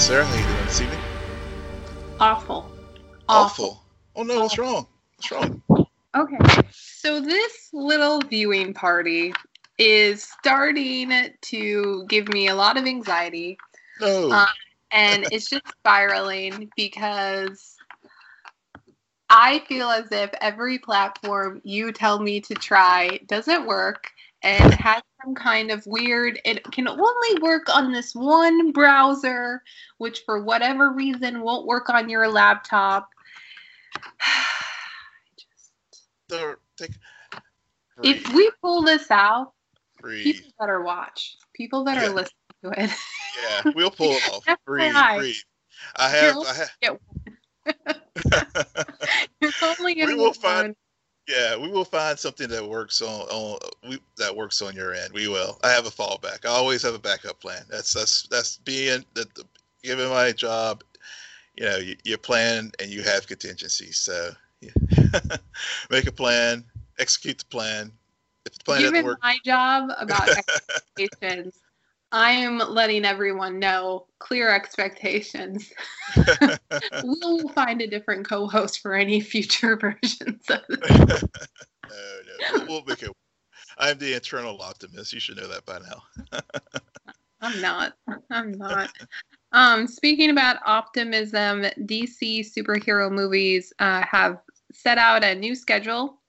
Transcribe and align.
Sarah. 0.00 0.24
How 0.24 0.34
you 0.34 0.42
doing 0.42 0.64
this 0.64 0.80
evening? 0.80 0.98
Awful. 2.18 2.72
Awful. 3.28 3.82
Oh 4.16 4.22
no, 4.22 4.40
what's 4.40 4.56
wrong? 4.56 4.86
What's 5.16 5.30
wrong? 5.30 5.62
Okay. 6.16 6.38
So 6.72 7.20
this 7.20 7.68
little 7.74 8.18
viewing 8.20 8.72
party 8.72 9.34
is 9.76 10.22
starting 10.22 11.12
to 11.42 12.06
give 12.08 12.28
me 12.28 12.48
a 12.48 12.54
lot 12.54 12.78
of 12.78 12.86
anxiety. 12.86 13.58
No. 14.00 14.30
Uh, 14.32 14.46
and 14.90 15.26
it's 15.30 15.50
just 15.50 15.68
spiraling 15.78 16.70
because 16.76 17.76
I 19.28 19.58
feel 19.68 19.90
as 19.90 20.10
if 20.10 20.30
every 20.40 20.78
platform 20.78 21.60
you 21.62 21.92
tell 21.92 22.18
me 22.18 22.40
to 22.40 22.54
try 22.54 23.20
doesn't 23.26 23.66
work 23.66 24.10
and 24.42 24.72
has 24.74 25.02
some 25.22 25.34
kind 25.34 25.70
of 25.70 25.84
weird 25.86 26.40
it 26.44 26.64
can 26.72 26.88
only 26.88 27.40
work 27.42 27.68
on 27.74 27.92
this 27.92 28.14
one 28.14 28.72
browser 28.72 29.62
which 29.98 30.20
for 30.24 30.42
whatever 30.42 30.92
reason 30.92 31.42
won't 31.42 31.66
work 31.66 31.90
on 31.90 32.08
your 32.08 32.28
laptop 32.28 33.08
Just- 35.36 35.72
if 38.02 38.32
we 38.32 38.50
pull 38.62 38.82
this 38.82 39.10
out 39.10 39.52
breathe. 40.00 40.24
people 40.24 40.50
better 40.58 40.82
watch 40.82 41.36
people 41.54 41.84
that 41.84 41.96
Yeah. 41.96 42.06
are 42.06 42.10
listening 42.10 42.34
to 42.64 42.70
it 42.84 42.90
Yeah, 43.64 43.72
we'll 43.74 43.90
pull 43.90 44.12
it 44.12 44.22
off. 44.28 44.44
breathe, 44.66 44.94
breathe. 45.16 45.34
I 45.96 46.08
have. 46.10 46.34
You'll 46.34 46.46
I 46.46 46.54
have. 46.54 46.98
you're 49.40 49.52
only 49.62 49.94
We 49.94 50.00
gonna 50.00 50.16
will 50.16 50.32
find-. 50.32 50.76
Yeah, 51.30 51.56
we 51.56 51.68
will 51.68 51.84
find 51.84 52.18
something 52.18 52.48
that 52.48 52.66
works 52.66 53.00
on 53.00 53.20
on 53.28 53.58
we, 53.88 53.98
that 54.18 54.34
works 54.34 54.60
on 54.62 54.74
your 54.74 54.94
end. 54.94 55.12
We 55.12 55.28
will. 55.28 55.58
I 55.62 55.70
have 55.70 55.86
a 55.86 55.90
fallback. 55.90 56.44
I 56.44 56.48
always 56.48 56.82
have 56.82 56.94
a 56.94 56.98
backup 56.98 57.40
plan. 57.40 57.62
That's 57.70 57.92
that's 57.92 58.26
that's 58.28 58.56
being 58.58 59.04
that 59.14 59.34
the, 59.34 59.44
given 59.82 60.08
my 60.10 60.32
job. 60.32 60.82
You 61.56 61.64
know, 61.66 61.76
you, 61.76 61.96
you 62.04 62.16
plan 62.16 62.72
and 62.80 62.90
you 62.90 63.02
have 63.02 63.26
contingencies. 63.26 63.98
So 63.98 64.30
yeah. 64.60 64.70
make 65.90 66.06
a 66.06 66.12
plan, 66.12 66.64
execute 66.98 67.38
the 67.38 67.44
plan. 67.46 67.92
If 68.46 68.58
the 68.58 68.64
plan 68.64 68.80
Given 68.80 69.04
work, 69.04 69.18
my 69.22 69.36
job 69.44 69.90
about 69.98 70.28
expectations, 70.96 71.59
I 72.12 72.32
am 72.32 72.58
letting 72.58 73.04
everyone 73.04 73.58
know 73.58 74.06
clear 74.18 74.50
expectations. 74.50 75.72
we'll 77.04 77.48
find 77.50 77.80
a 77.80 77.86
different 77.86 78.28
co-host 78.28 78.80
for 78.80 78.94
any 78.94 79.20
future 79.20 79.76
versions 79.80 80.44
of 80.50 80.60
this. 80.68 80.90
no, 80.90 81.16
no, 81.88 82.52
we'll, 82.52 82.66
we'll 82.66 82.84
make 82.84 83.02
it. 83.02 83.10
I'm 83.78 83.98
the 83.98 84.14
internal 84.14 84.60
optimist. 84.60 85.12
You 85.12 85.20
should 85.20 85.36
know 85.36 85.48
that 85.48 85.64
by 85.64 85.78
now. 85.78 86.42
I'm 87.40 87.60
not. 87.60 87.94
I'm 88.30 88.52
not. 88.52 88.90
Um, 89.52 89.86
speaking 89.86 90.30
about 90.30 90.56
optimism, 90.66 91.62
DC 91.80 92.40
superhero 92.40 93.10
movies 93.10 93.72
uh, 93.78 94.02
have 94.10 94.38
set 94.72 94.98
out 94.98 95.24
a 95.24 95.34
new 95.34 95.54
schedule. 95.54 96.19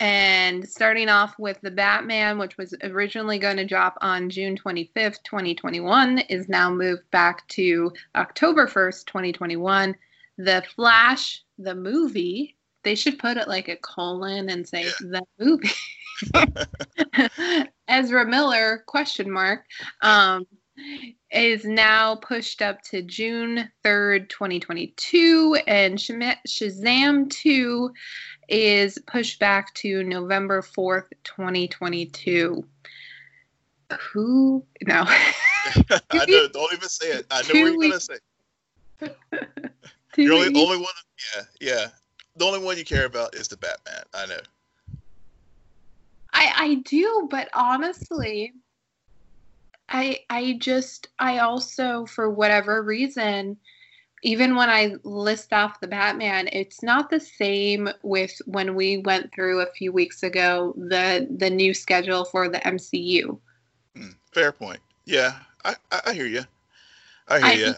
And 0.00 0.68
starting 0.68 1.08
off 1.08 1.38
with 1.38 1.60
the 1.60 1.72
Batman, 1.72 2.38
which 2.38 2.56
was 2.56 2.74
originally 2.84 3.38
going 3.38 3.56
to 3.56 3.64
drop 3.66 3.98
on 4.00 4.30
June 4.30 4.56
25th, 4.56 5.22
2021, 5.24 6.18
is 6.28 6.48
now 6.48 6.70
moved 6.70 7.10
back 7.10 7.46
to 7.48 7.92
October 8.14 8.68
1st, 8.68 9.06
2021. 9.06 9.96
The 10.36 10.62
Flash, 10.76 11.42
the 11.58 11.74
movie, 11.74 12.56
they 12.84 12.94
should 12.94 13.18
put 13.18 13.36
it 13.36 13.48
like 13.48 13.68
a 13.68 13.76
colon 13.76 14.50
and 14.50 14.66
say 14.66 14.84
the 15.00 15.22
movie. 15.38 15.68
Ezra 17.88 18.26
Miller, 18.26 18.82
question 18.86 19.30
mark, 19.30 19.64
um, 20.02 20.46
is 21.30 21.64
now 21.64 22.14
pushed 22.16 22.62
up 22.62 22.82
to 22.82 23.02
June 23.02 23.70
3rd, 23.84 24.28
2022, 24.28 25.58
and 25.66 25.98
Shazam 25.98 27.30
2 27.30 27.92
is 28.48 28.98
pushed 29.06 29.38
back 29.38 29.74
to 29.74 30.02
November 30.04 30.62
4th, 30.62 31.06
2022. 31.24 32.64
Who? 34.12 34.64
No. 34.86 35.04
I 35.06 36.26
know. 36.26 36.48
Don't 36.48 36.72
even 36.72 36.88
say 36.88 37.06
it. 37.08 37.26
I 37.30 37.42
know 37.42 37.48
Two 37.48 37.62
what 37.62 37.72
you're 37.72 37.90
gonna 37.90 38.00
say. 38.00 38.18
You're 40.16 40.34
only, 40.34 40.46
only 40.60 40.78
one. 40.78 40.86
Yeah, 41.36 41.42
yeah. 41.60 41.86
The 42.36 42.44
only 42.44 42.58
one 42.58 42.76
you 42.76 42.84
care 42.84 43.06
about 43.06 43.36
is 43.36 43.46
the 43.46 43.56
Batman. 43.56 44.02
I 44.12 44.26
know. 44.26 44.40
I 46.32 46.52
I 46.56 46.74
do, 46.84 47.28
but 47.30 47.48
honestly, 47.54 48.52
I 49.88 50.20
I 50.30 50.58
just 50.60 51.08
I 51.18 51.38
also 51.38 52.06
for 52.06 52.30
whatever 52.30 52.82
reason, 52.82 53.56
even 54.22 54.54
when 54.56 54.68
I 54.68 54.94
list 55.04 55.52
off 55.52 55.80
the 55.80 55.88
Batman, 55.88 56.48
it's 56.52 56.82
not 56.82 57.10
the 57.10 57.20
same 57.20 57.88
with 58.02 58.40
when 58.46 58.74
we 58.74 58.98
went 58.98 59.32
through 59.32 59.60
a 59.60 59.72
few 59.72 59.92
weeks 59.92 60.22
ago 60.22 60.74
the 60.76 61.26
the 61.38 61.50
new 61.50 61.72
schedule 61.72 62.24
for 62.24 62.48
the 62.48 62.58
MCU. 62.66 63.38
Hmm, 63.96 64.10
fair 64.32 64.52
point. 64.52 64.80
Yeah, 65.04 65.34
I, 65.64 65.76
I, 65.90 66.00
I 66.06 66.12
hear 66.14 66.26
you. 66.26 66.44
I 67.28 67.38
hear 67.38 67.48
I 67.48 67.52
you. 67.54 67.74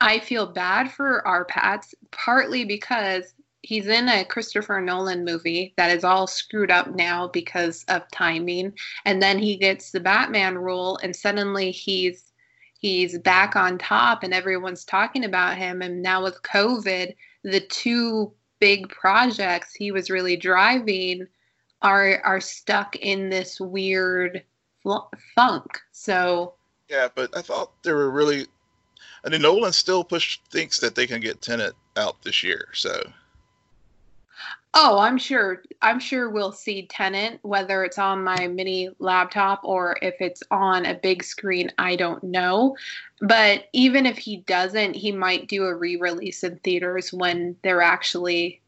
I 0.00 0.18
feel 0.20 0.46
bad 0.46 0.92
for 0.92 1.26
R-Patz, 1.26 1.94
partly 2.12 2.64
because 2.64 3.34
he's 3.62 3.86
in 3.86 4.08
a 4.08 4.24
Christopher 4.24 4.80
Nolan 4.80 5.24
movie 5.24 5.74
that 5.76 5.90
is 5.90 6.04
all 6.04 6.26
screwed 6.26 6.70
up 6.70 6.94
now 6.94 7.28
because 7.28 7.84
of 7.88 8.10
timing, 8.10 8.72
and 9.04 9.20
then 9.20 9.38
he 9.38 9.56
gets 9.56 9.90
the 9.90 10.00
Batman 10.00 10.58
role, 10.58 10.98
and 11.02 11.14
suddenly 11.14 11.70
he's 11.70 12.32
he's 12.78 13.18
back 13.18 13.56
on 13.56 13.78
top, 13.78 14.22
and 14.22 14.32
everyone's 14.32 14.84
talking 14.84 15.24
about 15.24 15.56
him. 15.56 15.82
And 15.82 16.02
now 16.02 16.22
with 16.22 16.42
COVID, 16.42 17.14
the 17.42 17.60
two 17.60 18.32
big 18.60 18.88
projects 18.88 19.74
he 19.74 19.92
was 19.92 20.10
really 20.10 20.36
driving 20.36 21.26
are 21.82 22.20
are 22.24 22.40
stuck 22.40 22.96
in 22.96 23.28
this 23.28 23.60
weird 23.60 24.42
funk. 25.34 25.80
So. 25.92 26.54
Yeah, 26.88 27.08
but 27.14 27.36
I 27.36 27.42
thought 27.42 27.82
they 27.82 27.92
were 27.92 28.10
really. 28.10 28.46
I 29.24 29.28
mean, 29.28 29.42
Nolan 29.42 29.72
still 29.72 30.04
push 30.04 30.38
thinks 30.50 30.78
that 30.78 30.94
they 30.94 31.06
can 31.06 31.20
get 31.20 31.42
Tenet 31.42 31.74
out 31.96 32.22
this 32.22 32.42
year. 32.42 32.68
So 32.72 33.02
Oh, 34.74 34.98
I'm 34.98 35.18
sure. 35.18 35.62
I'm 35.82 35.98
sure 35.98 36.30
we'll 36.30 36.52
see 36.52 36.86
Tenet, 36.86 37.40
whether 37.42 37.84
it's 37.84 37.98
on 37.98 38.22
my 38.22 38.46
mini 38.48 38.90
laptop 38.98 39.60
or 39.64 39.96
if 40.02 40.14
it's 40.20 40.42
on 40.50 40.86
a 40.86 40.94
big 40.94 41.24
screen. 41.24 41.72
I 41.78 41.96
don't 41.96 42.22
know. 42.22 42.76
But 43.20 43.68
even 43.72 44.06
if 44.06 44.18
he 44.18 44.38
doesn't, 44.38 44.94
he 44.94 45.10
might 45.12 45.48
do 45.48 45.64
a 45.64 45.74
re-release 45.74 46.44
in 46.44 46.58
theaters 46.58 47.12
when 47.12 47.56
they're 47.62 47.82
actually 47.82 48.60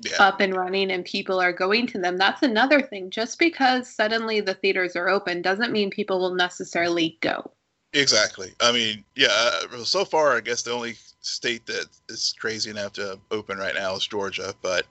yeah, 0.00 0.16
up 0.18 0.40
and 0.40 0.54
running 0.54 0.90
and 0.90 1.04
people 1.04 1.40
are 1.40 1.52
going 1.52 1.86
to 1.88 1.98
them. 1.98 2.18
That's 2.18 2.42
another 2.42 2.82
thing. 2.82 3.10
Just 3.10 3.38
because 3.38 3.88
suddenly 3.88 4.40
the 4.40 4.54
theaters 4.54 4.96
are 4.96 5.08
open 5.08 5.42
doesn't 5.42 5.72
mean 5.72 5.90
people 5.90 6.20
will 6.20 6.34
necessarily 6.34 7.16
go. 7.20 7.50
exactly. 7.92 8.52
I 8.60 8.72
mean, 8.72 9.04
yeah. 9.16 9.28
uh, 9.30 9.84
So 9.84 10.04
far, 10.04 10.36
I 10.36 10.40
guess 10.40 10.62
the 10.62 10.72
only 10.72 10.96
state 11.24 11.66
that 11.66 11.86
is 12.08 12.34
crazy 12.38 12.70
enough 12.70 12.92
to 12.94 13.18
open 13.30 13.58
right 13.58 13.74
now 13.74 13.94
is 13.96 14.06
Georgia. 14.06 14.54
But, 14.62 14.86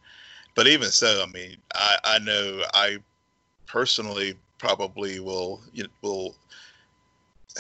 but 0.56 0.68
even 0.68 0.89
so, 0.89 1.24
I 1.24 1.31
mean, 1.31 1.57
I 1.74 1.97
I 2.03 2.19
know 2.19 2.63
I 2.74 2.97
personally 3.68 4.35
probably 4.59 5.19
will 5.19 5.62
you 5.74 5.83
know, 5.83 5.89
will 6.01 6.35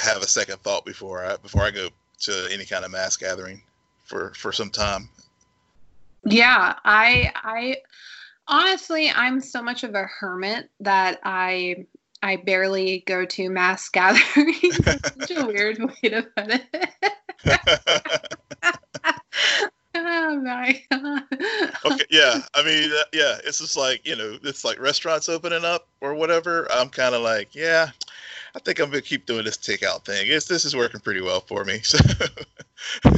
have 0.01 0.21
a 0.21 0.27
second 0.27 0.59
thought 0.61 0.85
before 0.85 1.25
I 1.25 1.37
before 1.37 1.63
I 1.63 1.71
go 1.71 1.89
to 2.21 2.47
any 2.51 2.65
kind 2.65 2.85
of 2.85 2.91
mass 2.91 3.17
gathering 3.17 3.61
for 4.03 4.33
for 4.35 4.51
some 4.51 4.69
time. 4.69 5.09
Yeah, 6.25 6.75
I 6.85 7.31
I 7.35 7.77
Honestly, 8.47 9.09
I'm 9.09 9.39
so 9.39 9.61
much 9.63 9.83
of 9.83 9.95
a 9.95 10.03
hermit 10.03 10.69
that 10.81 11.19
I 11.23 11.85
I 12.21 12.37
barely 12.37 13.03
go 13.05 13.25
to 13.25 13.49
mass 13.49 13.89
gatherings. 13.93 14.77
such 15.19 15.31
a 15.31 15.45
weird 15.47 15.79
way 15.79 16.09
to 16.09 16.23
put 16.35 16.49
it. 16.49 16.89
oh 19.95 20.35
my 20.41 20.81
god. 20.91 21.23
okay, 21.85 22.05
yeah. 22.09 22.39
I 22.53 22.63
mean, 22.63 22.91
uh, 22.91 23.03
yeah. 23.13 23.37
It's 23.45 23.59
just 23.59 23.77
like 23.77 24.05
you 24.07 24.15
know, 24.15 24.37
it's 24.43 24.63
like 24.63 24.79
restaurants 24.79 25.29
opening 25.29 25.65
up 25.65 25.87
or 26.01 26.13
whatever. 26.13 26.67
I'm 26.71 26.89
kind 26.89 27.15
of 27.15 27.21
like, 27.21 27.53
yeah. 27.55 27.89
I 28.55 28.59
think 28.59 28.79
I'm 28.79 28.89
gonna 28.89 29.01
keep 29.01 29.25
doing 29.25 29.45
this 29.45 29.57
takeout 29.57 30.05
thing. 30.05 30.27
It's 30.27 30.45
this 30.45 30.65
is 30.65 30.75
working 30.75 31.01
pretty 31.01 31.21
well 31.21 31.41
for 31.41 31.63
me. 31.63 31.81
So. 33.03 33.11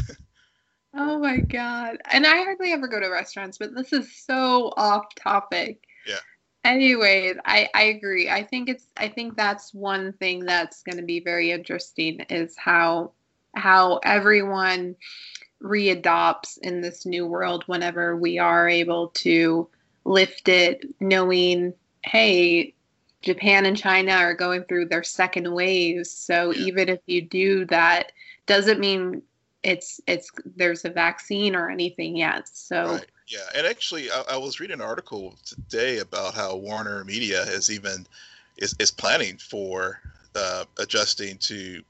oh 0.93 1.17
my 1.17 1.37
god! 1.37 1.97
And 2.11 2.27
I 2.27 2.37
hardly 2.43 2.71
ever 2.71 2.87
go 2.87 2.99
to 2.99 3.09
restaurants, 3.09 3.57
but 3.57 3.73
this 3.73 3.91
is 3.91 4.15
so 4.15 4.73
off 4.77 5.15
topic. 5.15 5.81
Yeah. 6.05 6.19
Anyways, 6.63 7.37
I 7.45 7.67
I 7.73 7.83
agree. 7.83 8.29
I 8.29 8.43
think 8.43 8.69
it's 8.69 8.87
I 8.95 9.07
think 9.07 9.35
that's 9.35 9.73
one 9.73 10.13
thing 10.13 10.45
that's 10.45 10.83
going 10.83 10.97
to 10.97 11.03
be 11.03 11.19
very 11.19 11.51
interesting 11.51 12.19
is 12.29 12.55
how 12.57 13.11
how 13.55 13.99
everyone 14.03 14.95
readopts 15.61 16.57
in 16.59 16.81
this 16.81 17.05
new 17.05 17.25
world 17.25 17.63
whenever 17.67 18.15
we 18.15 18.37
are 18.37 18.67
able 18.67 19.07
to 19.09 19.67
lift 20.03 20.47
it 20.47 20.85
knowing 20.99 21.73
hey 22.03 22.75
Japan 23.25 23.65
and 23.65 23.75
China 23.75 24.11
are 24.11 24.35
going 24.35 24.63
through 24.65 24.85
their 24.85 25.03
second 25.03 25.51
waves. 25.51 26.11
So 26.11 26.51
yeah. 26.51 26.65
even 26.67 26.89
if 26.89 26.99
you 27.07 27.23
do 27.23 27.65
that, 27.65 28.11
doesn't 28.45 28.79
mean 28.79 29.23
it's 29.63 29.99
it's 30.07 30.29
there's 30.55 30.85
a 30.85 30.91
vaccine 30.91 31.55
or 31.55 31.69
anything 31.69 32.15
yet. 32.15 32.47
So 32.47 32.93
right. 32.93 33.05
yeah, 33.27 33.39
and 33.55 33.65
actually, 33.65 34.11
I, 34.11 34.23
I, 34.31 34.37
was 34.37 34.59
reading 34.59 34.75
an 34.75 34.81
article 34.81 35.33
today 35.43 35.97
about 35.97 36.35
how 36.35 36.55
Warner 36.55 37.03
Media 37.03 37.43
has 37.45 37.71
even 37.71 38.05
is 38.57 38.75
is 38.79 38.91
planning 38.91 39.37
for 39.37 39.99
uh, 40.35 40.65
adjusting 40.77 41.39
to 41.39 41.81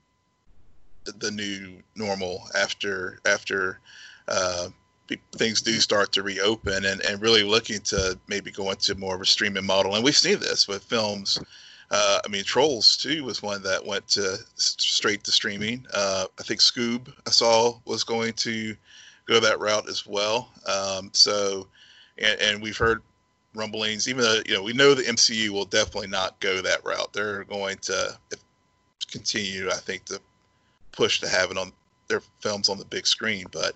the 1.05 1.31
new 1.31 1.77
normal 1.95 2.47
after 2.55 3.19
after 3.25 3.79
uh, 4.27 4.69
things 5.33 5.61
do 5.61 5.73
start 5.73 6.11
to 6.13 6.23
reopen 6.23 6.85
and, 6.85 7.01
and 7.01 7.21
really 7.21 7.43
looking 7.43 7.79
to 7.79 8.17
maybe 8.27 8.51
go 8.51 8.71
into 8.71 8.95
more 8.95 9.15
of 9.15 9.21
a 9.21 9.25
streaming 9.25 9.65
model. 9.65 9.95
And 9.95 10.03
we've 10.03 10.15
seen 10.15 10.39
this 10.39 10.67
with 10.67 10.83
films. 10.83 11.39
Uh, 11.91 12.19
I 12.25 12.27
mean, 12.27 12.43
Trolls 12.43 12.97
2 12.97 13.23
was 13.23 13.43
one 13.43 13.61
that 13.63 13.85
went 13.85 14.07
to 14.09 14.37
straight 14.55 15.23
to 15.25 15.31
streaming. 15.31 15.85
Uh, 15.93 16.25
I 16.39 16.43
think 16.43 16.59
Scoob 16.59 17.13
I 17.27 17.29
saw 17.29 17.77
was 17.85 18.03
going 18.03 18.33
to 18.33 18.75
go 19.27 19.39
that 19.39 19.59
route 19.59 19.87
as 19.87 20.05
well. 20.07 20.49
Um, 20.67 21.09
so, 21.13 21.67
and, 22.17 22.39
and 22.41 22.61
we've 22.61 22.77
heard 22.77 23.03
rumblings, 23.53 24.07
even 24.07 24.23
though, 24.23 24.41
you 24.45 24.55
know, 24.55 24.63
we 24.63 24.73
know 24.73 24.93
the 24.93 25.03
MCU 25.03 25.49
will 25.49 25.65
definitely 25.65 26.07
not 26.07 26.39
go 26.39 26.61
that 26.61 26.83
route. 26.83 27.13
They're 27.13 27.43
going 27.43 27.77
to 27.83 28.17
continue, 29.11 29.69
I 29.69 29.75
think, 29.75 30.05
to 30.05 30.19
push 30.95 31.19
to 31.21 31.29
have 31.29 31.51
it 31.51 31.57
on 31.57 31.71
their 32.07 32.21
films 32.41 32.69
on 32.69 32.77
the 32.77 32.85
big 32.85 33.07
screen. 33.07 33.45
But 33.51 33.73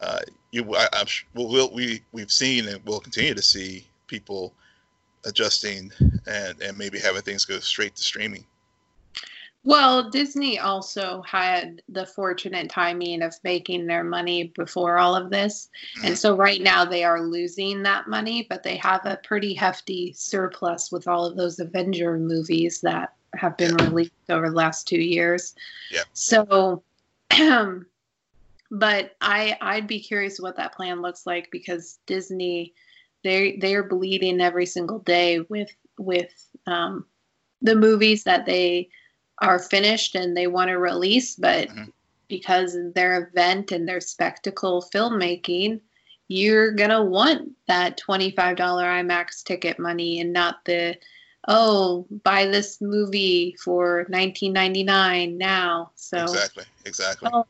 uh, 0.00 0.20
you, 0.52 0.74
I, 0.74 0.88
am 0.92 1.06
we'll, 1.34 1.72
we 1.72 2.02
we've 2.12 2.32
seen 2.32 2.68
and 2.68 2.80
we'll 2.84 3.00
continue 3.00 3.34
to 3.34 3.42
see 3.42 3.86
people 4.06 4.52
adjusting 5.24 5.90
and 6.26 6.60
and 6.62 6.78
maybe 6.78 6.98
having 6.98 7.22
things 7.22 7.44
go 7.44 7.58
straight 7.58 7.96
to 7.96 8.02
streaming. 8.02 8.44
Well, 9.64 10.08
Disney 10.08 10.58
also 10.58 11.20
had 11.22 11.82
the 11.88 12.06
fortunate 12.06 12.70
timing 12.70 13.22
of 13.22 13.34
making 13.42 13.86
their 13.86 14.04
money 14.04 14.52
before 14.56 14.98
all 14.98 15.14
of 15.14 15.30
this. 15.30 15.68
Mm-hmm. 15.98 16.06
And 16.06 16.18
so 16.18 16.36
right 16.36 16.62
now 16.62 16.84
they 16.84 17.04
are 17.04 17.20
losing 17.20 17.82
that 17.82 18.08
money, 18.08 18.46
but 18.48 18.62
they 18.62 18.76
have 18.76 19.04
a 19.04 19.20
pretty 19.24 19.52
hefty 19.54 20.14
surplus 20.16 20.90
with 20.90 21.08
all 21.08 21.26
of 21.26 21.36
those 21.36 21.58
Avenger 21.58 22.18
movies 22.18 22.80
that 22.82 23.14
have 23.34 23.56
been 23.56 23.76
yeah. 23.78 23.84
released 23.86 24.12
over 24.28 24.48
the 24.48 24.56
last 24.56 24.88
two 24.88 25.00
years. 25.00 25.54
Yeah. 25.90 26.02
So 26.12 26.82
um, 27.40 27.86
but 28.70 29.16
I 29.20 29.56
I'd 29.60 29.86
be 29.86 30.00
curious 30.00 30.40
what 30.40 30.56
that 30.56 30.74
plan 30.74 31.02
looks 31.02 31.26
like 31.26 31.50
because 31.50 31.98
Disney 32.06 32.74
they 33.24 33.56
they 33.56 33.74
are 33.74 33.82
bleeding 33.82 34.40
every 34.40 34.66
single 34.66 35.00
day 35.00 35.40
with 35.48 35.70
with 35.98 36.32
um, 36.66 37.04
the 37.62 37.74
movies 37.74 38.24
that 38.24 38.46
they 38.46 38.88
are 39.40 39.58
finished 39.58 40.14
and 40.14 40.36
they 40.36 40.46
want 40.46 40.68
to 40.68 40.78
release, 40.78 41.36
but 41.36 41.68
mm-hmm. 41.68 41.84
because 42.28 42.76
their 42.94 43.28
event 43.28 43.72
and 43.72 43.88
their 43.88 44.00
spectacle 44.00 44.88
filmmaking, 44.94 45.80
you're 46.28 46.72
gonna 46.72 47.02
want 47.02 47.50
that 47.66 47.96
twenty 47.96 48.30
five 48.30 48.56
dollar 48.56 48.84
IMAX 48.84 49.42
ticket 49.42 49.78
money 49.78 50.20
and 50.20 50.32
not 50.32 50.64
the 50.64 50.96
oh 51.46 52.06
buy 52.24 52.46
this 52.46 52.80
movie 52.80 53.54
for 53.62 53.98
1999 54.08 55.38
now 55.38 55.90
so 55.94 56.22
exactly 56.22 56.64
exactly 56.84 57.30
oh, 57.32 57.46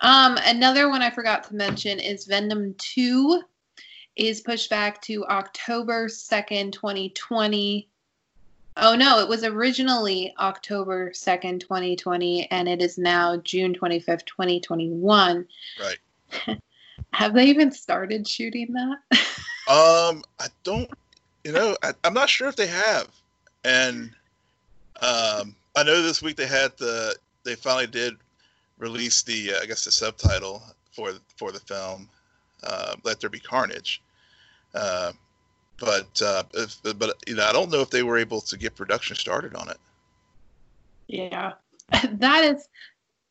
um, 0.00 0.38
another 0.44 0.88
one 0.88 1.02
I 1.02 1.10
forgot 1.10 1.44
to 1.44 1.54
mention 1.54 2.00
is 2.00 2.24
Venom 2.24 2.74
2 2.78 3.42
is 4.16 4.40
pushed 4.40 4.70
back 4.70 5.00
to 5.02 5.24
October 5.26 6.08
2nd, 6.08 6.72
2020. 6.72 7.88
Oh 8.76 8.94
no, 8.94 9.20
it 9.20 9.28
was 9.28 9.44
originally 9.44 10.32
October 10.38 11.10
2nd, 11.10 11.60
2020, 11.60 12.50
and 12.50 12.68
it 12.68 12.80
is 12.80 12.96
now 12.96 13.36
June 13.38 13.74
25th, 13.74 14.24
2021. 14.24 15.46
Right. 15.80 16.58
Have 17.12 17.34
they 17.34 17.46
even 17.46 17.70
started 17.70 18.26
shooting 18.26 18.72
that? 18.72 18.98
um, 19.68 20.22
I 20.38 20.46
don't, 20.62 20.88
you 21.44 21.52
know, 21.52 21.76
I, 21.82 21.92
am 22.04 22.14
not 22.14 22.28
sure 22.28 22.48
if 22.48 22.56
they 22.56 22.66
have. 22.66 23.08
And 23.64 24.10
um, 25.02 25.54
I 25.76 25.82
know 25.84 26.02
this 26.02 26.22
week 26.22 26.36
they 26.36 26.46
had 26.46 26.76
the, 26.76 27.14
they 27.44 27.54
finally 27.54 27.86
did 27.86 28.16
release 28.78 29.22
the 29.22 29.52
uh, 29.52 29.62
I 29.62 29.66
guess 29.66 29.84
the 29.84 29.92
subtitle 29.92 30.62
for 30.90 31.12
for 31.36 31.52
the 31.52 31.60
film, 31.60 32.08
uh, 32.64 32.96
"Let 33.04 33.20
There 33.20 33.30
Be 33.30 33.38
Carnage." 33.38 34.02
Uh, 34.74 35.12
but 35.78 36.20
uh, 36.22 36.42
if, 36.54 36.76
but 36.98 37.16
you 37.26 37.36
know 37.36 37.44
I 37.44 37.52
don't 37.52 37.70
know 37.70 37.80
if 37.80 37.90
they 37.90 38.02
were 38.02 38.18
able 38.18 38.40
to 38.40 38.58
get 38.58 38.74
production 38.74 39.16
started 39.16 39.54
on 39.54 39.70
it. 39.70 39.78
Yeah, 41.06 41.52
that 42.12 42.44
is. 42.44 42.68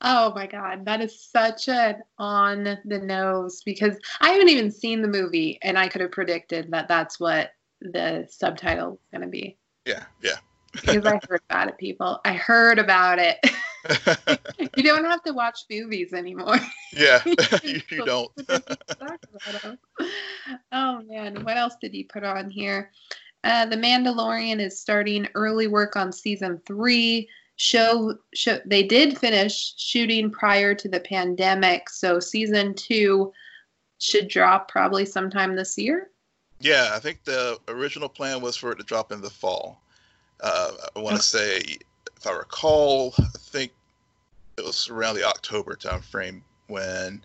Oh 0.01 0.33
my 0.33 0.47
god, 0.47 0.85
that 0.85 1.01
is 1.01 1.19
such 1.19 1.67
an 1.67 2.01
on 2.17 2.77
the 2.85 2.99
nose 2.99 3.61
because 3.65 3.97
I 4.21 4.29
haven't 4.29 4.47
even 4.47 4.71
seen 4.71 5.01
the 5.01 5.09
movie 5.09 5.59
and 5.61 5.77
I 5.77 5.89
could 5.89 5.99
have 5.99 6.11
predicted 6.11 6.71
that 6.71 6.87
that's 6.87 7.19
what 7.19 7.51
the 7.81 8.27
subtitle 8.29 8.93
is 8.93 8.99
going 9.11 9.21
to 9.21 9.27
be. 9.27 9.57
Yeah, 9.85 10.03
yeah. 10.21 10.37
because 10.71 11.05
I 11.05 11.19
heard 11.27 11.41
about 11.49 11.69
it, 11.69 11.77
people. 11.77 12.19
I 12.25 12.33
heard 12.33 12.79
about 12.79 13.19
it. 13.19 13.37
you 14.75 14.83
don't 14.83 15.05
have 15.05 15.23
to 15.23 15.33
watch 15.33 15.61
movies 15.69 16.13
anymore. 16.13 16.57
Yeah, 16.93 17.21
you, 17.63 17.81
you 17.89 18.05
don't. 18.05 18.31
oh 20.71 21.01
man, 21.03 21.43
what 21.43 21.57
else 21.57 21.75
did 21.81 21.93
he 21.93 22.03
put 22.03 22.23
on 22.23 22.49
here? 22.49 22.91
Uh, 23.43 23.65
the 23.65 23.77
Mandalorian 23.77 24.59
is 24.59 24.79
starting 24.79 25.27
early 25.33 25.67
work 25.67 25.95
on 25.95 26.11
season 26.11 26.61
three. 26.65 27.29
Show, 27.55 28.15
show 28.33 28.59
they 28.65 28.83
did 28.83 29.17
finish 29.17 29.73
shooting 29.77 30.29
prior 30.29 30.73
to 30.75 30.87
the 30.87 31.01
pandemic, 31.01 31.89
so 31.89 32.19
season 32.19 32.73
two 32.73 33.33
should 33.97 34.29
drop 34.29 34.69
probably 34.69 35.05
sometime 35.05 35.55
this 35.55 35.77
year. 35.77 36.09
Yeah, 36.59 36.91
I 36.93 36.99
think 36.99 37.23
the 37.23 37.57
original 37.67 38.09
plan 38.09 38.41
was 38.41 38.55
for 38.55 38.71
it 38.71 38.77
to 38.77 38.83
drop 38.83 39.11
in 39.11 39.21
the 39.21 39.29
fall. 39.29 39.81
Uh, 40.41 40.71
I 40.95 40.99
want 40.99 41.15
to 41.15 41.21
say 41.21 41.61
if 42.17 42.27
I 42.27 42.31
recall, 42.31 43.13
I 43.17 43.27
think 43.37 43.71
it 44.57 44.65
was 44.65 44.89
around 44.89 45.15
the 45.15 45.23
October 45.23 45.75
timeframe 45.75 46.41
when 46.67 47.23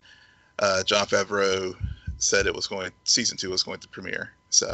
uh, 0.61 0.83
Jon 0.85 1.07
Favreau 1.07 1.75
said 2.19 2.47
it 2.47 2.55
was 2.55 2.67
going 2.67 2.93
season 3.05 3.37
two 3.37 3.51
was 3.51 3.65
going 3.65 3.81
to 3.81 3.89
premiere. 3.89 4.33
So 4.51 4.73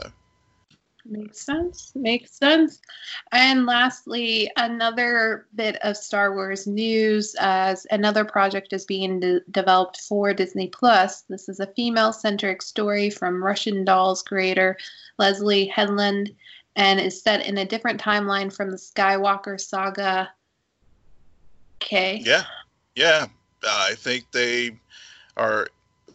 makes 1.05 1.41
sense. 1.41 1.93
Makes 1.95 2.33
sense. 2.33 2.81
And 3.33 3.67
lastly, 3.67 4.51
another 4.57 5.47
bit 5.55 5.77
of 5.83 5.97
Star 5.97 6.35
Wars 6.35 6.67
news 6.67 7.35
as 7.39 7.87
another 7.91 8.25
project 8.25 8.73
is 8.73 8.85
being 8.85 9.21
de- 9.21 9.41
developed 9.51 10.01
for 10.01 10.35
Disney 10.35 10.69
Plus. 10.69 11.23
This 11.23 11.49
is 11.49 11.61
a 11.61 11.73
female-centric 11.75 12.63
story 12.63 13.11
from 13.11 13.43
Russian 13.43 13.85
Doll's 13.85 14.23
creator 14.23 14.77
Leslie 15.19 15.67
Headland 15.67 16.35
and 16.77 17.01
is 17.01 17.23
set 17.23 17.47
in 17.47 17.59
a 17.59 17.65
different 17.65 18.01
timeline 18.01 18.55
from 18.55 18.71
the 18.71 18.77
Skywalker 18.77 19.61
saga. 19.61 20.33
Okay. 21.83 22.21
Yeah, 22.25 22.45
yeah. 22.95 23.27
I 23.67 23.95
think 23.97 24.31
they 24.33 24.79
are 25.37 25.69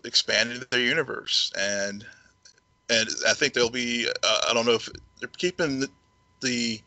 expanding 0.04 0.64
their 0.72 0.80
universe, 0.80 1.52
and 1.58 2.06
and 2.90 3.10
I 3.28 3.34
think 3.34 3.54
they'll 3.54 3.70
be. 3.70 4.08
Uh, 4.24 4.40
I 4.50 4.54
don't 4.54 4.66
know 4.66 4.74
if 4.74 4.90
they're 5.20 5.30
keeping 5.30 5.80
the, 5.80 5.90
the 6.42 6.80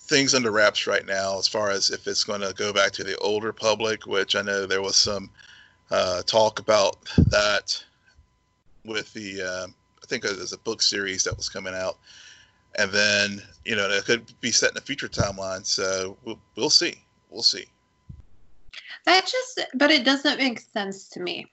things 0.00 0.34
under 0.34 0.50
wraps 0.50 0.86
right 0.86 1.06
now, 1.06 1.38
as 1.38 1.46
far 1.46 1.70
as 1.70 1.90
if 1.90 2.06
it's 2.06 2.24
going 2.24 2.40
to 2.40 2.52
go 2.54 2.72
back 2.72 2.92
to 2.92 3.04
the 3.04 3.16
Old 3.18 3.44
Republic, 3.44 4.06
which 4.06 4.34
I 4.34 4.42
know 4.42 4.66
there 4.66 4.82
was 4.82 4.96
some 4.96 5.30
uh, 5.90 6.22
talk 6.22 6.58
about 6.58 7.04
that 7.28 7.82
with 8.84 9.12
the. 9.12 9.42
Uh, 9.42 9.66
I 10.02 10.06
think 10.06 10.24
there's 10.24 10.52
a 10.52 10.58
book 10.58 10.82
series 10.82 11.24
that 11.24 11.36
was 11.36 11.48
coming 11.48 11.74
out, 11.74 11.98
and 12.76 12.90
then 12.90 13.42
you 13.64 13.76
know 13.76 13.88
it 13.88 14.04
could 14.04 14.32
be 14.40 14.50
set 14.50 14.72
in 14.72 14.78
a 14.78 14.82
future 14.82 15.08
timeline. 15.08 15.64
So 15.64 16.16
we'll, 16.24 16.40
we'll 16.56 16.70
see. 16.70 16.94
We'll 17.30 17.42
see. 17.42 17.66
That 19.06 19.26
just, 19.26 19.60
but 19.74 19.90
it 19.90 20.04
doesn't 20.04 20.38
make 20.38 20.60
sense 20.60 21.08
to 21.10 21.20
me. 21.20 21.46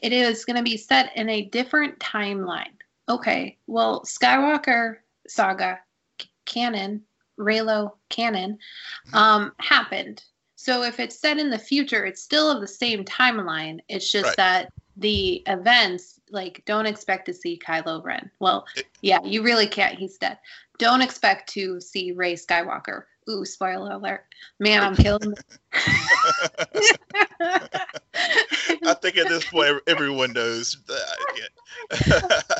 It 0.00 0.12
is 0.12 0.44
going 0.44 0.56
to 0.56 0.62
be 0.62 0.76
set 0.76 1.16
in 1.16 1.28
a 1.28 1.42
different 1.42 1.98
timeline. 2.00 2.74
Okay, 3.08 3.58
well, 3.66 4.02
Skywalker 4.02 4.98
saga 5.26 5.80
canon, 6.44 7.02
Reylo 7.38 7.92
canon, 8.08 8.58
um, 9.12 9.52
happened. 9.58 10.22
So 10.56 10.82
if 10.84 11.00
it's 11.00 11.18
set 11.18 11.38
in 11.38 11.50
the 11.50 11.58
future, 11.58 12.04
it's 12.04 12.22
still 12.22 12.50
of 12.50 12.60
the 12.60 12.68
same 12.68 13.04
timeline. 13.04 13.80
It's 13.88 14.10
just 14.10 14.26
right. 14.26 14.36
that 14.36 14.72
the 14.96 15.42
events, 15.46 16.20
like, 16.30 16.62
don't 16.66 16.86
expect 16.86 17.26
to 17.26 17.34
see 17.34 17.58
Kylo 17.58 18.04
Ren. 18.04 18.30
Well, 18.38 18.64
yeah, 19.00 19.18
you 19.24 19.42
really 19.42 19.66
can't. 19.66 19.98
He's 19.98 20.18
dead. 20.18 20.38
Don't 20.78 21.02
expect 21.02 21.48
to 21.54 21.80
see 21.80 22.12
Rey 22.12 22.34
Skywalker. 22.34 23.04
Ooh, 23.30 23.44
spoiler 23.44 23.92
alert. 23.92 24.24
Man, 24.58 24.82
I'm 24.82 24.96
killing 24.96 25.34
I 28.84 28.94
think 28.94 29.16
at 29.16 29.28
this 29.28 29.44
point 29.44 29.80
everyone 29.86 30.32
knows 30.32 30.76
that. 30.88 31.16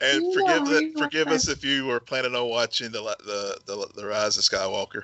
and 0.00 0.34
forgive 0.34 0.66
the, 0.66 0.92
forgive 0.96 1.28
us 1.28 1.48
if 1.48 1.64
you 1.64 1.86
were 1.86 2.00
planning 2.00 2.34
on 2.34 2.48
watching 2.48 2.90
the 2.92 3.02
the 3.24 3.58
the, 3.66 3.88
the 3.96 4.06
Rise 4.06 4.36
of 4.36 4.44
Skywalker. 4.44 5.02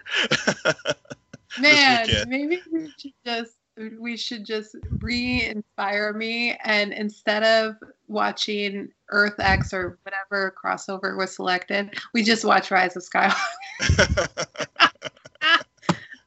Man, 1.60 2.08
maybe 2.28 2.60
we 2.72 2.92
should 2.98 3.12
just 3.24 3.56
we 3.98 4.16
should 4.16 4.44
just 4.44 4.76
re-inspire 5.00 6.12
me 6.12 6.56
and 6.64 6.92
instead 6.92 7.42
of 7.42 7.74
watching 8.06 8.88
Earth 9.10 9.34
X 9.40 9.72
or 9.72 9.98
whatever 10.02 10.54
crossover 10.62 11.16
was 11.16 11.34
selected, 11.34 11.98
we 12.12 12.22
just 12.22 12.44
watch 12.44 12.70
Rise 12.70 12.96
of 12.96 13.02
Skywalker. 13.02 14.66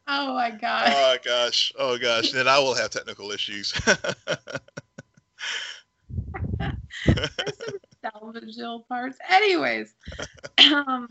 Oh 0.07 0.33
my 0.33 0.51
gosh. 0.51 0.93
Oh 0.93 1.17
gosh. 1.23 1.73
Oh 1.77 1.97
gosh. 1.97 2.31
Then 2.31 2.47
I 2.47 2.59
will 2.59 2.75
have 2.75 2.89
technical 2.89 3.31
issues. 3.31 3.73
There's 7.05 7.57
some 7.57 7.79
salvageable 8.03 8.87
parts. 8.87 9.17
Anyways. 9.29 9.93
Um 10.57 11.07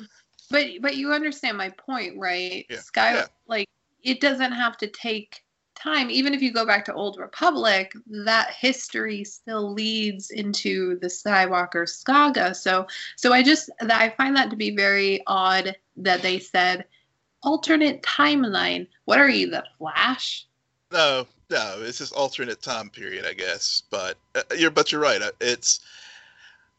but 0.51 0.67
but 0.81 0.97
you 0.97 1.13
understand 1.13 1.59
my 1.59 1.71
point, 1.71 2.19
right? 2.19 2.67
Yeah. 2.69 2.79
Sky 2.79 3.15
yeah. 3.15 3.27
like 3.47 3.69
it 4.03 4.21
doesn't 4.21 4.53
have 4.53 4.77
to 4.79 4.87
take 4.87 5.43
time 5.77 6.11
even 6.11 6.33
if 6.33 6.41
you 6.41 6.51
go 6.53 6.65
back 6.65 6.85
to 6.87 6.95
old 6.95 7.19
republic 7.19 7.93
that 8.07 8.51
history 8.51 9.23
still 9.23 9.73
leads 9.73 10.31
into 10.31 10.99
the 11.01 11.07
skywalker 11.07 11.87
saga 11.87 12.55
so 12.55 12.87
so 13.17 13.33
i 13.33 13.43
just 13.43 13.69
i 13.91 14.09
find 14.17 14.35
that 14.35 14.49
to 14.49 14.57
be 14.57 14.75
very 14.75 15.23
odd 15.27 15.77
that 15.97 16.23
they 16.23 16.39
said 16.39 16.87
alternate 17.43 18.03
timeline. 18.03 18.87
What 19.05 19.19
are 19.19 19.29
you 19.29 19.51
the 19.51 19.65
flash? 19.79 20.47
No 20.93 21.27
no 21.51 21.77
it's 21.81 21.99
just 21.99 22.13
alternate 22.13 22.61
time 22.61 22.91
period 22.91 23.25
i 23.25 23.33
guess. 23.33 23.83
But 23.91 24.17
uh, 24.35 24.43
you're 24.57 24.71
but 24.71 24.93
you're 24.93 25.01
right. 25.01 25.23
Uh, 25.23 25.31
it's 25.41 25.81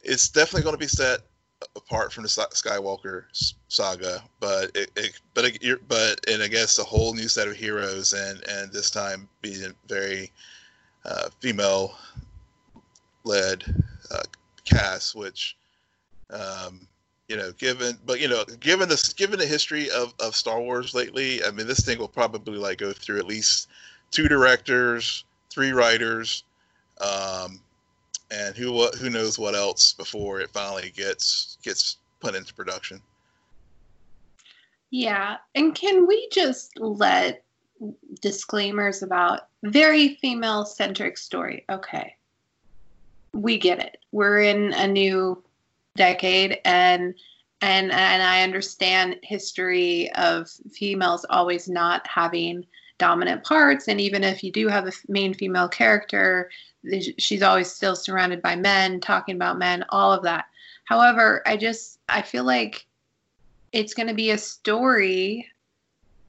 it's 0.03 0.29
definitely 0.29 0.63
going 0.63 0.75
to 0.75 0.79
be 0.79 0.87
set 0.87 1.21
apart 1.75 2.13
from 2.13 2.23
the 2.23 2.29
Skywalker 2.29 3.23
saga, 3.67 4.23
but 4.39 4.71
it, 4.75 4.91
it 4.95 5.19
but 5.33 5.45
it, 5.45 5.63
you're 5.63 5.79
but 5.87 6.19
and 6.29 6.43
I 6.43 6.47
guess 6.47 6.79
a 6.79 6.83
whole 6.83 7.13
new 7.13 7.27
set 7.27 7.47
of 7.47 7.55
heroes, 7.55 8.13
and 8.13 8.43
and 8.47 8.71
this 8.71 8.91
time 8.91 9.27
being 9.41 9.73
very 9.87 10.31
uh, 11.05 11.29
female 11.39 11.95
led 13.23 13.63
uh, 14.11 14.23
cast, 14.65 15.15
which 15.15 15.57
um, 16.29 16.87
you 17.27 17.35
know, 17.35 17.51
given 17.53 17.97
but 18.05 18.19
you 18.19 18.27
know, 18.27 18.43
given 18.59 18.87
the 18.89 19.13
given 19.17 19.39
the 19.39 19.45
history 19.45 19.89
of 19.91 20.13
of 20.19 20.35
Star 20.35 20.61
Wars 20.61 20.93
lately, 20.93 21.43
I 21.43 21.51
mean, 21.51 21.67
this 21.67 21.81
thing 21.81 21.97
will 21.97 22.07
probably 22.07 22.57
like 22.57 22.77
go 22.77 22.93
through 22.93 23.19
at 23.19 23.25
least 23.25 23.69
two 24.11 24.27
directors, 24.27 25.25
three 25.49 25.71
writers. 25.71 26.43
Um, 26.99 27.59
and 28.31 28.55
who 28.55 28.87
who 28.87 29.09
knows 29.09 29.37
what 29.37 29.55
else 29.55 29.93
before 29.93 30.39
it 30.39 30.49
finally 30.51 30.91
gets 30.95 31.57
gets 31.63 31.97
put 32.19 32.35
into 32.35 32.53
production. 32.53 33.01
Yeah, 34.89 35.37
and 35.55 35.75
can 35.75 36.07
we 36.07 36.29
just 36.31 36.79
let 36.79 37.43
disclaimers 38.21 39.03
about 39.03 39.47
very 39.63 40.15
female 40.15 40.65
centric 40.65 41.17
story? 41.17 41.65
Okay. 41.69 42.15
We 43.33 43.57
get 43.57 43.79
it. 43.79 43.97
We're 44.11 44.41
in 44.41 44.73
a 44.73 44.87
new 44.87 45.43
decade 45.97 46.59
and 46.63 47.13
and 47.61 47.91
and 47.91 48.23
I 48.23 48.43
understand 48.43 49.17
history 49.23 50.11
of 50.13 50.49
females 50.71 51.25
always 51.29 51.67
not 51.67 52.07
having 52.07 52.65
dominant 52.97 53.43
parts 53.43 53.87
and 53.87 53.99
even 53.99 54.23
if 54.23 54.43
you 54.43 54.51
do 54.51 54.67
have 54.67 54.87
a 54.87 54.91
main 55.07 55.33
female 55.33 55.67
character 55.67 56.49
she's 57.17 57.43
always 57.43 57.69
still 57.69 57.95
surrounded 57.95 58.41
by 58.41 58.55
men 58.55 59.01
talking 59.01 59.35
about 59.35 59.59
men 59.59 59.83
all 59.89 60.13
of 60.13 60.23
that. 60.23 60.45
However 60.85 61.41
i 61.45 61.57
just 61.57 61.99
i 62.07 62.21
feel 62.21 62.45
like 62.45 62.85
it's 63.73 63.93
going 63.93 64.07
to 64.07 64.13
be 64.13 64.31
a 64.31 64.37
story 64.37 65.47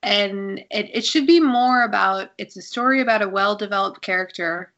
and 0.03 0.59
it, 0.71 0.91
it 0.93 1.05
should 1.05 1.27
be 1.27 1.41
more 1.41 1.83
about 1.83 2.31
it's 2.39 2.57
a 2.57 2.63
story 2.63 3.01
about 3.01 3.23
a 3.23 3.29
well 3.29 3.55
developed 3.55 4.03
character 4.03 4.73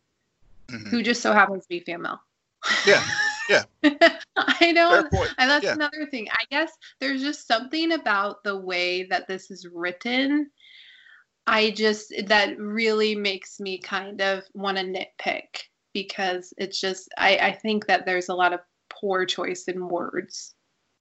mm-hmm. 0.69 0.89
who 0.89 1.03
just 1.03 1.23
so 1.23 1.33
happens 1.33 1.65
to 1.65 1.69
be 1.69 1.81
female. 1.81 2.21
Yeah 2.87 3.05
yeah 3.51 3.65
i 4.37 4.73
know 4.73 5.05
and 5.39 5.51
that's 5.51 5.65
yeah. 5.65 5.75
another 5.75 6.07
thing 6.11 6.27
i 6.33 6.45
guess 6.51 6.73
there's 7.01 7.21
just 7.21 7.47
something 7.47 7.93
about 7.93 8.43
the 8.45 8.57
way 8.57 9.03
that 9.05 9.27
this 9.29 9.51
is 9.51 9.67
written 9.73 10.51
I 11.47 11.71
just 11.71 12.13
that 12.27 12.57
really 12.59 13.17
makes 13.17 13.59
me 13.59 13.79
kind 13.79 14.21
of 14.21 14.45
want 14.55 14.79
to 14.79 14.85
nitpick 14.85 15.63
because 15.93 16.55
it's 16.59 16.81
just 16.81 17.09
I, 17.19 17.37
I 17.39 17.53
think 17.53 17.87
that 17.87 18.07
there's 18.07 18.29
a 18.29 18.35
lot 18.35 18.53
of 18.53 18.61
poor 18.89 19.25
choice 19.25 19.65
in 19.65 19.89
words. 19.89 20.55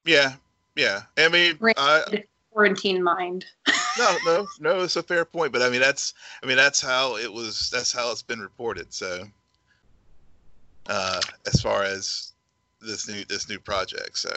Yeah, 0.05 0.33
yeah. 0.75 1.01
I 1.17 1.29
mean, 1.29 1.59
I, 1.77 2.23
quarantine 2.51 3.03
mind. 3.03 3.45
no, 3.99 4.17
no, 4.25 4.47
no. 4.59 4.79
It's 4.79 4.95
a 4.95 5.03
fair 5.03 5.23
point, 5.23 5.51
but 5.51 5.61
I 5.61 5.69
mean 5.69 5.81
that's 5.81 6.15
I 6.41 6.47
mean 6.47 6.57
that's 6.57 6.81
how 6.81 7.17
it 7.17 7.31
was. 7.31 7.69
That's 7.69 7.91
how 7.91 8.11
it's 8.11 8.23
been 8.23 8.39
reported. 8.39 8.91
So, 8.91 9.25
uh, 10.87 11.21
as 11.45 11.61
far 11.61 11.83
as 11.83 12.28
this 12.81 13.07
new 13.07 13.25
this 13.25 13.49
new 13.49 13.59
project, 13.59 14.17
so. 14.17 14.31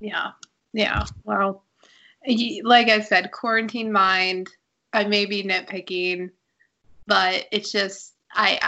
Yeah, 0.00 0.32
yeah. 0.72 1.04
Well, 1.24 1.64
like 2.62 2.88
I 2.88 3.00
said, 3.00 3.32
quarantine 3.32 3.92
mind. 3.92 4.48
I 4.92 5.04
may 5.04 5.26
be 5.26 5.42
nitpicking, 5.42 6.30
but 7.06 7.46
it's 7.50 7.72
just 7.72 8.14
I 8.32 8.58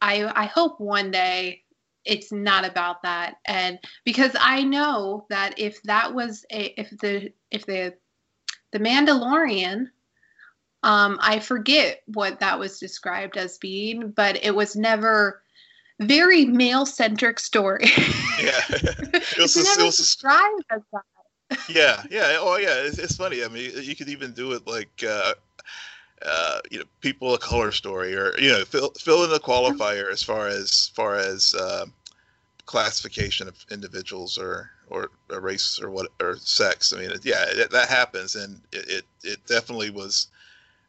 I 0.00 0.24
I 0.24 0.42
I 0.42 0.46
hope 0.46 0.80
one 0.80 1.10
day 1.10 1.62
it's 2.04 2.30
not 2.30 2.64
about 2.64 3.02
that 3.02 3.34
and 3.44 3.80
because 4.04 4.30
I 4.38 4.62
know 4.62 5.26
that 5.28 5.58
if 5.58 5.82
that 5.82 6.14
was 6.14 6.46
a 6.52 6.80
if 6.80 6.90
the 7.00 7.32
if 7.50 7.66
the 7.66 7.94
the 8.70 8.78
Mandalorian 8.78 9.88
um 10.82 11.18
I 11.20 11.40
forget 11.40 12.02
what 12.06 12.40
that 12.40 12.58
was 12.58 12.78
described 12.78 13.36
as 13.36 13.58
being, 13.58 14.10
but 14.10 14.44
it 14.44 14.54
was 14.54 14.76
never 14.76 15.42
very 16.00 16.44
male 16.44 16.86
centric 16.86 17.38
story. 17.40 17.86
yeah. 18.42 18.60
It 19.38 19.42
was, 19.42 19.56
it 19.56 19.84
was 19.84 19.96
described 19.96 20.64
as 20.70 20.80
that 20.92 21.02
yeah, 21.68 22.02
yeah. 22.10 22.38
Oh, 22.40 22.56
yeah. 22.56 22.74
It's, 22.74 22.98
it's, 22.98 23.16
funny. 23.16 23.44
I 23.44 23.48
mean, 23.48 23.70
you 23.74 23.94
could 23.94 24.08
even 24.08 24.32
do 24.32 24.52
it 24.52 24.66
like, 24.66 25.04
uh, 25.08 25.34
uh, 26.24 26.60
you 26.70 26.78
know, 26.78 26.84
people 27.00 27.34
of 27.34 27.40
color 27.40 27.70
story, 27.72 28.14
or 28.14 28.36
you 28.38 28.48
know, 28.48 28.64
fill 28.64 28.90
fill 28.98 29.24
in 29.24 29.30
the 29.30 29.38
qualifier 29.38 30.10
as 30.10 30.22
far 30.22 30.48
as 30.48 30.90
far 30.94 31.16
as 31.16 31.54
uh, 31.54 31.86
classification 32.64 33.48
of 33.48 33.54
individuals 33.70 34.38
or 34.38 34.70
or 34.88 35.10
race 35.28 35.78
or 35.80 35.90
what 35.90 36.10
or 36.20 36.36
sex. 36.38 36.92
I 36.92 37.00
mean, 37.00 37.10
yeah, 37.22 37.44
it, 37.48 37.70
that 37.70 37.88
happens, 37.88 38.34
and 38.34 38.60
it, 38.72 38.88
it, 38.88 39.04
it 39.22 39.46
definitely 39.46 39.90
was 39.90 40.28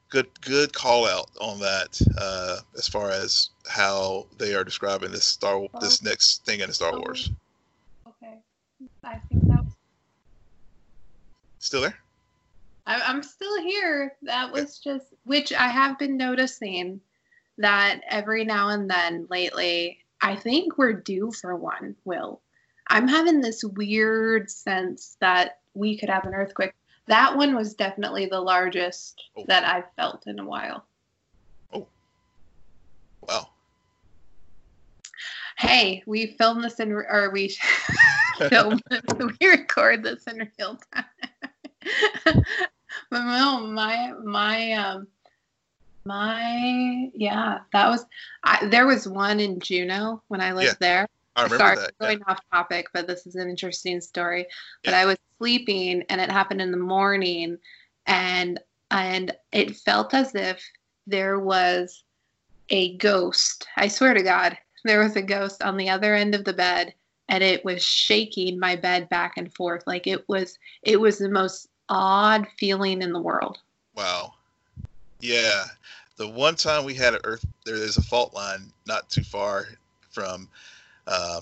good 0.10 0.28
good 0.42 0.74
call 0.74 1.06
out 1.06 1.30
on 1.40 1.60
that 1.60 2.00
uh, 2.20 2.60
as 2.78 2.88
far 2.88 3.10
as 3.10 3.50
how 3.68 4.26
they 4.38 4.54
are 4.56 4.64
describing 4.64 5.12
this 5.12 5.26
Star 5.26 5.68
this 5.82 6.04
next 6.04 6.46
thing 6.46 6.62
in 6.62 6.72
Star 6.72 6.98
Wars. 6.98 7.32
Okay, 8.08 8.38
I 9.04 9.20
think 9.30 9.48
that 9.48 9.66
Still 11.68 11.82
there? 11.82 11.98
I, 12.86 13.02
I'm 13.02 13.22
still 13.22 13.62
here. 13.62 14.16
That 14.22 14.54
was 14.54 14.82
yeah. 14.86 14.94
just, 14.94 15.08
which 15.26 15.52
I 15.52 15.68
have 15.68 16.00
been 16.00 16.16
noticing 16.16 17.02
that 17.58 18.02
every 18.10 18.46
now 18.46 18.70
and 18.70 18.90
then 18.90 19.28
lately, 19.30 20.00
I 20.22 20.38
think 20.38 20.78
we're 20.78 20.94
due 20.94 21.32
for 21.32 21.56
one, 21.56 21.96
Will. 22.06 22.40
I'm 22.88 23.08
having 23.08 23.42
this 23.42 23.64
weird 23.64 24.50
sense 24.50 25.18
that 25.20 25.60
we 25.74 25.98
could 25.98 26.10
have 26.10 26.26
an 26.26 26.34
earthquake. 26.34 26.72
That 27.08 27.38
one 27.38 27.56
was 27.56 27.74
definitely 27.74 28.26
the 28.26 28.40
largest 28.40 29.24
oh. 29.38 29.46
that 29.48 29.64
I've 29.64 29.92
felt 29.96 30.28
in 30.28 30.40
a 30.40 30.46
while. 30.46 30.86
Oh. 31.74 31.88
Wow. 33.28 33.50
Hey, 35.58 36.04
we 36.06 36.28
filmed 36.38 36.64
this 36.64 36.80
in, 36.80 36.92
or 36.92 37.32
we 37.34 37.56
film, 38.50 38.80
we 39.18 39.48
record 39.48 40.04
this 40.04 40.24
in 40.26 40.50
real 40.60 40.80
time. 40.94 41.06
but 43.10 43.24
no, 43.24 43.66
my 43.68 44.14
my 44.24 44.74
um 44.74 45.08
my 46.06 47.10
yeah, 47.14 47.60
that 47.74 47.90
was 47.90 48.06
I, 48.44 48.68
there 48.68 48.86
was 48.86 49.08
one 49.08 49.40
in 49.40 49.60
Juneau 49.60 50.22
when 50.28 50.42
I 50.42 50.52
lived 50.54 50.78
Yeah, 50.82 50.88
there. 50.88 51.08
I 51.38 51.44
remember 51.44 51.58
Sorry, 51.58 51.76
that. 51.76 51.98
going 52.00 52.24
off 52.24 52.40
topic, 52.52 52.88
but 52.94 53.06
this 53.06 53.28
is 53.28 53.36
an 53.36 53.48
interesting 53.48 54.02
story. 54.02 54.48
But 54.84 54.92
Yeah. 54.92 55.00
I 55.00 55.06
was 55.06 55.18
sleeping 55.38 56.04
and 56.10 56.20
it 56.20 56.32
happened 56.32 56.62
in 56.62 56.72
the 56.72 56.78
morning 56.78 57.60
and 58.08 58.60
and 58.90 59.36
it 59.52 59.76
felt 59.76 60.14
as 60.14 60.34
if 60.34 60.64
there 61.06 61.40
was 61.40 62.04
a 62.70 62.98
ghost. 62.98 63.68
I 63.76 63.88
swear 63.88 64.14
to 64.14 64.24
God, 64.24 64.58
there 64.84 65.04
was 65.04 65.16
a 65.16 65.22
ghost 65.22 65.62
on 65.62 65.78
the 65.78 65.90
other 65.90 66.16
end 66.16 66.34
of 66.34 66.44
the 66.44 66.54
bed 66.54 66.94
and 67.30 67.44
it 67.44 67.64
was 67.64 67.84
shaking 67.84 68.60
my 68.60 68.76
bed 68.76 69.08
back 69.10 69.34
and 69.38 69.54
forth. 69.54 69.84
Like 69.86 70.08
it 70.08 70.28
was 70.28 70.58
it 70.82 71.00
was 71.00 71.20
the 71.20 71.30
most 71.30 71.68
odd 71.88 72.48
feeling 72.58 73.04
in 73.04 73.14
the 73.14 73.22
world. 73.22 73.60
Wow. 73.96 74.34
Yeah. 75.20 75.66
The 76.16 76.28
one 76.28 76.56
time 76.56 76.84
we 76.84 76.96
had 76.96 77.14
an 77.14 77.22
earth, 77.26 77.46
there 77.64 77.76
is 77.76 77.98
a 77.98 78.02
fault 78.02 78.34
line 78.34 78.74
not 78.88 79.10
too 79.12 79.24
far 79.24 79.68
from 80.10 80.50
uh, 81.08 81.42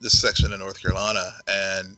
this 0.00 0.20
section 0.20 0.52
of 0.52 0.60
North 0.60 0.80
Carolina, 0.80 1.32
and 1.48 1.96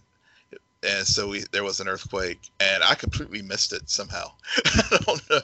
and 0.83 1.07
so 1.07 1.29
we 1.29 1.45
there 1.53 1.65
was 1.65 1.81
an 1.81 1.89
earthquake, 1.89 2.51
and 2.61 2.83
I 2.85 2.95
completely 2.95 3.43
missed 3.43 3.73
it 3.73 3.89
somehow. 3.89 4.31
I 4.65 4.99
don't 5.05 5.31
know, 5.31 5.41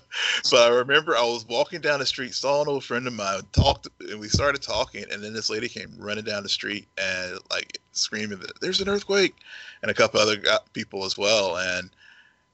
but 0.50 0.60
I 0.60 0.68
remember 0.68 1.16
I 1.16 1.22
was 1.22 1.46
walking 1.48 1.80
down 1.80 1.98
the 1.98 2.06
street, 2.06 2.34
saw 2.34 2.62
an 2.62 2.68
old 2.68 2.84
friend 2.84 3.06
of 3.06 3.14
mine, 3.14 3.40
talked, 3.52 3.88
and 4.00 4.20
we 4.20 4.28
started 4.28 4.62
talking, 4.62 5.04
and 5.10 5.22
then 5.22 5.32
this 5.32 5.50
lady 5.50 5.68
came 5.68 5.94
running 5.98 6.24
down 6.24 6.42
the 6.42 6.48
street 6.48 6.86
and 6.98 7.38
like 7.50 7.78
screaming 7.92 8.38
that 8.38 8.60
there's 8.60 8.80
an 8.80 8.88
earthquake, 8.88 9.34
and 9.80 9.90
a 9.90 9.94
couple 9.94 10.20
other 10.20 10.40
people 10.72 11.04
as 11.04 11.18
well, 11.18 11.56
and 11.56 11.90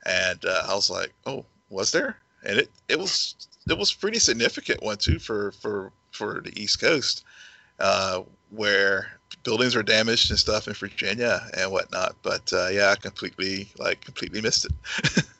and 0.06 0.44
uh, 0.44 0.66
I 0.68 0.74
was 0.74 0.88
like, 0.88 1.12
oh, 1.26 1.44
was 1.70 1.90
there? 1.90 2.16
And 2.44 2.58
it 2.58 2.70
it 2.88 2.98
was 2.98 3.34
it 3.68 3.76
was 3.76 3.92
pretty 3.92 4.18
significant 4.18 4.82
one 4.82 4.96
too 4.96 5.18
for 5.18 5.52
for 5.52 5.92
for 6.12 6.40
the 6.40 6.60
East 6.60 6.80
Coast, 6.80 7.24
uh, 7.80 8.22
where 8.50 9.08
buildings 9.42 9.74
were 9.74 9.82
damaged 9.82 10.30
and 10.30 10.38
stuff 10.38 10.66
in 10.68 10.74
Virginia 10.74 11.46
and 11.56 11.70
whatnot. 11.70 12.16
But 12.22 12.50
uh, 12.52 12.68
yeah, 12.68 12.90
I 12.90 12.96
completely 12.96 13.68
like 13.78 14.00
completely 14.00 14.40
missed 14.40 14.66
it. 14.66 15.24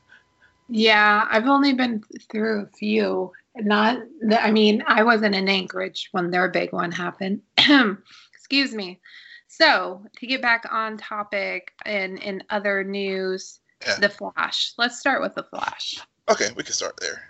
Yeah, 0.71 1.27
I've 1.31 1.47
only 1.47 1.73
been 1.73 2.03
through 2.31 2.61
a 2.65 2.77
few. 2.77 3.33
Not, 3.57 4.01
the, 4.21 4.39
I 4.43 4.51
mean, 4.51 4.85
I 4.87 5.03
wasn't 5.03 5.35
in 5.35 5.49
Anchorage 5.49 6.11
when 6.13 6.31
their 6.31 6.49
big 6.51 6.75
one 6.75 6.93
happened. 6.93 7.41
Excuse 8.35 8.75
me. 8.75 9.01
So, 9.47 10.05
to 10.19 10.27
get 10.27 10.43
back 10.43 10.65
on 10.71 10.99
topic 10.99 11.73
and 11.87 12.19
in 12.19 12.43
other 12.51 12.85
news, 12.85 13.61
Yeah. 13.87 13.97
The 13.99 14.11
Flash. 14.11 14.75
Let's 14.77 15.01
start 15.01 15.23
with 15.23 15.35
The 15.35 15.45
Flash. 15.45 16.01
okay, 16.31 16.49
we 16.55 16.63
can 16.63 16.75
start 16.75 16.99
there. 17.01 17.23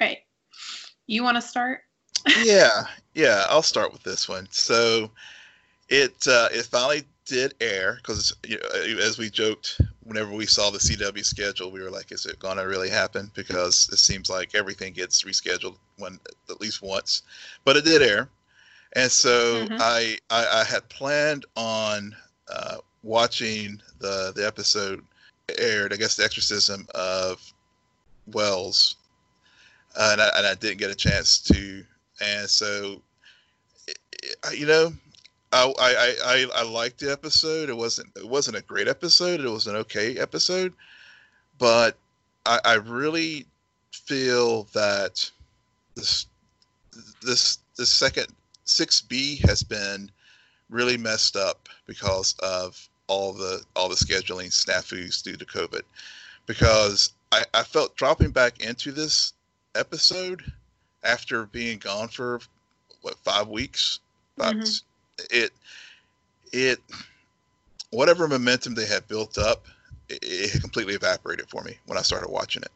All 0.00 0.06
right. 0.06 0.18
You 1.06 1.22
want 1.24 1.36
to 1.36 1.42
start? 1.42 1.82
Yeah, 2.32 2.86
yeah. 3.14 3.44
I'll 3.48 3.62
start 3.62 3.92
with 3.92 4.02
this 4.02 4.28
one. 4.28 4.46
So, 4.50 5.10
it 5.88 6.26
uh, 6.28 6.48
it 6.52 6.64
finally 6.66 7.02
did 7.26 7.54
air 7.60 7.96
because 7.96 8.34
you 8.46 8.58
know, 8.58 9.00
as 9.02 9.18
we 9.18 9.30
joked, 9.30 9.80
whenever 10.02 10.32
we 10.32 10.46
saw 10.46 10.70
the 10.70 10.80
CW 10.80 11.24
schedule, 11.24 11.70
we 11.70 11.82
were 11.82 11.90
like, 11.90 12.12
"Is 12.12 12.26
it 12.26 12.38
going 12.38 12.56
to 12.58 12.64
really 12.64 12.90
happen?" 12.90 13.30
Because 13.34 13.88
it 13.92 13.98
seems 13.98 14.28
like 14.30 14.54
everything 14.54 14.92
gets 14.92 15.22
rescheduled 15.24 15.76
one 15.98 16.18
at 16.50 16.60
least 16.60 16.82
once, 16.82 17.22
but 17.64 17.76
it 17.76 17.84
did 17.84 18.02
air, 18.02 18.28
and 18.94 19.10
so 19.10 19.68
Mhm. 19.68 19.78
I, 19.78 20.18
I 20.30 20.46
I 20.60 20.64
had 20.64 20.88
planned 20.88 21.44
on 21.56 22.14
uh, 22.52 22.76
watching 23.02 23.80
the 23.98 24.32
the 24.34 24.46
episode 24.46 25.02
aired. 25.58 25.92
I 25.92 25.96
guess 25.96 26.16
the 26.16 26.24
exorcism 26.24 26.86
of 26.94 27.52
Wells, 28.26 28.96
uh, 29.96 30.10
and 30.12 30.20
I, 30.20 30.30
and 30.36 30.46
I 30.46 30.54
didn't 30.54 30.78
get 30.78 30.90
a 30.90 30.94
chance 30.94 31.38
to, 31.40 31.84
and 32.20 32.48
so 32.48 33.00
you 34.52 34.66
know. 34.66 34.92
I, 35.52 35.72
I, 35.78 36.14
I, 36.24 36.46
I 36.52 36.62
liked 36.64 36.98
the 36.98 37.12
episode. 37.12 37.68
It 37.68 37.76
wasn't 37.76 38.08
it 38.16 38.28
wasn't 38.28 38.56
a 38.56 38.62
great 38.62 38.88
episode. 38.88 39.38
It 39.38 39.48
was 39.48 39.68
an 39.68 39.76
okay 39.76 40.18
episode, 40.18 40.72
but 41.60 41.96
I, 42.44 42.58
I 42.64 42.74
really 42.74 43.46
feel 43.92 44.64
that 44.74 45.30
this 45.94 46.26
this 47.22 47.58
this 47.76 47.92
second 47.92 48.26
six 48.64 49.00
B 49.00 49.36
has 49.46 49.62
been 49.62 50.10
really 50.70 50.96
messed 50.96 51.36
up 51.36 51.68
because 51.86 52.34
of 52.40 52.88
all 53.06 53.32
the 53.32 53.62
all 53.76 53.88
the 53.88 53.94
scheduling 53.94 54.48
snafus 54.48 55.22
due 55.22 55.36
to 55.36 55.44
COVID. 55.44 55.82
Because 56.46 57.12
I, 57.32 57.44
I 57.54 57.62
felt 57.62 57.96
dropping 57.96 58.30
back 58.30 58.60
into 58.60 58.92
this 58.92 59.32
episode 59.74 60.42
after 61.04 61.46
being 61.46 61.78
gone 61.78 62.08
for 62.08 62.40
what 63.02 63.16
five 63.18 63.48
weeks, 63.48 64.00
about 64.36 64.54
Mhm. 64.56 64.80
it 65.30 65.52
it 66.52 66.80
whatever 67.90 68.26
momentum 68.28 68.74
they 68.74 68.86
had 68.86 69.06
built 69.08 69.38
up 69.38 69.66
it, 70.08 70.18
it 70.22 70.60
completely 70.60 70.94
evaporated 70.94 71.48
for 71.48 71.62
me 71.62 71.78
when 71.86 71.96
i 71.98 72.02
started 72.02 72.28
watching 72.28 72.62
it 72.62 72.72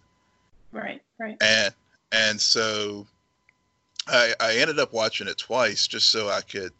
Right, 0.72 1.00
right. 1.18 1.36
and 1.40 1.74
and 2.12 2.40
so 2.40 3.06
i 4.06 4.32
i 4.40 4.54
ended 4.56 4.78
up 4.78 4.92
watching 4.92 5.26
it 5.28 5.38
twice 5.38 5.86
just 5.86 6.10
so 6.10 6.28
i 6.28 6.40
could 6.40 6.72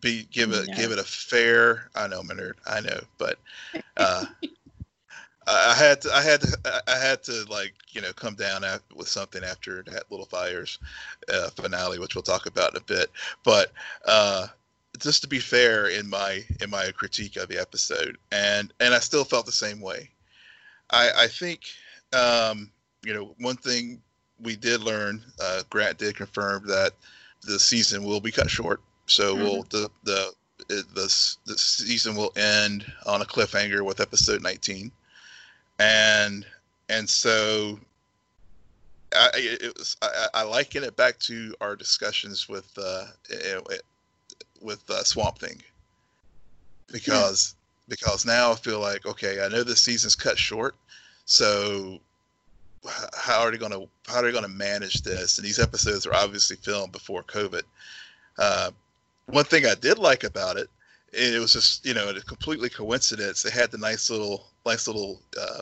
be 0.00 0.24
give 0.30 0.52
it 0.52 0.68
Yeah. 0.68 0.76
give 0.76 0.92
it 0.92 0.98
a 0.98 1.04
fair 1.04 1.88
i 1.94 2.06
know 2.06 2.20
a 2.20 2.24
nerd 2.24 2.54
i 2.66 2.80
know 2.80 3.00
but 3.18 3.38
uh 3.96 4.24
I 5.46 5.74
had 5.74 6.00
to, 6.02 6.12
I 6.12 6.22
had 6.22 6.40
to, 6.40 6.82
I- 6.88 6.98
had 6.98 7.22
to 7.24 7.44
like, 7.48 7.74
you 7.90 8.00
know, 8.00 8.12
come 8.12 8.34
down 8.34 8.62
with 8.94 9.08
something 9.08 9.44
after 9.44 9.82
that 9.84 10.10
Little 10.10 10.26
Fires 10.26 10.78
uh, 11.32 11.50
finale, 11.50 11.98
which 11.98 12.14
we'll 12.14 12.22
talk 12.22 12.46
about 12.46 12.72
in 12.72 12.78
a 12.78 12.84
bit. 12.84 13.10
But 13.44 13.72
uh, 14.06 14.48
just 14.98 15.22
to 15.22 15.28
be 15.28 15.38
fair 15.38 15.86
in 15.86 16.08
my 16.08 16.42
in 16.60 16.70
my 16.70 16.90
critique 16.92 17.36
of 17.36 17.48
the 17.48 17.60
episode, 17.60 18.18
and 18.32 18.72
and 18.80 18.94
I 18.94 18.98
still 18.98 19.24
felt 19.24 19.46
the 19.46 19.52
same 19.52 19.80
way. 19.80 20.10
I 20.90 21.10
I 21.16 21.26
think, 21.28 21.60
um, 22.12 22.70
you 23.04 23.14
know, 23.14 23.34
one 23.38 23.56
thing 23.56 24.00
we 24.40 24.56
did 24.56 24.82
learn, 24.82 25.22
uh, 25.40 25.62
Grant 25.70 25.98
did 25.98 26.16
confirm 26.16 26.66
that 26.66 26.92
the 27.42 27.58
season 27.58 28.04
will 28.04 28.20
be 28.20 28.32
cut 28.32 28.50
short. 28.50 28.80
So 29.06 29.34
we'll 29.36 29.62
the 29.70 29.90
the 30.02 30.32
it, 30.68 30.86
the 30.94 31.36
the 31.46 31.56
season 31.58 32.16
will 32.16 32.32
end 32.36 32.84
on 33.06 33.22
a 33.22 33.24
cliffhanger 33.24 33.82
with 33.82 34.00
episode 34.00 34.42
19 34.42 34.90
and 35.78 36.46
and 36.88 37.08
so 37.08 37.78
I, 39.14 39.30
it 39.34 39.62
it 39.62 39.78
was 39.78 39.96
I, 40.02 40.28
I 40.34 40.42
liken 40.42 40.84
it 40.84 40.96
back 40.96 41.18
to 41.20 41.54
our 41.60 41.76
discussions 41.76 42.48
with 42.48 42.70
uh 42.78 43.06
eh, 43.30 43.60
eh, 43.70 43.76
with 44.60 44.88
uh, 44.90 45.04
Swamp 45.04 45.38
Thing. 45.38 45.62
Because 46.92 47.54
because 47.88 48.24
now 48.24 48.52
I 48.52 48.54
feel 48.54 48.80
like 48.80 49.06
okay 49.06 49.44
I 49.44 49.48
know 49.48 49.62
this 49.62 49.80
season's 49.80 50.14
cut 50.14 50.38
short 50.38 50.74
so 51.24 52.00
how 53.14 53.42
are 53.42 53.50
they 53.50 53.58
gonna 53.58 53.80
how 54.06 54.18
are 54.18 54.22
they 54.22 54.32
gonna 54.32 54.48
manage 54.48 55.02
this? 55.02 55.38
And 55.38 55.46
these 55.46 55.58
episodes 55.58 56.06
are 56.06 56.14
obviously 56.14 56.56
filmed 56.56 56.92
before 56.92 57.22
COVID. 57.24 57.62
Uh, 58.38 58.70
one 59.26 59.44
thing 59.44 59.66
I 59.66 59.74
did 59.74 59.98
like 59.98 60.24
about 60.24 60.56
it 60.56 60.68
it 61.16 61.40
was 61.40 61.52
just 61.52 61.84
you 61.84 61.94
know 61.94 62.08
a 62.08 62.20
completely 62.20 62.68
coincidence 62.68 63.42
they 63.42 63.50
had 63.50 63.70
the 63.70 63.78
nice 63.78 64.10
little 64.10 64.46
nice 64.64 64.86
little 64.86 65.20
uh, 65.40 65.60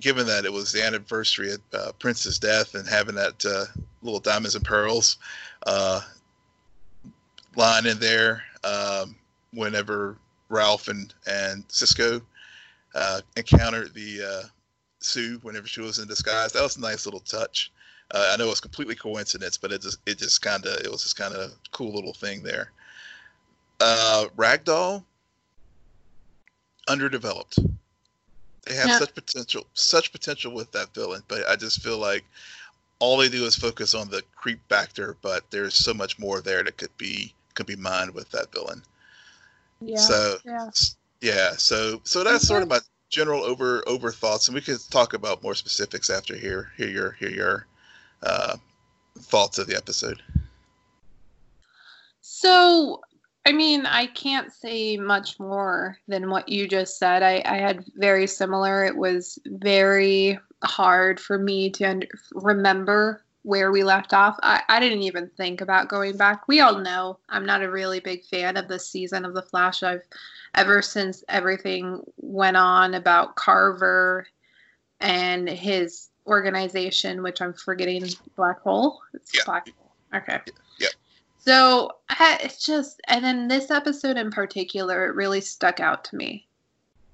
given 0.00 0.26
that 0.26 0.44
it 0.44 0.52
was 0.52 0.72
the 0.72 0.84
anniversary 0.84 1.52
of 1.52 1.60
uh, 1.72 1.92
Prince's 1.98 2.38
death 2.38 2.74
and 2.74 2.88
having 2.88 3.14
that 3.16 3.44
uh, 3.44 3.64
little 4.02 4.20
diamonds 4.20 4.54
and 4.54 4.64
pearls 4.64 5.18
uh, 5.66 6.00
line 7.56 7.86
in 7.86 7.98
there 7.98 8.42
um, 8.64 9.16
whenever 9.52 10.16
Ralph 10.48 10.88
and 10.88 11.12
and 11.26 11.64
Cisco 11.68 12.20
uh, 12.94 13.20
encountered 13.36 13.94
the 13.94 14.22
uh, 14.22 14.48
Sue 15.00 15.38
whenever 15.42 15.66
she 15.66 15.80
was 15.80 15.98
in 15.98 16.06
disguise. 16.06 16.52
That 16.52 16.62
was 16.62 16.76
a 16.76 16.80
nice 16.80 17.06
little 17.06 17.20
touch. 17.20 17.72
Uh, 18.12 18.30
I 18.32 18.36
know 18.36 18.50
it's 18.50 18.60
completely 18.60 18.94
coincidence, 18.94 19.56
but 19.56 19.72
it 19.72 19.82
just 19.82 19.98
it 20.06 20.18
just 20.18 20.42
kind 20.42 20.64
of 20.66 20.76
it 20.80 20.90
was 20.90 21.02
just 21.02 21.16
kind 21.16 21.34
of 21.34 21.52
cool 21.72 21.94
little 21.94 22.14
thing 22.14 22.42
there. 22.42 22.70
Uh, 23.82 24.28
Ragdoll 24.36 25.02
underdeveloped. 26.88 27.58
They 28.64 28.74
have 28.74 28.88
Yeah. 28.88 28.98
such 29.00 29.14
potential, 29.14 29.66
such 29.74 30.12
potential 30.12 30.52
with 30.52 30.70
that 30.70 30.94
villain, 30.94 31.24
but 31.26 31.48
I 31.48 31.56
just 31.56 31.82
feel 31.82 31.98
like 31.98 32.24
all 33.00 33.16
they 33.16 33.28
do 33.28 33.44
is 33.44 33.56
focus 33.56 33.92
on 33.94 34.08
the 34.08 34.22
creep 34.36 34.60
factor, 34.68 35.16
but 35.20 35.50
there's 35.50 35.74
so 35.74 35.92
much 35.92 36.16
more 36.20 36.40
there 36.40 36.62
that 36.62 36.76
could 36.76 36.96
be 36.96 37.34
could 37.54 37.66
be 37.66 37.76
mined 37.76 38.14
with 38.14 38.30
that 38.30 38.52
villain. 38.52 38.82
Yeah. 39.80 39.98
So 39.98 40.38
yeah. 40.44 40.70
yeah, 41.20 41.52
so 41.56 42.00
so 42.04 42.22
that's 42.22 42.46
sort 42.46 42.62
of 42.62 42.68
my 42.68 42.78
general 43.10 43.42
over 43.42 43.82
over 43.88 44.12
thoughts, 44.12 44.46
and 44.46 44.54
we 44.54 44.60
could 44.60 44.78
talk 44.90 45.12
about 45.12 45.42
more 45.42 45.56
specifics 45.56 46.08
after 46.08 46.36
here. 46.36 46.70
hear 46.76 46.88
your 46.88 47.12
hear 47.12 47.30
your 47.30 47.66
uh, 48.22 48.56
thoughts 49.18 49.58
of 49.58 49.66
the 49.66 49.76
episode. 49.76 50.22
So, 52.20 53.00
I 53.44 53.52
mean, 53.52 53.86
I 53.86 54.06
can't 54.06 54.52
say 54.52 54.96
much 54.96 55.40
more 55.40 55.98
than 56.06 56.30
what 56.30 56.48
you 56.48 56.68
just 56.68 56.98
said. 56.98 57.22
I, 57.22 57.42
I 57.44 57.56
had 57.56 57.84
very 57.96 58.26
similar. 58.26 58.84
It 58.84 58.96
was 58.96 59.38
very 59.46 60.38
hard 60.62 61.18
for 61.18 61.38
me 61.38 61.70
to 61.70 61.84
under- 61.84 62.08
remember 62.34 63.24
where 63.42 63.72
we 63.72 63.82
left 63.82 64.12
off. 64.14 64.38
I, 64.44 64.62
I 64.68 64.78
didn't 64.78 65.02
even 65.02 65.28
think 65.36 65.60
about 65.60 65.88
going 65.88 66.16
back. 66.16 66.46
We 66.46 66.60
all 66.60 66.78
know 66.78 67.18
I'm 67.28 67.44
not 67.44 67.62
a 67.62 67.70
really 67.70 67.98
big 67.98 68.24
fan 68.24 68.56
of 68.56 68.68
this 68.68 68.88
season 68.88 69.24
of 69.24 69.34
The 69.34 69.42
Flash. 69.42 69.82
I've 69.82 70.04
ever 70.54 70.80
since 70.80 71.24
everything 71.28 72.00
went 72.18 72.56
on 72.56 72.94
about 72.94 73.34
Carver 73.34 74.26
and 75.00 75.48
his 75.48 76.10
organization, 76.28 77.24
which 77.24 77.42
I'm 77.42 77.54
forgetting, 77.54 78.08
Black 78.36 78.60
Hole. 78.60 79.00
It's 79.14 79.34
Yeah. 79.34 79.42
Black 79.44 79.68
Hole. 79.76 79.92
Okay. 80.14 80.38
So 81.44 81.96
I- 82.08 82.38
it's 82.42 82.64
just, 82.64 83.00
and 83.08 83.24
then 83.24 83.48
this 83.48 83.70
episode 83.70 84.16
in 84.16 84.30
particular, 84.30 85.06
it 85.06 85.14
really 85.16 85.40
stuck 85.40 85.80
out 85.80 86.04
to 86.04 86.16
me. 86.16 86.46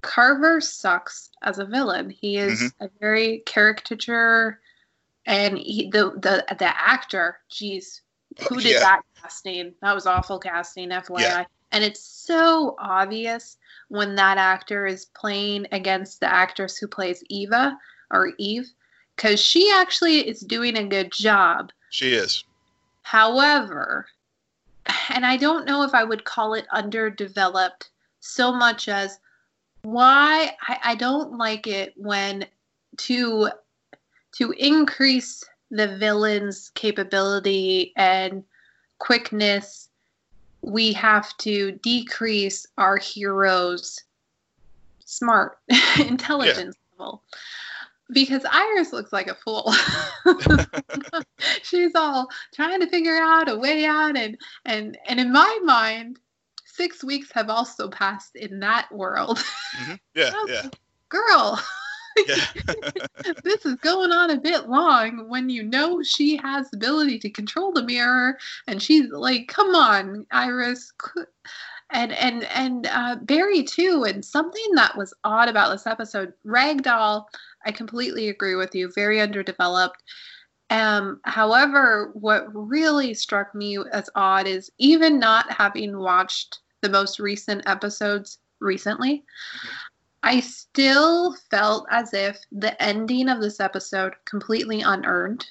Carver 0.03 0.61
sucks 0.61 1.31
as 1.43 1.59
a 1.59 1.65
villain. 1.65 2.11
He 2.11 2.37
is 2.37 2.61
Mhm. 2.61 2.73
a 2.81 2.89
very 3.01 3.39
caricature, 3.47 4.61
and 5.25 5.57
he, 5.59 5.89
the 5.91 6.11
the 6.11 6.45
the 6.59 6.81
actor. 6.81 7.41
Geez, 7.49 8.03
who 8.49 8.57
did 8.61 8.73
Yeah. 8.75 8.81
that 8.81 9.03
casting? 9.21 9.75
That 9.81 9.95
was 9.95 10.07
awful 10.07 10.39
casting, 10.39 10.91
FYI. 10.93 11.23
Yeah. 11.23 11.45
And 11.73 11.83
it's 11.83 12.01
so 12.03 12.77
obvious 12.79 13.57
when 13.89 14.15
that 14.17 14.37
actor 14.39 14.87
is 14.87 15.07
playing 15.07 15.67
against 15.73 16.21
the 16.21 16.33
actress 16.33 16.77
who 16.77 16.87
plays 16.87 17.25
Eva 17.29 17.79
or 18.11 18.33
Eve, 18.39 18.69
because 19.17 19.41
she 19.41 19.71
actually 19.73 20.29
is 20.29 20.41
doing 20.41 20.77
a 20.79 20.85
good 20.87 21.13
job. 21.13 21.73
She 21.91 22.13
is. 22.13 22.45
However, 23.03 24.07
and 25.11 25.25
I 25.25 25.37
don't 25.37 25.67
know 25.67 25.83
if 25.83 25.95
I 25.95 26.05
would 26.05 26.25
call 26.25 26.55
it 26.55 26.67
underdeveloped 26.73 27.91
so 28.21 28.53
much 28.53 28.89
as 28.89 29.19
why 29.83 30.57
I, 30.63 30.79
I 30.85 30.95
don't 30.95 31.39
like 31.39 31.67
it 31.67 31.95
when 31.97 32.47
to 32.99 33.51
to 34.33 34.53
increase 34.53 35.45
the 35.71 35.97
villain's 35.97 36.71
capability 36.71 37.93
and 37.97 38.45
quickness 38.99 39.89
we 40.63 40.93
have 40.93 41.37
to 41.39 41.73
decrease 41.83 42.67
our 42.79 42.97
hero's 42.97 44.03
smart 45.05 45.59
intelligence 45.99 46.77
level 46.99 47.23
because 48.13 48.45
iris 48.51 48.93
looks 48.93 49.13
like 49.13 49.29
a 49.29 49.35
fool. 49.35 49.73
She's 51.63 51.95
all 51.95 52.29
trying 52.55 52.81
to 52.81 52.89
figure 52.89 53.19
out 53.21 53.49
a 53.49 53.57
way 53.57 53.85
out 53.85 54.17
and 54.17 54.37
and 54.65 54.99
and 55.07 55.21
in 55.21 55.33
my 55.33 55.59
mind 55.65 56.19
six 56.65 57.03
weeks 57.03 57.31
have 57.33 57.51
also 57.51 57.89
passed 57.89 58.37
in 58.37 58.61
that 58.61 58.91
world. 58.93 59.39
Hmm 59.77 59.95
Yeah, 60.15 60.33
yeah, 60.49 60.69
girl 61.09 61.61
yeah. 62.27 62.45
this 63.45 63.65
is 63.65 63.77
going 63.77 64.13
on 64.13 64.31
a 64.31 64.41
bit 64.41 64.69
long 64.69 65.29
when 65.29 65.49
you 65.49 65.63
know 65.63 66.03
she 66.03 66.37
has 66.37 66.71
the 66.71 66.77
ability 66.77 67.19
to 67.19 67.31
control 67.31 67.73
the 67.73 67.83
mirror 67.83 68.39
and 68.67 68.83
she's 68.83 69.11
like 69.11 69.49
come 69.49 69.75
on 69.75 70.27
iris 70.31 70.93
and 71.91 72.13
and 72.13 72.45
and 72.45 72.87
uh, 72.87 73.17
barry 73.23 73.63
too 73.63 74.05
and 74.07 74.25
something 74.25 74.75
that 74.75 74.97
was 74.97 75.15
odd 75.25 75.49
about 75.49 75.71
this 75.71 75.87
episode 75.87 76.33
ragdoll 76.47 77.25
i 77.69 77.73
completely 77.73 78.29
agree 78.29 78.55
with 78.57 78.75
you 78.75 78.91
very 78.95 79.21
underdeveloped 79.21 80.03
um, 80.71 81.21
however, 81.25 82.11
what 82.15 82.45
really 82.55 83.15
struck 83.15 83.55
me 83.55 83.79
as 83.93 84.11
odd 84.15 84.47
is 84.47 84.71
even 84.79 85.19
not 85.19 85.51
having 85.51 85.99
watched 85.99 86.61
the 86.83 86.91
most 86.91 87.19
recent 87.19 87.63
episodes 87.67 88.39
recently, 88.61 89.25
I 90.23 90.41
still 90.41 91.35
felt 91.51 91.87
as 91.91 92.13
if 92.13 92.39
the 92.53 92.81
ending 92.83 93.29
of 93.29 93.41
this 93.41 93.61
episode 93.61 94.15
completely 94.27 94.83
unearned, 94.83 95.47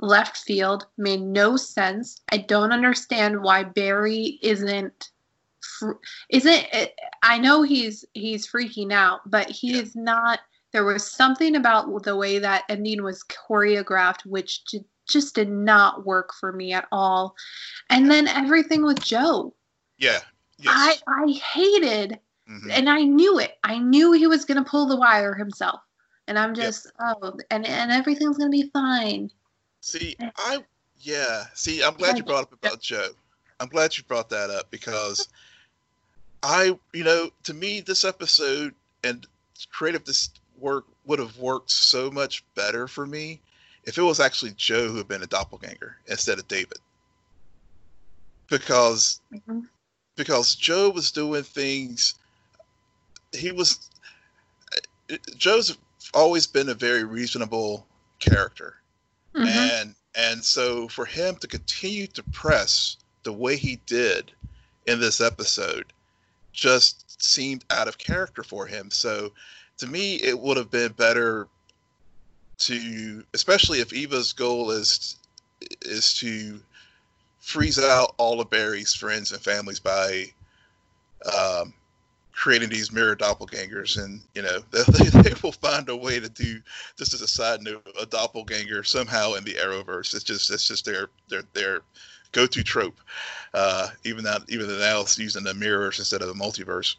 left 0.00 0.38
field, 0.38 0.86
made 0.96 1.20
no 1.20 1.56
sense. 1.56 2.20
I 2.30 2.38
don't 2.38 2.72
understand 2.72 3.42
why 3.42 3.64
Barry 3.64 4.38
isn't 4.42 5.10
isn't 6.30 6.66
I 7.22 7.38
know 7.38 7.62
he's 7.62 8.04
he's 8.14 8.46
freaking 8.46 8.92
out, 8.92 9.20
but 9.26 9.50
he 9.50 9.74
Yeah. 9.74 9.82
is 9.82 9.94
not 9.94 10.40
there 10.72 10.84
was 10.84 11.10
something 11.10 11.56
about 11.56 12.02
the 12.02 12.16
way 12.16 12.38
that 12.38 12.64
ending 12.68 13.02
was 13.02 13.24
choreographed 13.24 14.24
which 14.26 14.64
j- 14.64 14.84
just 15.08 15.34
did 15.34 15.50
not 15.50 16.06
work 16.06 16.32
for 16.38 16.52
me 16.52 16.72
at 16.72 16.86
all. 16.92 17.34
And 17.90 18.10
then 18.10 18.28
everything 18.28 18.82
with 18.84 19.00
Joe. 19.00 19.54
yeah. 19.98 20.20
Yes. 20.58 21.02
I 21.08 21.24
I 21.26 21.32
hated 21.32 22.20
Mhm. 22.48 22.70
and 22.70 22.88
I 22.88 23.02
knew 23.02 23.38
it. 23.40 23.58
I 23.64 23.78
knew 23.78 24.12
he 24.12 24.26
was 24.28 24.44
going 24.44 24.62
to 24.62 24.68
pull 24.70 24.86
the 24.86 24.96
wire 24.96 25.34
himself. 25.34 25.80
And 26.28 26.38
I'm 26.38 26.54
just 26.54 26.86
oh 27.00 27.36
and 27.50 27.66
and 27.66 27.90
everything's 27.90 28.38
going 28.38 28.50
to 28.50 28.56
be 28.62 28.70
fine. 28.70 29.30
See, 29.80 30.16
I 30.36 30.64
yeah. 31.00 31.46
See, 31.54 31.82
I'm 31.82 31.94
glad 31.94 32.16
you 32.16 32.22
brought 32.22 32.44
up 32.44 32.52
about 32.52 32.80
Joe. 32.80 33.08
I'm 33.58 33.68
glad 33.68 33.96
you 33.96 34.04
brought 34.04 34.28
that 34.30 34.50
up 34.50 34.70
because 34.70 35.26
I, 36.44 36.78
you 36.92 37.04
know, 37.04 37.30
to 37.44 37.54
me, 37.54 37.80
this 37.80 38.04
episode 38.04 38.74
and 39.04 39.26
creative 39.70 40.04
this 40.04 40.30
work 40.62 40.86
would 41.04 41.18
have 41.18 41.36
worked 41.36 41.70
so 41.70 42.10
much 42.10 42.44
better 42.54 42.86
for 42.86 43.04
me 43.04 43.40
if 43.84 43.98
it 43.98 44.02
was 44.02 44.20
actually 44.20 44.52
Joe 44.52 44.88
who 44.88 44.96
had 44.96 45.08
been 45.08 45.22
a 45.22 45.26
doppelganger 45.26 45.96
instead 46.06 46.38
of 46.38 46.48
David. 46.48 46.78
Because 48.48 49.20
Mhm. 49.32 49.68
because 50.14 50.54
Joe 50.54 50.90
was 50.90 51.10
doing 51.10 51.42
things. 51.42 52.14
He 53.32 53.50
was 53.50 53.90
Joe's 55.36 55.76
always 56.14 56.46
been 56.46 56.68
a 56.68 56.74
very 56.74 57.04
reasonable 57.04 57.86
character, 58.20 58.76
Mhm. 59.34 59.46
and 59.46 59.94
and 60.14 60.44
so 60.44 60.88
for 60.88 61.06
him 61.06 61.36
to 61.36 61.48
continue 61.48 62.06
to 62.06 62.22
press 62.24 62.98
the 63.22 63.32
way 63.32 63.56
he 63.56 63.76
did 63.86 64.32
in 64.86 65.00
this 65.00 65.20
episode 65.20 65.92
just 66.52 67.22
seemed 67.22 67.64
out 67.70 67.88
of 67.88 67.96
character 67.96 68.42
for 68.42 68.66
him. 68.66 68.90
So 68.90 69.32
to 69.82 69.88
me, 69.88 70.14
it 70.14 70.38
would 70.38 70.56
have 70.56 70.70
been 70.70 70.92
better 70.92 71.48
to, 72.58 73.24
especially 73.34 73.80
if 73.80 73.92
Eva's 73.92 74.32
goal 74.32 74.70
is 74.70 75.16
is 75.82 76.14
to 76.14 76.60
freeze 77.40 77.80
out 77.80 78.14
all 78.16 78.40
of 78.40 78.48
Barry's 78.48 78.94
friends 78.94 79.32
and 79.32 79.40
families 79.40 79.80
by 79.80 80.26
um, 81.36 81.74
creating 82.30 82.68
these 82.68 82.92
mirror 82.92 83.16
doppelgangers, 83.16 84.02
and 84.02 84.20
you 84.36 84.42
know 84.42 84.60
they, 84.70 85.08
they, 85.20 85.34
will 85.42 85.50
find 85.50 85.88
a 85.88 85.96
way 85.96 86.20
to 86.20 86.28
do. 86.28 86.60
Just 86.96 87.12
as 87.12 87.20
a 87.20 87.28
side 87.28 87.60
note, 87.62 87.84
a 88.00 88.06
doppelganger 88.06 88.84
somehow 88.84 89.34
in 89.34 89.42
the 89.42 89.54
Arrowverse. 89.54 90.14
It's 90.14 90.22
just 90.22 90.48
it's 90.52 90.68
just 90.68 90.84
their 90.84 91.08
their 91.28 91.42
their 91.54 91.80
go-to 92.30 92.62
trope. 92.62 93.00
Uh, 93.52 93.88
even 94.04 94.22
that 94.22 94.42
even 94.48 94.68
now 94.78 95.00
it's 95.00 95.18
using 95.18 95.42
the 95.42 95.54
mirrors 95.54 95.98
instead 95.98 96.22
of 96.22 96.28
the 96.28 96.34
multiverse. 96.34 96.94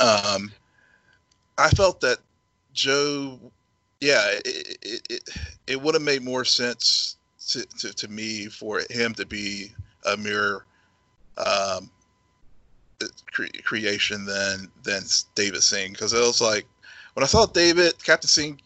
Um, 0.00 0.50
I 1.58 1.68
felt 1.70 2.00
that 2.00 2.18
Joe, 2.72 3.38
yeah, 4.00 4.22
it 4.44 4.78
it, 4.82 5.06
it, 5.10 5.28
it 5.66 5.82
would 5.82 5.94
have 5.94 6.02
made 6.02 6.22
more 6.22 6.44
sense 6.44 7.16
to, 7.48 7.66
to, 7.78 7.92
to 7.92 8.08
me 8.08 8.46
for 8.46 8.82
him 8.90 9.14
to 9.14 9.26
be 9.26 9.72
a 10.06 10.16
mere 10.16 10.64
um, 11.36 11.90
cre- 13.32 13.46
creation 13.64 14.24
than 14.24 14.70
than 14.82 15.02
David 15.34 15.62
Singh. 15.62 15.92
Because 15.92 16.12
it 16.12 16.20
was 16.20 16.40
like 16.40 16.66
when 17.14 17.24
I 17.24 17.26
saw 17.26 17.46
David 17.46 18.02
Captain 18.02 18.28
Singh 18.28 18.60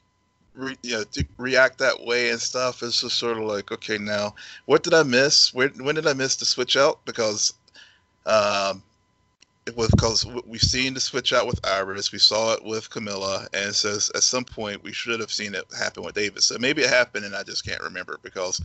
re, 0.55 0.77
you 0.83 0.97
know 0.97 1.05
react 1.39 1.79
that 1.79 2.05
way 2.05 2.31
and 2.31 2.41
stuff 2.41 2.83
it's 2.83 3.01
just 3.03 3.19
sort 3.19 3.37
of 3.37 3.45
like 3.45 3.71
okay 3.73 3.99
now 3.99 4.35
what 4.67 4.83
did 4.83 4.95
I 4.95 5.03
miss? 5.03 5.53
When 5.55 5.71
when 5.85 5.95
did 5.95 6.07
I 6.07 6.15
miss 6.15 6.37
the 6.37 6.45
switch 6.45 6.77
out? 6.77 7.05
Because 7.05 7.55
um 8.25 8.83
it 9.67 9.77
was 9.77 9.91
because 9.91 10.25
we've 10.47 10.63
seen 10.63 10.95
the 10.95 11.01
switch 11.01 11.33
out 11.33 11.47
with 11.47 11.65
Iris, 11.67 12.13
we 12.13 12.21
saw 12.21 12.55
it 12.55 12.65
with 12.65 12.89
Camilla, 12.89 13.49
and 13.53 13.75
so 13.75 13.97
at 14.15 14.23
some 14.23 14.45
point 14.45 14.83
we 14.85 14.93
should 14.93 15.19
have 15.19 15.33
seen 15.33 15.57
it 15.57 15.65
happen 15.77 16.05
with 16.05 16.15
David. 16.15 16.43
So 16.45 16.57
maybe 16.59 16.83
it 16.83 16.89
happened, 16.89 17.25
and 17.25 17.35
I 17.35 17.43
just 17.43 17.67
can't 17.67 17.83
remember 17.83 18.19
because 18.23 18.63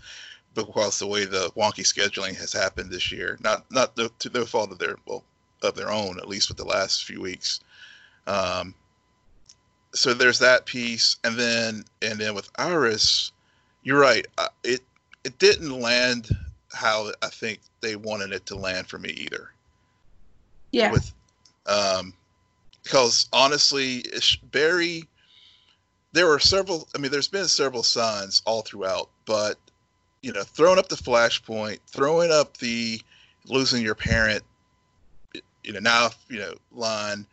because 0.53 0.99
the 0.99 1.07
way 1.07 1.25
the 1.25 1.49
wonky 1.55 1.83
scheduling 1.83 2.35
has 2.35 2.53
happened 2.53 2.91
this 2.91 3.11
year, 3.11 3.37
not 3.41 3.65
not 3.71 3.95
the, 3.95 4.11
to 4.19 4.29
no 4.29 4.45
fault 4.45 4.71
of 4.71 4.77
their 4.77 4.95
well 5.07 5.23
of 5.63 5.75
their 5.75 5.91
own, 5.91 6.19
at 6.19 6.27
least 6.27 6.49
with 6.49 6.57
the 6.57 6.65
last 6.65 7.03
few 7.03 7.19
weeks. 7.19 7.61
Um, 8.27 8.75
so 9.93 10.13
there's 10.13 10.39
that 10.39 10.67
piece, 10.67 11.17
and 11.23 11.35
then 11.35 11.83
and 12.03 12.19
then 12.19 12.35
with 12.35 12.49
Iris, 12.57 13.31
you're 13.81 13.99
right. 13.99 14.27
It 14.63 14.81
it 15.23 15.39
didn't 15.39 15.81
land 15.81 16.29
how 16.71 17.11
I 17.23 17.27
think 17.27 17.59
they 17.81 17.95
wanted 17.95 18.33
it 18.33 18.45
to 18.45 18.55
land 18.55 18.87
for 18.87 18.99
me 18.99 19.09
either 19.09 19.51
Yeah. 20.71 20.91
with 20.91 21.13
um 21.65 22.13
because 22.83 23.27
honestly 23.31 24.03
barry 24.51 25.03
there 26.13 26.27
were 26.27 26.39
several 26.39 26.87
i 26.95 26.97
mean 26.97 27.11
there's 27.11 27.27
been 27.27 27.47
several 27.47 27.83
signs 27.83 28.41
all 28.45 28.61
throughout 28.61 29.09
but 29.25 29.57
you 30.21 30.31
know 30.31 30.43
throwing 30.43 30.79
up 30.79 30.89
the 30.89 30.95
flashpoint 30.95 31.79
throwing 31.87 32.31
up 32.31 32.57
the 32.57 33.01
losing 33.45 33.83
your 33.83 33.95
parent, 33.95 34.43
you 35.63 35.73
know, 35.73 35.79
now 35.79 36.09
you 36.29 36.39
know 36.39 36.53
line. 36.71 37.25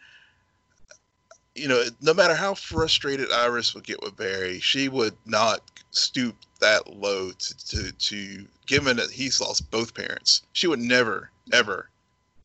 You 1.55 1.67
know, 1.67 1.83
no 2.01 2.15
matter 2.15 2.37
how 2.37 2.55
frustrated 2.55 3.33
Iris 3.33 3.75
would 3.75 3.83
get 3.83 4.01
with 4.01 4.17
Barry, 4.17 4.61
she 4.61 4.89
would 4.89 5.17
not 5.27 5.61
stoop 5.91 6.37
that 6.61 6.87
low 6.95 7.33
to, 7.33 7.67
to, 7.67 7.93
to 7.93 8.47
given 8.67 8.97
that 8.99 9.11
he's 9.11 9.41
lost 9.41 9.69
both 9.69 9.93
parents. 9.93 10.43
She 10.53 10.69
would 10.69 10.79
never, 10.79 11.33
ever 11.53 11.91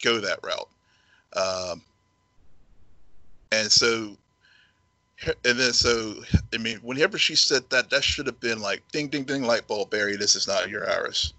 go 0.02 0.20
that 0.20 0.40
route. 0.42 0.68
Um, 1.36 1.82
and 3.52 3.72
so 3.72 4.18
and 5.46 5.60
then 5.60 5.74
so 5.74 6.16
I 6.54 6.58
mean, 6.58 6.80
whenever 6.80 7.18
she 7.18 7.36
said 7.36 7.70
that, 7.70 7.90
that 7.90 8.04
should 8.04 8.28
have 8.28 8.40
been 8.40 8.60
like 8.60 8.84
ding 8.92 9.08
ding 9.08 9.24
ding 9.24 9.44
light 9.44 9.68
bulb, 9.68 9.90
Barry. 9.90 10.16
This 10.16 10.36
is 10.36 10.48
not 10.48 10.70
your 10.70 10.90
Iris. 10.90 11.34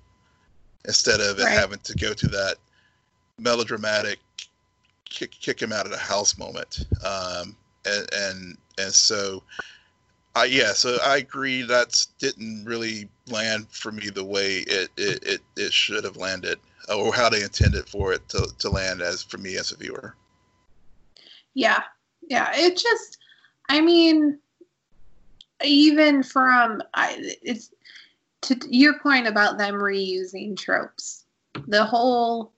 Instead 0.87 1.21
of 1.21 1.39
right. 1.39 1.51
having 1.51 1.79
to 1.81 1.95
go 1.95 2.13
to 2.13 2.29
that 2.29 2.57
melodramatic 3.39 4.19
kick 5.05 5.33
kick 5.33 5.61
him 5.61 5.73
out 5.73 5.87
of 5.87 5.93
the 5.93 5.99
house 5.99 6.39
moment. 6.39 6.87
Um, 7.05 7.57
and 7.87 8.09
and 8.13 8.59
and 8.79 8.93
so, 8.93 9.43
I 10.35 10.45
yeah, 10.47 10.73
so 10.73 10.99
I 11.05 11.19
agree 11.19 11.63
that 11.63 12.05
didn't 12.19 12.65
really 12.65 13.09
land 13.29 13.69
for 13.71 13.93
me 13.93 14.11
the 14.11 14.25
way 14.25 14.59
it 14.59 14.91
it, 14.97 15.25
it, 15.25 15.41
it 15.57 15.73
should 15.73 16.05
have 16.05 16.17
landed, 16.17 16.59
or 16.89 17.15
how 17.15 17.29
they 17.29 17.43
intended 17.43 17.89
for 17.89 18.13
it 18.13 18.29
to, 18.31 18.49
to 18.59 18.71
land 18.71 19.03
as 19.03 19.23
for 19.23 19.39
me 19.39 19.57
as 19.57 19.73
a 19.73 19.77
viewer. 19.77 20.17
Yeah, 21.55 21.83
yeah, 22.29 22.51
it 22.55 22.77
just 22.77 23.19
I 23.69 23.81
mean, 23.81 24.39
even 25.63 26.23
from 26.23 26.83
I, 26.95 27.17
it's 27.43 27.71
to 28.43 28.57
your 28.69 28.99
point 28.99 29.27
about 29.27 29.59
them 29.59 29.75
reusing 29.75 30.57
tropes. 30.57 31.25
The 31.69 31.85
whole 31.85 32.53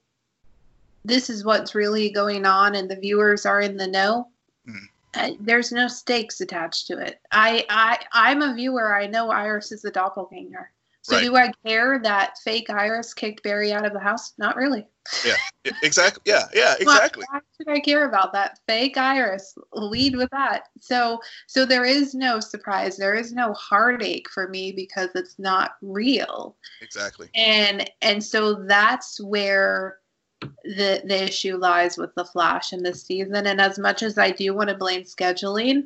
this 1.06 1.30
is 1.30 1.44
what's 1.44 1.74
really 1.74 2.10
going 2.10 2.44
on, 2.44 2.74
and 2.74 2.90
the 2.90 2.96
viewers 2.96 3.46
are 3.46 3.60
in 3.60 3.76
the 3.76 3.86
know. 3.86 4.28
Mm. 4.68 4.88
Uh, 5.14 5.30
there's 5.40 5.70
no 5.70 5.86
stakes 5.86 6.40
attached 6.40 6.88
to 6.88 6.98
it. 6.98 7.20
I, 7.30 7.64
I, 7.70 7.98
I'm 8.12 8.42
a 8.42 8.54
viewer. 8.54 8.94
I 8.94 9.06
know 9.06 9.30
Iris 9.30 9.70
is 9.70 9.84
a 9.84 9.90
doppelganger. 9.90 10.70
So 11.06 11.14
right. 11.14 11.22
do 11.22 11.36
I 11.36 11.52
care 11.64 12.00
that 12.00 12.36
fake 12.38 12.68
Iris 12.68 13.14
kicked 13.14 13.44
Barry 13.44 13.72
out 13.72 13.86
of 13.86 13.92
the 13.92 14.00
house? 14.00 14.32
Not 14.38 14.56
really. 14.56 14.84
Yeah, 15.24 15.36
exactly. 15.84 16.20
Yeah, 16.26 16.48
yeah, 16.52 16.74
exactly. 16.80 17.24
Why, 17.30 17.38
why 17.38 17.40
should 17.56 17.68
I 17.68 17.78
care 17.78 18.08
about 18.08 18.32
that 18.32 18.58
fake 18.66 18.96
Iris? 18.96 19.56
Lead 19.72 20.16
with 20.16 20.28
that. 20.30 20.64
So, 20.80 21.20
so 21.46 21.64
there 21.64 21.84
is 21.84 22.12
no 22.12 22.40
surprise. 22.40 22.96
There 22.96 23.14
is 23.14 23.32
no 23.32 23.52
heartache 23.52 24.28
for 24.28 24.48
me 24.48 24.72
because 24.72 25.10
it's 25.14 25.38
not 25.38 25.76
real. 25.80 26.56
Exactly. 26.82 27.28
And 27.36 27.88
and 28.02 28.22
so 28.22 28.64
that's 28.64 29.20
where 29.20 29.98
the 30.40 31.02
the 31.04 31.22
issue 31.22 31.56
lies 31.56 31.96
with 31.96 32.12
the 32.16 32.24
Flash 32.24 32.72
in 32.72 32.82
this 32.82 33.04
season. 33.04 33.46
And 33.46 33.60
as 33.60 33.78
much 33.78 34.02
as 34.02 34.18
I 34.18 34.32
do 34.32 34.54
want 34.54 34.70
to 34.70 34.74
blame 34.74 35.02
scheduling, 35.02 35.84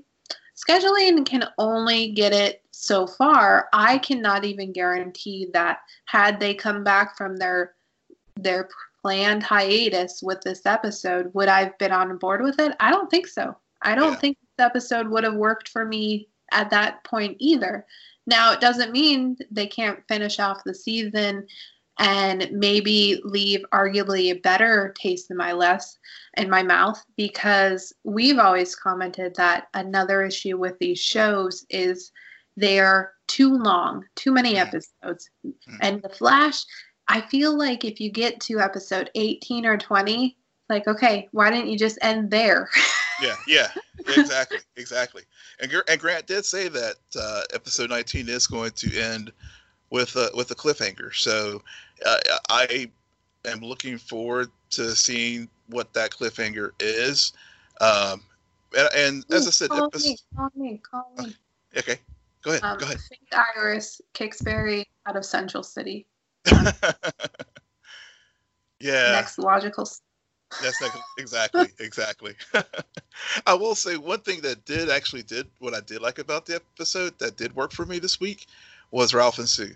scheduling 0.57 1.27
can 1.27 1.45
only 1.59 2.13
get 2.13 2.33
it 2.33 2.60
so 2.71 3.07
far. 3.07 3.69
I 3.73 3.99
cannot 3.99 4.45
even 4.45 4.73
guarantee 4.73 5.49
that 5.53 5.81
had 6.07 6.41
they 6.41 6.55
come 6.55 6.85
back 6.85 7.17
from 7.17 7.37
their 7.37 7.75
their 8.37 8.69
planned 9.03 9.43
hiatus 9.43 10.21
with 10.23 10.41
this 10.43 10.67
episode, 10.67 11.31
would 11.35 11.49
I 11.49 11.65
have 11.65 11.79
been 11.79 11.93
on 11.93 12.17
board 12.19 12.43
with 12.43 12.59
it? 12.59 12.73
I 12.81 12.91
don't 12.91 13.11
think 13.11 13.27
so. 13.27 13.57
I 13.83 13.95
don't 13.95 14.13
yeah. 14.13 14.19
think 14.19 14.39
this 14.41 14.65
episode 14.65 15.09
would 15.09 15.25
have 15.25 15.35
worked 15.35 15.69
for 15.69 15.85
me 15.85 16.29
at 16.53 16.71
that 16.71 17.03
point 17.05 17.37
either. 17.39 17.87
Now, 18.27 18.53
it 18.53 18.61
doesn't 18.61 18.93
mean 18.93 19.37
they 19.51 19.67
can't 19.67 20.07
finish 20.07 20.39
off 20.39 20.65
the 20.65 20.75
season 20.75 21.47
and 21.99 22.49
maybe 22.53 23.21
leave 23.25 23.65
arguably 23.73 24.31
a 24.31 24.41
better 24.41 24.95
taste 24.99 25.31
in 25.31 25.37
my 25.37 25.53
less 25.53 25.99
in 26.37 26.49
my 26.49 26.63
mouth 26.63 27.03
because 27.17 27.93
we've 28.05 28.39
always 28.39 28.75
commented 28.75 29.35
that 29.37 29.69
another 29.75 30.23
issue 30.23 30.57
with 30.57 30.79
these 30.79 30.99
shows 30.99 31.67
is 31.69 32.11
they're 32.57 33.13
too 33.27 33.57
long, 33.57 34.05
too 34.17 34.33
many 34.33 34.57
episodes. 34.57 35.31
Mm-hmm. 35.47 35.77
And 35.81 36.03
the 36.03 36.09
Flash, 36.09 36.65
I 37.09 37.21
feel 37.21 37.57
like 37.57 37.85
if 37.85 38.01
you 38.01 38.11
get 38.11 38.41
to 38.43 38.61
episode 38.61 39.11
18 39.15 39.67
or 39.67 39.77
20, 39.77 40.37
like, 40.69 40.87
okay, 40.87 41.29
why 41.33 41.51
didn't 41.51 41.69
you 41.69 41.79
just 41.79 41.99
end 42.03 42.31
there? 42.31 42.69
yeah, 43.21 43.35
yeah, 43.49 43.69
exactly, 44.17 44.59
exactly. 44.77 45.23
And, 45.61 45.73
and 45.89 46.01
Grant 46.01 46.27
did 46.27 46.45
say 46.45 46.69
that 46.69 46.97
uh, 47.19 47.43
episode 47.53 47.91
19 47.91 48.29
is 48.29 48.47
going 48.47 48.73
to 48.73 49.01
end 49.01 49.33
with 49.91 50.15
a, 50.17 50.31
with 50.35 50.51
a 50.51 50.55
cliffhanger. 50.55 51.15
So 51.15 51.63
uh, 52.07 52.19
I 52.49 52.91
am 53.45 53.61
looking 53.61 53.99
forward 53.99 54.51
to 54.71 54.95
seeing 54.95 55.49
what 55.69 55.93
that 55.95 56.13
cliffhanger 56.13 56.71
is. 56.81 57.33
Um, 57.81 58.23
and, 58.77 58.89
and 58.97 59.25
as 59.33 59.47
I 59.47 59.51
said, 59.51 59.71
call 59.71 59.87
episode, 59.87 60.09
me, 60.09 60.19
call 60.37 60.51
me, 60.55 60.81
call 60.91 61.13
me. 61.19 61.35
Okay, 61.77 61.99
go 62.43 62.51
ahead. 62.51 62.65
Um, 62.65 62.79
go 62.79 62.87
ahead. 62.87 62.99
Iris 63.57 64.01
kicks 64.15 64.41
Barry 64.43 64.87
out 65.07 65.17
of 65.17 65.25
Central 65.25 65.63
City. 65.63 66.07
yeah. 68.81 69.13
Next 69.13 69.39
logical. 69.39 69.89
That's 70.63 70.83
exactly, 71.19 71.69
exactly. 71.79 72.35
I 73.47 73.55
will 73.55 73.75
say 73.75 73.97
one 73.97 74.21
thing 74.21 74.41
that 74.43 74.65
did 74.65 74.91
actually 74.91 75.23
did 75.23 75.47
what 75.59 75.75
I 75.75 75.81
did 75.81 76.03
like 76.03 76.19
about 76.19 76.47
the 76.47 76.57
episode 76.57 77.19
that 77.19 77.37
did 77.37 77.55
work 77.55 77.73
for 77.73 77.87
me 77.87 77.99
this 77.99 78.21
week 78.21 78.47
was 78.91 79.15
Ralph 79.15 79.39
and 79.39 79.49
Sue. 79.49 79.75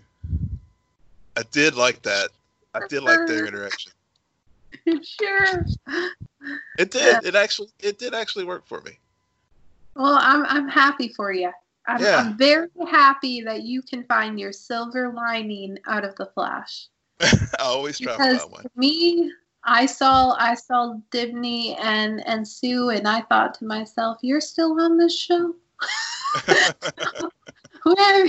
I 1.37 1.43
did 1.51 1.75
like 1.75 2.01
that. 2.03 2.29
I 2.73 2.81
did 2.89 3.03
like 3.03 3.25
their 3.27 3.45
interaction. 3.45 3.91
Sure. 4.85 5.65
It 6.77 6.91
did. 6.91 7.23
It 7.23 7.35
actually 7.35 7.69
it 7.79 7.97
did 7.97 8.13
actually 8.13 8.43
work 8.43 8.65
for 8.65 8.81
me. 8.81 8.91
Well, 9.95 10.17
I'm 10.19 10.45
I'm 10.45 10.67
happy 10.67 11.07
for 11.07 11.31
you. 11.31 11.51
I'm, 11.87 12.01
yeah. 12.01 12.17
I'm 12.17 12.37
very 12.37 12.69
happy 12.89 13.41
that 13.41 13.63
you 13.63 13.81
can 13.81 14.03
find 14.05 14.39
your 14.39 14.51
silver 14.51 15.13
lining 15.13 15.77
out 15.87 16.03
of 16.03 16.15
the 16.15 16.25
Flash. 16.27 16.87
I 17.21 17.47
always 17.59 17.99
try 17.99 18.13
because 18.13 18.33
to 18.33 18.39
find 18.39 18.51
one. 18.51 18.65
Me, 18.75 19.31
I 19.63 19.85
saw 19.85 20.35
I 20.37 20.53
saw 20.55 20.95
Dibny 21.11 21.77
and 21.79 22.25
and 22.27 22.47
Sue, 22.47 22.89
and 22.89 23.07
I 23.07 23.21
thought 23.21 23.53
to 23.55 23.65
myself, 23.65 24.17
"You're 24.21 24.41
still 24.41 24.79
on 24.79 24.97
this 24.97 25.17
show." 25.17 25.55
Where 27.83 28.27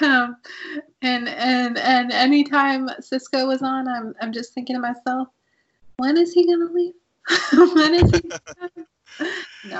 um, 0.00 0.36
and 1.02 1.28
and 1.28 1.78
and 1.78 2.12
anytime 2.12 2.88
Cisco 3.00 3.46
was 3.46 3.62
on, 3.62 3.88
I'm 3.88 4.14
I'm 4.20 4.32
just 4.32 4.52
thinking 4.54 4.76
to 4.76 4.80
myself, 4.80 5.28
when 5.96 6.16
is 6.16 6.32
he 6.32 6.46
gonna 6.46 6.70
leave? 6.72 6.94
when 7.74 7.94
is 7.94 8.10
he? 8.10 8.30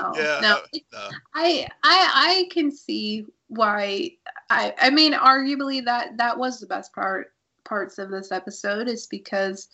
No, 0.01 0.13
yeah, 0.15 0.39
no. 0.41 0.59
no. 0.93 1.09
I 1.33 1.67
I 1.83 2.11
I 2.13 2.49
can 2.51 2.71
see 2.71 3.25
why. 3.47 4.11
I 4.49 4.73
I 4.79 4.89
mean, 4.89 5.13
arguably 5.13 5.83
that 5.85 6.17
that 6.17 6.37
was 6.37 6.59
the 6.59 6.67
best 6.67 6.93
part 6.93 7.33
parts 7.63 7.99
of 7.99 8.09
this 8.09 8.31
episode 8.31 8.87
is 8.87 9.05
because 9.07 9.69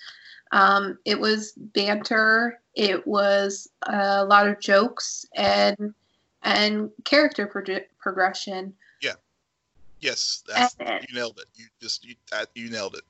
um, 0.52 1.00
it 1.06 1.20
was 1.20 1.54
banter, 1.54 2.62
it 2.76 3.06
was 3.08 3.68
a 3.84 4.24
lot 4.26 4.48
of 4.48 4.60
jokes 4.60 5.26
and 5.36 5.94
and 6.44 6.92
character 7.06 7.48
pro- 7.48 7.80
progression 8.00 8.74
Yeah. 9.02 9.14
Yes, 10.00 10.44
that's 10.48 10.76
you 10.80 11.16
nailed 11.16 11.40
it. 11.40 11.48
You 11.56 11.66
just 11.82 12.06
you 12.06 12.16
you 12.54 12.70
nailed 12.70 12.96
it. 12.96 13.04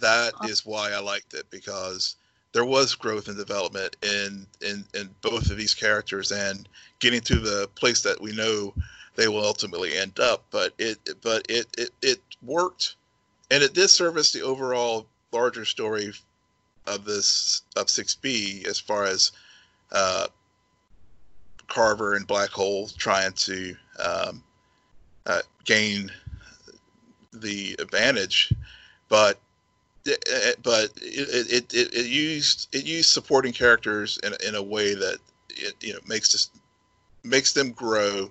That 0.00 0.32
is 0.44 0.64
why 0.64 0.92
I 0.92 1.00
liked 1.00 1.34
it 1.34 1.48
because 1.50 2.16
there 2.58 2.64
was 2.64 2.96
growth 2.96 3.28
and 3.28 3.36
development 3.36 3.94
in 4.02 4.44
in 4.62 4.84
in 4.92 5.08
both 5.22 5.48
of 5.48 5.56
these 5.56 5.74
characters 5.74 6.32
and 6.32 6.68
getting 6.98 7.20
to 7.20 7.36
the 7.38 7.70
place 7.76 8.02
that 8.02 8.20
we 8.20 8.32
know 8.32 8.74
they 9.14 9.28
will 9.28 9.44
ultimately 9.44 9.96
end 9.96 10.18
up. 10.18 10.42
But 10.50 10.72
it 10.76 10.98
but 11.22 11.46
it 11.48 11.68
it, 11.78 11.90
it 12.02 12.20
worked, 12.42 12.96
and 13.52 13.62
it 13.62 13.74
did 13.74 13.86
service 13.86 14.32
the 14.32 14.42
overall 14.42 15.06
larger 15.30 15.64
story 15.64 16.12
of 16.88 17.04
this 17.04 17.62
of 17.76 17.88
six 17.88 18.16
B 18.16 18.64
as 18.68 18.80
far 18.80 19.04
as 19.04 19.30
uh, 19.92 20.26
Carver 21.68 22.16
and 22.16 22.26
Black 22.26 22.50
Hole 22.50 22.88
trying 22.88 23.34
to 23.34 23.76
um, 24.04 24.42
uh, 25.26 25.42
gain 25.64 26.10
the 27.32 27.76
advantage, 27.78 28.52
but 29.08 29.38
but 30.62 30.90
it, 30.96 31.50
it, 31.52 31.74
it, 31.74 31.94
it, 31.94 32.06
used 32.06 32.74
it 32.74 32.84
used 32.84 33.10
supporting 33.10 33.52
characters 33.52 34.18
in, 34.22 34.34
in 34.46 34.54
a 34.54 34.62
way 34.62 34.94
that 34.94 35.18
it 35.50 35.74
you 35.80 35.92
know 35.92 36.00
makes 36.06 36.32
this 36.32 36.50
makes 37.24 37.52
them 37.52 37.72
grow 37.72 38.30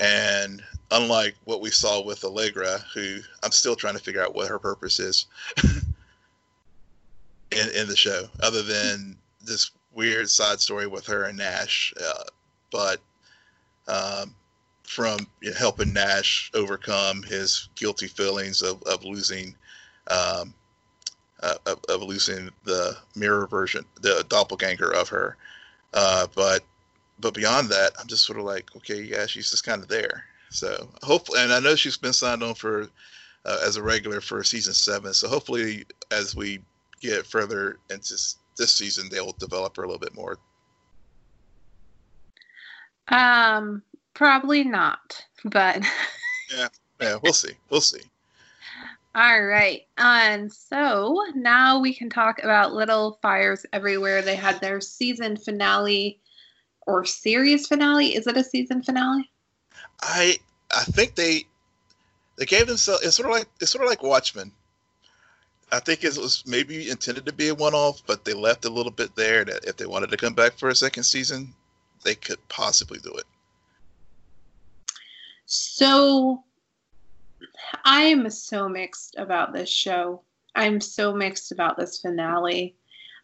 and 0.00 0.62
unlike 0.90 1.36
what 1.44 1.60
we 1.60 1.70
saw 1.70 2.02
with 2.02 2.24
Allegra, 2.24 2.78
who 2.94 3.18
I'm 3.42 3.52
still 3.52 3.76
trying 3.76 3.94
to 3.94 4.02
figure 4.02 4.22
out 4.22 4.34
what 4.34 4.48
her 4.48 4.58
purpose 4.58 4.98
is 4.98 5.26
in 7.52 7.68
in 7.74 7.86
the 7.86 7.96
show, 7.96 8.28
other 8.40 8.62
than 8.62 9.16
this 9.44 9.70
weird 9.92 10.30
side 10.30 10.60
story 10.60 10.86
with 10.86 11.06
her 11.06 11.24
and 11.24 11.38
Nash. 11.38 11.92
Uh, 12.02 12.24
but 12.72 13.00
um, 13.88 14.34
from 14.84 15.26
you 15.40 15.50
know, 15.50 15.56
helping 15.56 15.92
Nash 15.92 16.50
overcome 16.54 17.22
his 17.22 17.68
guilty 17.74 18.06
feelings 18.06 18.62
of, 18.62 18.82
of 18.84 19.04
losing 19.04 19.54
um, 20.08 20.54
uh, 21.42 21.56
of, 21.66 21.80
of, 21.88 22.02
losing 22.02 22.50
the 22.64 22.96
mirror 23.16 23.46
version, 23.46 23.84
the 24.00 24.24
doppelganger 24.28 24.92
of 24.92 25.08
her. 25.08 25.36
Uh, 25.94 26.26
but 26.34 26.62
but 27.20 27.34
beyond 27.34 27.68
that, 27.68 27.92
I'm 27.98 28.06
just 28.06 28.24
sort 28.24 28.38
of 28.38 28.44
like, 28.44 28.74
okay, 28.76 29.02
yeah, 29.02 29.26
she's 29.26 29.50
just 29.50 29.64
kind 29.64 29.82
of 29.82 29.88
there. 29.88 30.24
So 30.50 30.88
hopefully, 31.02 31.40
and 31.42 31.52
I 31.52 31.60
know 31.60 31.76
she's 31.76 31.96
been 31.96 32.12
signed 32.12 32.42
on 32.42 32.54
for 32.54 32.88
uh, 33.44 33.58
as 33.64 33.76
a 33.76 33.82
regular 33.82 34.20
for 34.20 34.42
season 34.42 34.74
seven. 34.74 35.14
So 35.14 35.28
hopefully, 35.28 35.84
as 36.10 36.34
we 36.34 36.60
get 37.00 37.26
further 37.26 37.78
into 37.90 38.14
this 38.56 38.72
season, 38.72 39.08
they'll 39.10 39.32
develop 39.32 39.76
her 39.76 39.84
a 39.84 39.86
little 39.86 40.00
bit 40.00 40.14
more. 40.14 40.38
Um, 43.08 43.82
probably 44.14 44.64
not, 44.64 45.24
but 45.44 45.84
yeah, 46.56 46.68
yeah, 47.00 47.16
we'll 47.22 47.32
see. 47.32 47.52
We'll 47.70 47.80
see. 47.80 48.02
All 49.14 49.42
right. 49.42 49.82
And 49.98 50.52
so 50.52 51.24
now 51.34 51.80
we 51.80 51.92
can 51.92 52.10
talk 52.10 52.42
about 52.42 52.72
Little 52.72 53.18
Fires 53.20 53.66
Everywhere. 53.72 54.22
They 54.22 54.36
had 54.36 54.60
their 54.60 54.80
season 54.80 55.36
finale 55.36 56.20
or 56.86 57.04
series 57.04 57.66
finale. 57.66 58.14
Is 58.14 58.26
it 58.26 58.36
a 58.36 58.44
season 58.44 58.82
finale? 58.82 59.30
I 60.00 60.38
I 60.74 60.84
think 60.84 61.16
they 61.16 61.44
they 62.36 62.46
gave 62.46 62.68
themselves 62.68 63.04
it's 63.04 63.16
sort 63.16 63.28
of 63.28 63.34
like 63.34 63.48
it's 63.60 63.72
sort 63.72 63.84
of 63.84 63.90
like 63.90 64.02
Watchmen. 64.02 64.52
I 65.72 65.80
think 65.80 66.04
it 66.04 66.16
was 66.16 66.44
maybe 66.46 66.90
intended 66.90 67.26
to 67.26 67.32
be 67.32 67.48
a 67.48 67.54
one 67.54 67.74
off, 67.74 68.02
but 68.06 68.24
they 68.24 68.32
left 68.32 68.64
a 68.64 68.70
little 68.70 68.90
bit 68.90 69.14
there 69.14 69.44
that 69.44 69.64
if 69.64 69.76
they 69.76 69.86
wanted 69.86 70.10
to 70.10 70.16
come 70.16 70.34
back 70.34 70.58
for 70.58 70.68
a 70.68 70.74
second 70.74 71.04
season, 71.04 71.54
they 72.04 72.14
could 72.14 72.38
possibly 72.48 72.98
do 72.98 73.14
it. 73.16 73.24
So 75.46 76.42
I 77.84 78.02
am 78.02 78.28
so 78.30 78.68
mixed 78.68 79.16
about 79.18 79.52
this 79.52 79.68
show. 79.68 80.22
I'm 80.54 80.80
so 80.80 81.14
mixed 81.14 81.52
about 81.52 81.76
this 81.76 82.00
finale. 82.00 82.76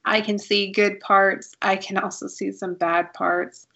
I 0.04 0.20
can 0.20 0.38
see 0.38 0.70
good 0.70 1.00
parts. 1.00 1.54
I 1.62 1.76
can 1.76 1.98
also 1.98 2.28
see 2.28 2.52
some 2.52 2.74
bad 2.74 3.12
parts. 3.12 3.66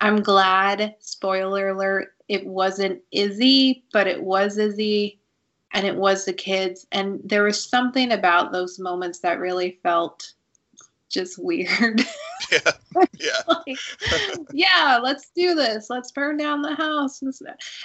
I'm 0.00 0.22
glad, 0.22 0.94
spoiler 1.00 1.70
alert, 1.70 2.14
it 2.28 2.46
wasn't 2.46 3.00
Izzy, 3.10 3.84
but 3.92 4.06
it 4.06 4.22
was 4.22 4.58
Izzy 4.58 5.18
and 5.72 5.86
it 5.86 5.96
was 5.96 6.24
the 6.24 6.32
kids. 6.32 6.86
And 6.92 7.20
there 7.24 7.44
was 7.44 7.64
something 7.64 8.12
about 8.12 8.52
those 8.52 8.78
moments 8.78 9.20
that 9.20 9.40
really 9.40 9.78
felt 9.82 10.32
just 11.08 11.38
weird. 11.38 12.02
Yeah. 12.50 12.72
Yeah. 13.18 13.42
like, 13.46 13.78
yeah, 14.54 14.98
let's 15.02 15.30
do 15.36 15.54
this. 15.54 15.90
Let's 15.90 16.12
burn 16.12 16.38
down 16.38 16.62
the 16.62 16.74
house. 16.74 17.20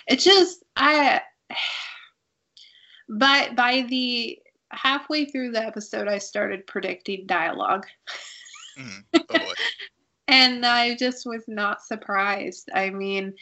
It 0.07 0.19
just 0.19 0.63
I 0.77 1.21
but 3.09 3.55
by 3.55 3.85
the 3.89 4.39
halfway 4.71 5.25
through 5.25 5.51
the 5.51 5.63
episode 5.63 6.07
I 6.07 6.17
started 6.17 6.67
predicting 6.67 7.25
dialogue. 7.27 7.85
Mm, 8.77 9.03
oh 9.29 9.53
and 10.27 10.65
I 10.65 10.95
just 10.95 11.25
was 11.25 11.43
not 11.47 11.83
surprised. 11.83 12.69
I 12.73 12.89
mean, 12.89 13.33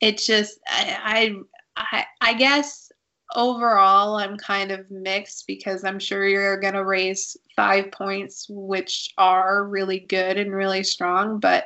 it 0.00 0.18
just 0.18 0.58
I, 0.66 1.34
I 1.76 2.04
I 2.20 2.34
guess 2.34 2.90
overall 3.34 4.16
I'm 4.16 4.36
kind 4.36 4.70
of 4.70 4.90
mixed 4.90 5.46
because 5.46 5.84
I'm 5.84 5.98
sure 5.98 6.26
you're 6.26 6.60
going 6.60 6.74
to 6.74 6.84
raise 6.84 7.36
5 7.56 7.90
points 7.90 8.46
which 8.48 9.12
are 9.18 9.66
really 9.66 10.00
good 10.00 10.36
and 10.36 10.52
really 10.52 10.84
strong, 10.84 11.40
but 11.40 11.64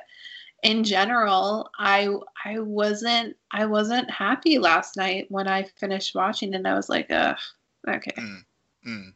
in 0.62 0.84
general, 0.84 1.70
I 1.78 2.08
I 2.44 2.58
wasn't 2.58 3.36
I 3.52 3.66
wasn't 3.66 4.10
happy 4.10 4.58
last 4.58 4.96
night 4.96 5.26
when 5.28 5.46
I 5.46 5.64
finished 5.64 6.14
watching 6.14 6.54
and 6.54 6.66
I 6.66 6.74
was 6.74 6.88
like, 6.88 7.06
ugh, 7.10 7.38
okay. 7.86 8.12
Mm, 8.16 8.44
mm. 8.86 9.12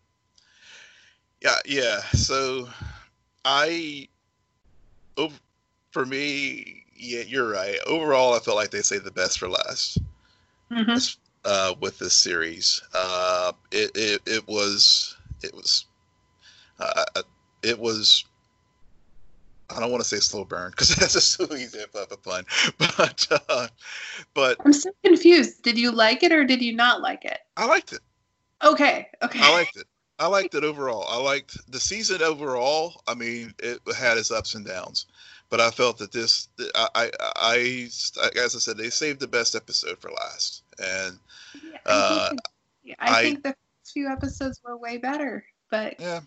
Yeah, 1.41 1.59
yeah. 1.67 2.01
So 2.13 2.69
I 3.45 4.09
over, 5.17 5.37
for 5.91 6.07
me, 6.07 6.85
yeah, 6.95 7.23
you're 7.23 7.51
right. 7.51 7.79
Overall, 7.87 8.35
I 8.35 8.39
felt 8.39 8.57
like 8.57 8.71
they 8.71 8.83
saved 8.83 9.05
the 9.05 9.11
best 9.11 9.39
for 9.39 9.49
last. 9.49 9.99
Mm-hmm. 10.71 10.97
Uh, 11.45 11.75
with 11.81 11.99
this 11.99 12.15
series, 12.15 12.81
uh, 12.95 13.53
it, 13.73 13.91
it 13.97 14.23
it 14.27 14.47
was 14.47 15.17
it 15.43 15.53
was 15.53 15.87
uh 16.79 17.05
it 17.65 17.79
was 17.79 18.25
I 19.75 19.81
don't 19.81 19.91
want 19.91 20.03
to 20.03 20.09
say 20.09 20.19
slow 20.19 20.45
burn 20.45 20.71
because 20.71 20.95
that's 20.97 21.15
a 21.15 21.21
so 21.21 21.45
easy 21.55 21.81
of 21.81 21.95
a 21.95 22.17
pun, 22.17 22.45
but 22.79 23.27
uh, 23.49 23.69
but 24.35 24.57
I'm 24.65 24.73
so 24.73 24.91
confused. 25.05 25.63
Did 25.63 25.79
you 25.79 25.91
like 25.91 26.23
it 26.23 26.33
or 26.33 26.45
did 26.45 26.63
you 26.63 26.75
not 26.75 27.01
like 27.01 27.25
it? 27.25 27.39
I 27.57 27.67
liked 27.67 27.93
it. 27.93 28.01
Okay. 28.63 29.09
Okay. 29.23 29.41
I 29.43 29.53
liked 29.53 29.77
it. 29.77 29.87
I 30.19 30.27
liked 30.27 30.55
it 30.55 30.63
overall. 30.63 31.07
I 31.09 31.17
liked 31.17 31.59
the 31.71 31.81
season 31.81 32.23
overall. 32.23 33.03
I 33.09 33.15
mean, 33.15 33.55
it 33.59 33.81
had 33.97 34.19
its 34.19 34.31
ups 34.31 34.55
and 34.55 34.65
downs, 34.65 35.07
but 35.51 35.61
I 35.61 35.71
felt 35.71 35.99
that 35.99 36.13
this, 36.13 36.49
I, 36.77 36.89
I, 36.95 37.11
I 37.37 37.57
as 38.37 38.55
I 38.55 38.59
said, 38.59 38.77
they 38.77 38.91
saved 38.91 39.19
the 39.19 39.27
best 39.27 39.57
episode 39.57 39.99
for 39.99 40.11
last, 40.13 40.63
and 40.79 41.19
yeah, 41.65 41.79
I, 41.87 41.91
uh, 41.91 42.29
think, 42.29 42.41
I, 43.01 43.19
I 43.19 43.23
think 43.23 43.43
the 43.43 43.49
first 43.49 43.93
few 43.93 44.09
episodes 44.09 44.61
were 44.65 44.77
way 44.77 44.99
better. 44.99 45.45
But 45.71 45.99
yeah, 45.99 46.21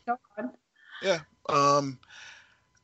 yeah. 1.02 1.20
Um, 1.48 2.00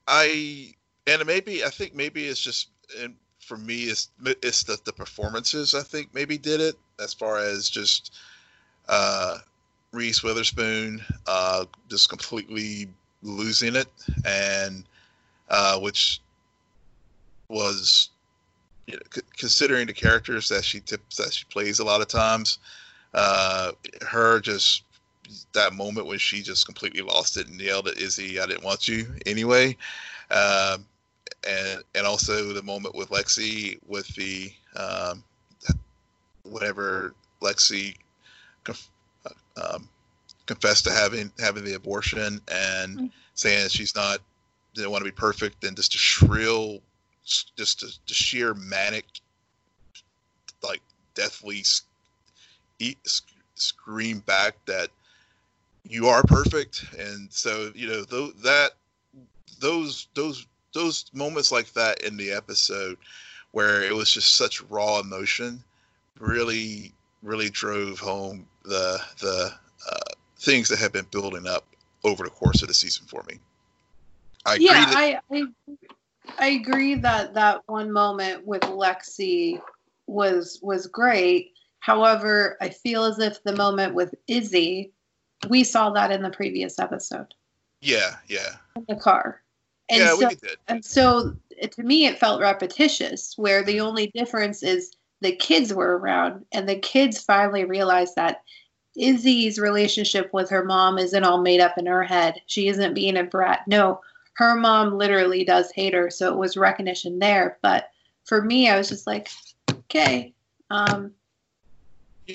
I 0.08 0.74
and 1.08 1.26
maybe 1.26 1.64
I 1.64 1.70
think 1.70 1.96
maybe 1.96 2.26
it's 2.28 2.42
just 2.42 2.70
and 3.00 3.16
for 3.40 3.58
me 3.58 3.84
it's 3.84 4.10
it's 4.24 4.64
the 4.64 4.78
the 4.86 4.94
performances 4.94 5.74
I 5.76 5.82
think 5.82 6.14
maybe 6.14 6.38
did 6.38 6.62
it 6.62 6.76
as 7.00 7.14
far 7.14 7.40
as 7.40 7.70
just 7.70 8.14
uh 8.88 9.40
Reese 9.92 10.24
Witherspoon 10.24 11.04
uh, 11.28 11.66
just 11.90 12.10
completely 12.10 12.88
losing 13.22 13.76
it, 13.76 13.88
and 14.26 14.86
uh, 15.50 15.80
which 15.80 16.22
was 17.50 18.10
you 18.88 18.96
know, 18.96 19.02
c- 19.14 19.22
considering 19.38 19.88
the 19.88 19.94
characters 19.94 20.48
that 20.50 20.64
she 20.64 20.80
tips 20.80 21.18
that 21.18 21.34
she 21.34 21.46
plays 21.46 21.80
a 21.80 21.84
lot 21.84 22.02
of 22.02 22.08
times, 22.08 22.60
uh, 23.14 23.74
her 24.08 24.40
just 24.40 24.84
that 25.54 25.74
moment 25.74 26.08
when 26.08 26.18
she 26.18 26.42
just 26.42 26.66
completely 26.66 27.02
lost 27.02 27.38
it 27.38 27.48
and 27.48 27.60
yelled 27.60 27.88
at 27.88 27.98
Izzy, 27.98 28.40
"I 28.40 28.46
didn't 28.46 28.64
want 28.64 28.88
you 28.88 29.16
anyway," 29.26 29.78
um, 30.30 30.86
and 31.48 31.84
and 31.96 32.06
also 32.06 32.54
the 32.54 32.64
moment 32.64 32.96
with 32.96 33.10
Lexie 33.10 33.80
with 33.88 34.08
the 34.16 34.52
um, 34.76 35.24
whatever 36.44 37.14
Lexie 37.42 37.96
um, 39.58 39.90
confessed 40.46 40.86
to 40.86 40.92
having 40.92 41.32
having 41.40 41.64
the 41.64 41.74
abortion 41.74 42.42
and 42.52 42.98
mm-hmm. 42.98 43.06
saying 43.36 43.70
she's 43.70 43.96
not 43.96 44.20
didn't 44.74 44.92
want 44.92 45.04
to 45.04 45.12
be 45.12 45.16
perfect 45.16 45.64
and 45.64 45.76
just 45.76 45.96
a 45.96 45.98
shrill 45.98 46.82
just 47.26 47.84
a, 47.84 47.88
a 47.88 48.14
sheer 48.14 48.54
manic 48.54 49.06
like 50.64 50.82
deathly 51.14 51.64
eat, 52.80 52.98
scream 53.56 54.20
back 54.20 54.56
that 54.66 54.90
you 55.88 56.08
are 56.08 56.24
perfect 56.24 56.86
and 56.98 57.32
so 57.32 57.72
you 57.76 57.88
know 57.88 58.04
th- 58.04 58.34
that 58.44 58.72
those 59.60 60.08
those 60.14 60.48
those 60.74 61.06
moments 61.14 61.52
like 61.52 61.72
that 61.74 62.02
in 62.02 62.18
the 62.18 62.32
episode 62.32 62.98
where 63.52 63.82
it 63.84 63.94
was 63.94 64.12
just 64.12 64.36
such 64.36 64.62
raw 64.64 65.00
emotion 65.00 65.64
really 66.20 66.92
really 67.24 67.50
drove 67.50 68.00
home 68.00 68.48
the 68.64 69.00
the 69.20 69.52
uh, 69.90 70.00
things 70.38 70.70
that 70.70 70.80
have 70.80 70.92
been 70.94 71.06
building 71.12 71.48
up 71.48 71.66
over 72.04 72.24
the 72.24 72.30
course 72.30 72.62
of 72.62 72.68
the 72.68 72.74
season 72.74 73.06
for 73.08 73.24
me. 73.28 73.36
I 74.46 74.56
yeah, 74.56 74.74
that- 74.74 74.98
I, 74.98 75.20
I 75.32 75.44
I 76.40 76.48
agree 76.48 76.96
that 76.96 77.34
that 77.34 77.62
one 77.68 77.92
moment 77.92 78.46
with 78.46 78.62
Lexie 78.62 79.62
was 80.08 80.60
was 80.62 80.88
great. 80.88 81.52
However, 81.80 82.58
I 82.62 82.70
feel 82.70 83.04
as 83.04 83.20
if 83.20 83.44
the 83.44 83.56
moment 83.56 83.94
with 83.96 84.14
Izzy, 84.28 84.92
we 85.50 85.64
saw 85.64 85.90
that 85.92 86.12
in 86.12 86.22
the 86.22 86.30
previous 86.30 86.80
episode. 86.80 87.34
Yeah, 87.82 88.16
yeah. 88.28 88.56
In 88.76 88.86
the 88.88 88.96
car. 88.96 89.42
And 89.90 90.00
yeah, 90.00 90.16
so, 90.16 90.28
we 90.28 90.36
did. 90.36 90.58
And 90.68 90.86
so 90.86 91.36
to 91.72 91.84
me, 91.84 92.06
it 92.06 92.20
felt 92.20 92.42
repetitious, 92.42 93.38
where 93.38 93.64
the 93.64 93.80
only 93.80 94.08
difference 94.16 94.64
is 94.64 94.92
the 95.22 95.36
kids 95.36 95.74
were 95.74 95.98
around 95.98 96.46
and 96.52 96.68
the 96.68 96.80
kids 96.80 97.22
finally 97.22 97.66
realized 97.66 98.16
that 98.16 98.42
Izzy's 98.98 99.60
relationship 99.60 100.30
with 100.34 100.50
her 100.50 100.66
mom 100.66 100.98
isn't 100.98 101.24
all 101.24 101.42
made 101.42 101.62
up 101.62 101.78
in 101.78 101.86
her 101.86 102.04
head. 102.04 102.42
She 102.48 102.68
isn't 102.68 102.94
being 102.94 103.18
a 103.18 103.24
brat. 103.24 103.62
No, 103.68 104.02
her 104.34 104.56
mom 104.56 104.98
literally 104.98 105.44
does 105.44 105.72
hate 105.72 105.94
her, 105.94 106.10
so 106.10 106.34
it 106.34 106.38
was 106.38 106.58
recognition 106.58 107.20
there. 107.20 107.58
But 107.62 107.90
for 108.26 108.42
me, 108.42 108.70
I 108.70 108.78
was 108.78 108.90
just 108.90 109.08
like, 109.08 109.30
okay, 109.72 110.34
um, 110.70 111.14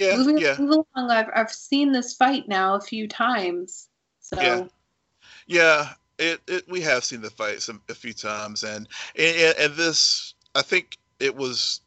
yeah, 0.01 0.17
moving, 0.17 0.39
yeah. 0.39 0.57
Along. 0.59 0.85
I've 1.11 1.29
I've 1.35 1.53
seen 1.53 1.93
this 1.93 2.15
fight 2.15 2.49
now 2.49 2.75
a 2.75 2.81
few 2.81 3.09
times, 3.09 3.89
so 4.21 4.41
yeah, 4.41 4.65
yeah. 5.47 5.89
It, 6.19 6.41
it 6.47 6.69
we 6.69 6.81
have 6.81 7.05
seen 7.05 7.21
the 7.21 7.31
fight 7.31 7.61
some 7.61 7.83
a 7.89 7.95
few 7.95 8.13
times, 8.13 8.65
and 8.65 8.89
and, 9.19 9.55
and 9.59 9.75
this 9.75 10.35
I 10.55 10.63
think 10.63 10.97
it 11.21 11.35
was 11.35 11.81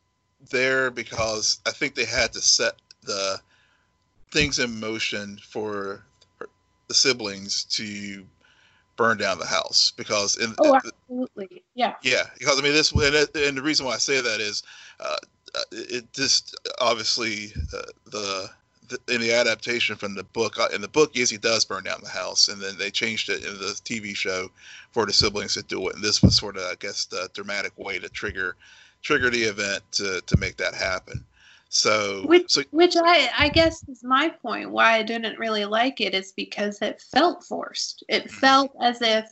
there 0.51 0.91
because 0.91 1.59
I 1.65 1.71
think 1.71 1.95
they 1.95 2.05
had 2.05 2.33
to 2.33 2.41
set 2.41 2.75
the 3.03 3.39
things 4.31 4.59
in 4.59 4.79
motion 4.79 5.39
for 5.49 6.05
the 6.87 6.93
siblings 6.93 7.63
to 7.65 8.25
burn 8.95 9.17
down 9.17 9.39
the 9.39 9.45
house 9.45 9.93
because 9.95 10.35
in 10.35 10.53
oh 10.59 10.75
absolutely 10.75 11.63
yeah 11.73 11.93
yeah 12.03 12.23
because 12.37 12.59
I 12.59 12.61
mean 12.61 12.73
this 12.73 12.91
and, 12.91 13.15
and 13.33 13.57
the 13.57 13.61
reason 13.61 13.85
why 13.85 13.93
I 13.93 13.97
say 13.97 14.19
that 14.19 14.41
is 14.41 14.61
uh, 14.99 15.15
it 15.71 16.11
just 16.13 16.55
obviously 16.79 17.53
uh, 17.73 17.81
the 18.05 18.49
in 19.07 19.21
the 19.21 19.31
adaptation 19.31 19.95
from 19.95 20.15
the 20.15 20.23
book 20.23 20.59
uh, 20.59 20.67
in 20.73 20.81
the 20.81 20.87
book 20.87 21.11
yes 21.13 21.29
he 21.29 21.37
does 21.37 21.65
burn 21.65 21.83
down 21.83 21.99
the 22.01 22.09
house 22.09 22.47
and 22.47 22.61
then 22.61 22.77
they 22.77 22.89
changed 22.89 23.29
it 23.29 23.45
in 23.45 23.53
the 23.59 23.79
tv 23.85 24.15
show 24.15 24.49
for 24.91 25.05
the 25.05 25.13
siblings 25.13 25.53
to 25.53 25.63
do 25.63 25.87
it 25.87 25.95
and 25.95 26.03
this 26.03 26.21
was 26.21 26.35
sort 26.35 26.57
of 26.57 26.63
i 26.63 26.75
guess 26.79 27.05
the 27.05 27.29
dramatic 27.33 27.71
way 27.77 27.99
to 27.99 28.09
trigger 28.09 28.55
trigger 29.01 29.29
the 29.29 29.41
event 29.41 29.83
to 29.91 30.21
to 30.21 30.37
make 30.37 30.57
that 30.57 30.73
happen 30.73 31.23
so 31.69 32.23
which 32.25 32.49
so, 32.49 32.63
which 32.71 32.95
i 32.97 33.29
i 33.37 33.47
guess 33.47 33.87
is 33.87 34.03
my 34.03 34.27
point 34.27 34.71
why 34.71 34.93
i 34.93 35.03
didn't 35.03 35.37
really 35.37 35.65
like 35.65 36.01
it 36.01 36.15
is 36.15 36.31
because 36.31 36.81
it 36.81 37.01
felt 37.13 37.43
forced 37.43 38.03
it 38.09 38.23
mm-hmm. 38.23 38.37
felt 38.37 38.71
as 38.81 39.01
if 39.01 39.31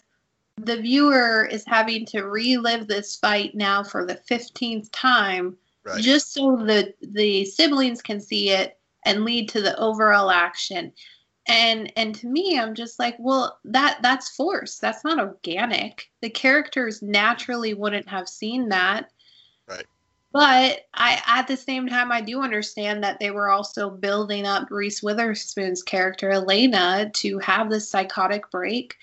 the 0.58 0.78
viewer 0.78 1.46
is 1.46 1.64
having 1.68 2.06
to 2.06 2.24
relive 2.24 2.88
this 2.88 3.16
fight 3.16 3.54
now 3.54 3.84
for 3.84 4.06
the 4.06 4.20
15th 4.30 4.90
time 4.92 5.56
right. 5.88 6.02
just 6.02 6.34
so 6.34 6.56
the 6.58 6.94
the 7.02 7.46
siblings 7.46 8.02
can 8.02 8.20
see 8.20 8.50
it 8.50 8.80
and 9.06 9.26
lead 9.26 9.50
to 9.50 9.62
the 9.62 9.78
overall 9.78 10.30
action. 10.30 10.92
And 11.48 11.92
and 11.96 12.14
to 12.16 12.28
me 12.28 12.60
i'm 12.60 12.76
just 12.76 13.00
like 13.00 13.16
well 13.20 13.58
that 13.64 14.00
that's 14.02 14.36
force 14.36 14.80
that's 14.80 15.04
not 15.04 15.20
organic. 15.20 16.10
The 16.22 16.30
characters 16.30 17.02
naturally 17.02 17.74
wouldn't 17.74 18.08
have 18.10 18.28
seen 18.28 18.70
that. 18.70 19.12
Right. 19.68 19.86
But 20.34 20.82
i 20.94 21.22
at 21.26 21.48
the 21.48 21.58
same 21.58 21.88
time 21.88 22.12
i 22.12 22.20
do 22.20 22.42
understand 22.42 23.04
that 23.04 23.20
they 23.20 23.32
were 23.32 23.50
also 23.50 23.90
building 23.90 24.46
up 24.46 24.70
reese 24.70 25.02
witherspoon's 25.02 25.84
character 25.84 26.32
elena 26.32 27.10
to 27.16 27.40
have 27.40 27.70
this 27.70 27.90
psychotic 27.90 28.52
break 28.52 28.96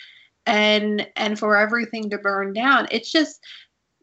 and 0.47 1.07
and 1.16 1.39
for 1.39 1.57
everything 1.57 2.11
to 2.11 2.18
burn 2.18 2.53
down. 2.53 2.87
It's 2.91 3.11
just 3.11 3.41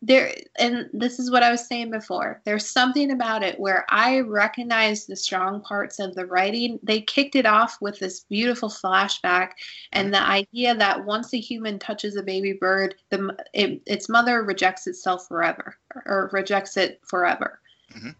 there 0.02 0.34
and 0.58 0.90
this 0.94 1.20
is 1.20 1.30
what 1.30 1.44
i 1.44 1.52
was 1.52 1.66
saying 1.66 1.92
before. 1.92 2.42
There's 2.44 2.68
something 2.68 3.12
about 3.12 3.44
it 3.44 3.60
where 3.60 3.86
i 3.90 4.20
recognize 4.22 5.06
the 5.06 5.16
strong 5.16 5.62
parts 5.62 6.00
of 6.00 6.16
the 6.16 6.26
writing. 6.26 6.80
They 6.82 7.02
kicked 7.02 7.36
it 7.36 7.46
off 7.46 7.78
with 7.82 8.00
this 8.00 8.22
beautiful 8.22 8.70
flashback 8.70 9.52
and 9.92 10.14
the 10.14 10.22
idea 10.22 10.76
that 10.76 11.06
once 11.06 11.34
a 11.34 11.40
human 11.40 11.78
touches 11.78 12.16
a 12.16 12.24
baby 12.24 12.54
bird 12.54 12.96
the 13.10 13.36
it, 13.54 13.82
its 13.86 14.10
mother 14.10 14.44
rejects 14.44 14.88
itself 14.88 15.28
forever 15.28 15.78
or, 16.06 16.30
rejects 16.34 16.78
it 16.78 17.00
forever. 17.06 17.60
Mm-hmm. 17.94 18.12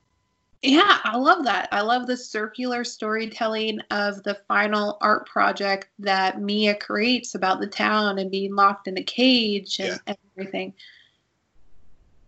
yeah 0.62 1.00
i 1.04 1.16
love 1.18 1.46
that. 1.46 1.68
I 1.72 1.82
love 1.82 2.06
the 2.06 2.18
circular 2.18 2.84
storytelling 2.84 3.80
of 3.90 4.22
the 4.22 4.36
final 4.48 4.98
art 5.02 5.26
project 5.26 5.88
that 5.98 6.42
mia 6.42 6.76
creates 6.76 7.34
about 7.34 7.60
the 7.60 7.68
town 7.68 8.20
and 8.20 8.30
being 8.30 8.54
locked 8.54 8.88
in 8.88 8.98
a 8.98 9.04
cage 9.04 9.80
and, 9.80 9.90
yeah. 9.90 9.98
and 10.06 10.18
everything 10.38 10.74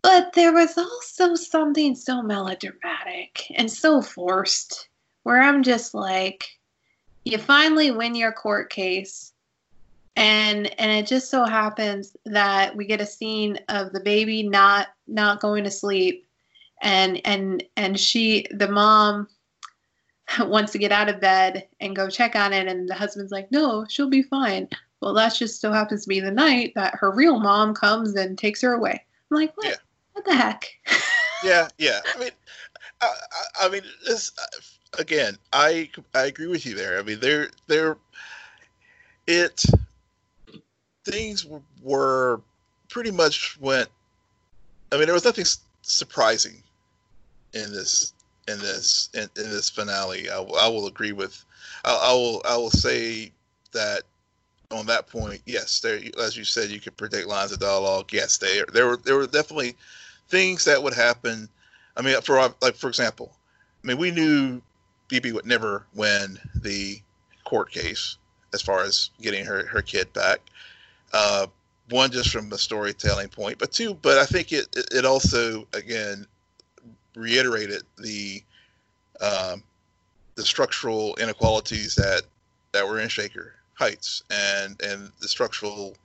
but 0.03 0.33
there 0.33 0.51
was 0.51 0.77
also 0.77 1.33
something 1.33 1.95
so 1.95 2.21
melodramatic 2.21 3.49
and 3.55 3.71
so 3.71 4.01
forced 4.01 4.89
where 5.23 5.41
I'm 5.41 5.63
just 5.63 5.93
like, 5.93 6.45
you 7.23 7.37
finally 7.37 7.89
win 7.89 8.13
your 8.13 8.33
court 8.33 8.69
case. 8.69 9.31
And 10.15 10.79
and 10.79 10.91
it 10.91 11.07
just 11.07 11.31
so 11.31 11.45
happens 11.45 12.15
that 12.25 12.75
we 12.75 12.85
get 12.85 13.01
a 13.01 13.05
scene 13.05 13.57
of 13.69 13.93
the 13.93 14.01
baby 14.01 14.43
not 14.43 14.89
not 15.07 15.39
going 15.39 15.63
to 15.63 15.71
sleep. 15.71 16.27
And 16.81 17.21
and 17.25 17.63
and 17.77 17.97
she 17.99 18.45
the 18.51 18.67
mom 18.67 19.29
wants 20.39 20.73
to 20.73 20.77
get 20.77 20.91
out 20.91 21.09
of 21.09 21.21
bed 21.21 21.67
and 21.79 21.95
go 21.95 22.09
check 22.09 22.35
on 22.35 22.51
it. 22.51 22.67
And 22.67 22.87
the 22.89 22.93
husband's 22.93 23.31
like 23.31 23.51
no 23.51 23.85
she'll 23.89 24.09
be 24.09 24.21
fine. 24.21 24.67
Well 25.01 25.13
that 25.13 25.33
just 25.33 25.61
so 25.61 25.71
happens 25.71 26.03
to 26.03 26.09
be 26.09 26.19
the 26.19 26.29
night 26.29 26.73
that 26.75 26.95
her 26.95 27.09
real 27.09 27.39
mom 27.39 27.73
comes 27.73 28.15
and 28.15 28.37
takes 28.37 28.61
her 28.61 28.73
away. 28.73 29.03
I'm 29.31 29.37
like 29.37 29.55
what? 29.55 29.67
yeah. 29.67 29.75
What 30.13 30.25
the 30.25 30.35
heck? 30.35 30.65
yeah, 31.43 31.67
yeah. 31.77 31.99
I 32.15 32.19
mean, 32.19 32.31
I, 33.01 33.05
I, 33.05 33.65
I 33.65 33.69
mean, 33.69 33.81
this 34.05 34.31
uh, 34.39 34.99
again. 34.99 35.37
I 35.51 35.89
I 36.13 36.25
agree 36.25 36.47
with 36.47 36.65
you 36.65 36.75
there. 36.75 36.99
I 36.99 37.03
mean, 37.03 37.19
there 37.19 37.49
there 37.67 37.97
it 39.27 39.63
things 41.05 41.45
were 41.81 42.41
pretty 42.89 43.11
much 43.11 43.59
went. 43.59 43.89
I 44.91 44.97
mean, 44.97 45.05
there 45.05 45.13
was 45.13 45.25
nothing 45.25 45.45
surprising 45.81 46.61
in 47.53 47.71
this 47.71 48.13
in 48.47 48.59
this 48.59 49.09
in, 49.13 49.23
in 49.37 49.49
this 49.49 49.69
finale. 49.69 50.29
I, 50.29 50.41
I 50.41 50.67
will 50.67 50.87
agree 50.87 51.11
with. 51.11 51.43
I, 51.85 52.09
I 52.09 52.13
will 52.13 52.41
I 52.45 52.57
will 52.57 52.71
say 52.71 53.31
that 53.71 54.03
on 54.71 54.85
that 54.87 55.07
point, 55.07 55.41
yes, 55.45 55.79
there 55.81 55.99
as 56.21 56.37
you 56.37 56.43
said, 56.43 56.69
you 56.69 56.79
could 56.79 56.97
predict 56.97 57.27
lines 57.27 57.51
of 57.51 57.59
dialogue. 57.59 58.11
Yes, 58.11 58.37
they 58.37 58.61
there 58.73 58.87
were 58.87 58.97
there 58.97 59.15
were 59.15 59.27
definitely 59.27 59.75
things 60.33 60.65
that 60.65 60.81
would 60.81 60.95
happen. 60.95 61.47
I 61.95 62.01
mean, 62.01 62.19
for 62.21 62.53
like 62.59 62.75
for 62.75 62.87
example, 62.89 63.31
I 63.83 63.87
mean, 63.87 63.97
we 63.99 64.09
knew 64.09 64.61
Bebe 65.07 65.31
would 65.31 65.45
never 65.45 65.85
win 65.93 66.39
the 66.55 66.99
court 67.45 67.71
case 67.71 68.17
as 68.51 68.61
far 68.61 68.81
as 68.81 69.11
getting 69.21 69.45
her 69.45 69.67
her 69.67 69.83
kid 69.83 70.11
back. 70.11 70.39
Uh, 71.13 71.45
one, 71.89 72.11
just 72.11 72.31
from 72.31 72.51
a 72.51 72.57
storytelling 72.57 73.29
point, 73.29 73.59
but 73.59 73.71
two, 73.71 73.93
but 73.93 74.17
I 74.17 74.25
think 74.25 74.51
it 74.51 74.67
it 74.91 75.05
also 75.05 75.67
again 75.73 76.25
reiterated 77.15 77.83
the 77.99 78.41
um, 79.21 79.63
the 80.33 80.43
structural 80.43 81.15
inequalities 81.17 81.93
that 81.93 82.23
that 82.71 82.87
were 82.87 82.99
in 82.99 83.07
Shaker 83.07 83.53
Heights 83.75 84.23
and 84.31 84.81
and 84.81 85.11
the 85.19 85.27
structural 85.27 85.95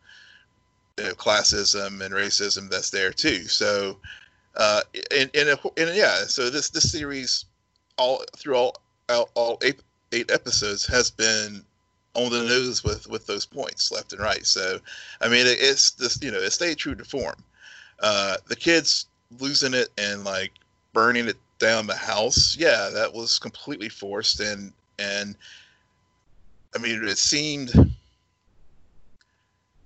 know, 1.04 1.14
classism 1.14 2.00
and 2.00 2.14
racism 2.14 2.70
that's 2.70 2.90
there 2.90 3.12
too. 3.12 3.44
So, 3.44 3.98
uh, 4.56 4.82
and, 5.14 5.30
and, 5.34 5.58
and 5.76 5.96
yeah, 5.96 6.24
so 6.24 6.50
this 6.50 6.70
this 6.70 6.90
series 6.90 7.44
all 7.96 8.24
through 8.36 8.56
all 8.56 8.76
all, 9.08 9.30
all 9.34 9.58
eight 9.62 9.80
eight 10.12 10.30
episodes 10.30 10.86
has 10.86 11.10
been 11.10 11.64
on 12.14 12.30
the 12.30 12.42
nose 12.42 12.82
with 12.82 13.06
with 13.08 13.26
those 13.26 13.46
points 13.46 13.92
left 13.92 14.12
and 14.12 14.22
right. 14.22 14.44
So, 14.46 14.78
I 15.20 15.28
mean, 15.28 15.46
it, 15.46 15.58
it's 15.60 15.92
this 15.92 16.20
you 16.22 16.30
know 16.30 16.38
it 16.38 16.50
stayed 16.50 16.78
true 16.78 16.94
to 16.94 17.04
form. 17.04 17.42
Uh, 18.00 18.36
the 18.46 18.56
kids 18.56 19.06
losing 19.38 19.74
it 19.74 19.88
and 19.98 20.24
like 20.24 20.52
burning 20.92 21.28
it 21.28 21.36
down 21.58 21.86
the 21.86 21.94
house, 21.94 22.56
yeah, 22.58 22.90
that 22.92 23.12
was 23.12 23.38
completely 23.38 23.88
forced 23.88 24.40
and 24.40 24.72
and 24.98 25.36
I 26.74 26.78
mean 26.78 27.06
it 27.06 27.18
seemed. 27.18 27.72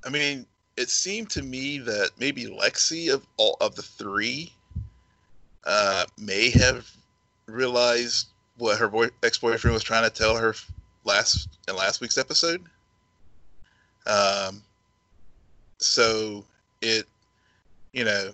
I 0.05 0.11
mean, 0.11 0.47
it 0.77 0.89
seemed 0.89 1.31
to 1.31 1.43
me 1.43 1.79
that 1.79 2.11
maybe 2.19 2.47
Lexie 2.47 3.13
of 3.13 3.27
all 3.37 3.57
of 3.61 3.75
the 3.75 3.83
three 3.83 4.53
uh, 5.65 6.05
may 6.19 6.51
have 6.51 6.91
realized 7.47 8.29
what 8.59 8.79
her 8.79 8.89
boy, 8.89 9.09
ex-boyfriend 9.23 9.75
was 9.75 9.83
trying 9.83 10.05
to 10.05 10.11
tell 10.11 10.37
her 10.37 10.55
last 11.05 11.49
in 11.69 11.77
last 11.77 12.01
week's 12.01 12.19
episode. 12.19 12.63
Um, 14.07 14.63
so 15.79 16.45
it, 16.81 17.07
you 17.93 18.05
know, 18.05 18.31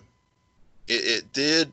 it, 0.87 0.93
it 0.93 1.33
did 1.33 1.73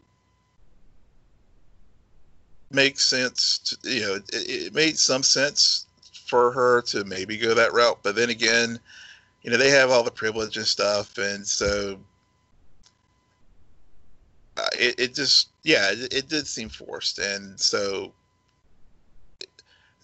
make 2.72 3.00
sense. 3.00 3.60
To, 3.60 3.92
you 3.92 4.02
know, 4.02 4.16
it, 4.16 4.26
it 4.34 4.74
made 4.74 4.98
some 4.98 5.24
sense 5.24 5.86
for 6.26 6.52
her 6.52 6.82
to 6.82 7.04
maybe 7.06 7.38
go 7.38 7.54
that 7.54 7.74
route, 7.74 8.00
but 8.04 8.16
then 8.16 8.30
again, 8.30 8.80
you 9.46 9.52
know 9.52 9.58
they 9.58 9.70
have 9.70 9.92
all 9.92 10.02
the 10.02 10.10
privilege 10.10 10.58
and 10.58 10.66
stuff, 10.66 11.20
and 11.20 11.46
so 11.46 12.00
uh, 14.58 14.68
it, 14.74 15.00
it 15.00 15.14
just 15.14 15.50
yeah 15.62 15.92
it, 15.92 16.12
it, 16.12 16.28
did 16.28 16.48
seem 16.48 16.68
forced, 16.68 17.20
and 17.20 17.60
so 17.60 18.12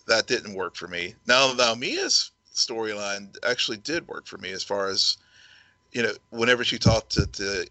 that 0.06 0.28
didn't 0.28 0.54
work 0.54 0.76
for 0.76 0.88
me. 0.88 1.16
Now 1.26 1.54
now 1.58 1.74
Mia's 1.74 2.30
storyline 2.54 3.36
actually 3.44 3.78
did 3.78 4.08
work 4.08 4.28
for 4.28 4.38
me 4.38 4.52
as 4.52 4.62
far 4.62 4.90
as 4.90 5.18
you 5.92 6.04
know 6.04 6.14
whenever 6.30 6.64
she 6.64 6.78
talked 6.78 7.14
to, 7.14 7.26
to 7.26 7.66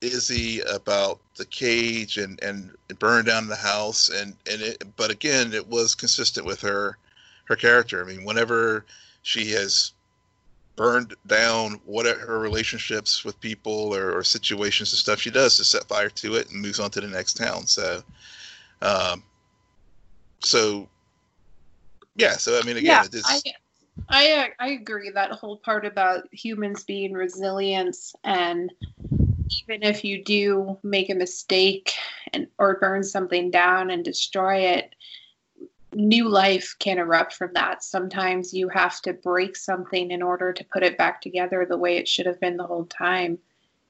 Izzy 0.00 0.60
about 0.60 1.18
the 1.34 1.46
cage 1.46 2.16
and 2.16 2.40
and 2.44 2.76
burn 3.00 3.24
down 3.24 3.48
the 3.48 3.56
house 3.56 4.08
and 4.08 4.36
and 4.48 4.62
it 4.62 4.84
but 4.94 5.10
again 5.10 5.52
it 5.52 5.66
was 5.66 5.96
consistent 5.96 6.46
with 6.46 6.60
her 6.60 6.96
her 7.46 7.56
character. 7.56 8.04
I 8.04 8.06
mean 8.06 8.24
whenever 8.24 8.86
she 9.22 9.50
has 9.50 9.94
burned 10.80 11.14
down 11.26 11.78
what 11.84 12.06
her 12.06 12.38
relationships 12.38 13.22
with 13.22 13.38
people 13.38 13.94
or, 13.94 14.16
or, 14.16 14.24
situations 14.24 14.90
and 14.90 14.98
stuff 14.98 15.20
she 15.20 15.30
does 15.30 15.58
to 15.58 15.62
set 15.62 15.84
fire 15.84 16.08
to 16.08 16.36
it 16.36 16.50
and 16.50 16.62
moves 16.62 16.80
on 16.80 16.90
to 16.90 17.02
the 17.02 17.06
next 17.06 17.34
town. 17.34 17.66
So 17.66 18.02
um 18.80 19.22
so 20.42 20.88
yeah 22.16 22.32
so 22.32 22.58
i 22.58 22.62
mean 22.62 22.78
again 22.78 22.86
yeah, 22.86 23.06
just, 23.10 23.26
I, 23.28 23.42
I 24.08 24.50
i 24.58 24.68
agree 24.70 25.10
that 25.10 25.32
whole 25.32 25.58
part 25.58 25.84
about 25.84 26.32
humans 26.32 26.82
being 26.84 27.12
resilience 27.12 28.14
and 28.24 28.72
even 29.12 29.82
if 29.82 30.02
you 30.02 30.24
do 30.24 30.78
make 30.82 31.10
a 31.10 31.14
mistake 31.14 31.92
and 32.32 32.46
or 32.58 32.78
burn 32.80 33.04
something 33.04 33.50
down 33.50 33.90
and 33.90 34.02
destroy 34.02 34.60
it 34.60 34.94
new 35.94 36.28
life 36.28 36.74
can 36.78 36.98
erupt 36.98 37.34
from 37.34 37.52
that. 37.54 37.82
Sometimes 37.82 38.54
you 38.54 38.68
have 38.68 39.00
to 39.02 39.12
break 39.12 39.56
something 39.56 40.10
in 40.10 40.22
order 40.22 40.52
to 40.52 40.64
put 40.64 40.82
it 40.82 40.98
back 40.98 41.20
together 41.20 41.66
the 41.68 41.76
way 41.76 41.96
it 41.96 42.08
should 42.08 42.26
have 42.26 42.40
been 42.40 42.56
the 42.56 42.66
whole 42.66 42.86
time. 42.86 43.38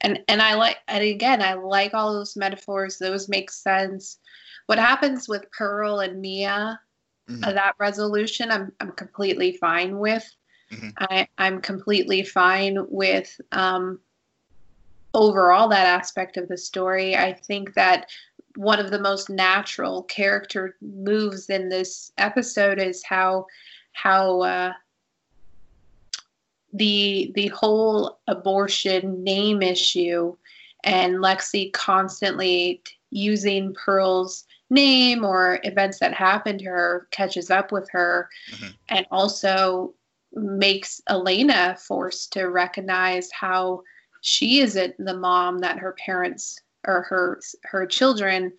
And 0.00 0.20
and 0.28 0.40
I 0.40 0.54
like 0.54 0.78
and 0.88 1.04
again 1.04 1.42
I 1.42 1.54
like 1.54 1.92
all 1.92 2.14
those 2.14 2.36
metaphors. 2.36 2.98
Those 2.98 3.28
make 3.28 3.50
sense. 3.50 4.18
What 4.66 4.78
happens 4.78 5.28
with 5.28 5.50
Pearl 5.52 6.00
and 6.00 6.20
Mia, 6.20 6.80
mm-hmm. 7.28 7.44
uh, 7.44 7.52
that 7.52 7.74
resolution, 7.78 8.50
I'm 8.50 8.72
I'm 8.80 8.92
completely 8.92 9.56
fine 9.58 9.98
with. 9.98 10.28
Mm-hmm. 10.72 10.88
I 10.98 11.28
I'm 11.36 11.60
completely 11.60 12.22
fine 12.22 12.78
with 12.88 13.38
um, 13.52 14.00
overall 15.12 15.68
that 15.68 15.86
aspect 15.86 16.36
of 16.36 16.48
the 16.48 16.56
story. 16.56 17.16
I 17.16 17.34
think 17.34 17.74
that 17.74 18.08
one 18.56 18.78
of 18.78 18.90
the 18.90 18.98
most 18.98 19.30
natural 19.30 20.02
character 20.04 20.76
moves 20.80 21.48
in 21.50 21.68
this 21.68 22.12
episode 22.18 22.78
is 22.78 23.04
how 23.04 23.46
how 23.92 24.40
uh, 24.42 24.72
the 26.72 27.32
the 27.34 27.48
whole 27.48 28.18
abortion 28.26 29.22
name 29.22 29.62
issue 29.62 30.34
and 30.84 31.16
Lexie 31.16 31.72
constantly 31.72 32.82
using 33.10 33.74
Pearl's 33.74 34.46
name 34.70 35.24
or 35.24 35.58
events 35.64 35.98
that 35.98 36.14
happened 36.14 36.60
to 36.60 36.66
her 36.66 37.08
catches 37.10 37.50
up 37.50 37.72
with 37.72 37.88
her 37.90 38.28
mm-hmm. 38.52 38.68
and 38.88 39.06
also 39.10 39.92
makes 40.32 41.00
Elena 41.08 41.76
forced 41.76 42.32
to 42.32 42.44
recognize 42.44 43.28
how 43.32 43.82
she 44.22 44.60
isn't 44.60 44.94
the 44.98 45.16
mom 45.16 45.58
that 45.58 45.78
her 45.78 45.92
parents 45.92 46.60
or 46.86 47.02
her 47.02 47.40
her 47.64 47.86
children 47.86 48.52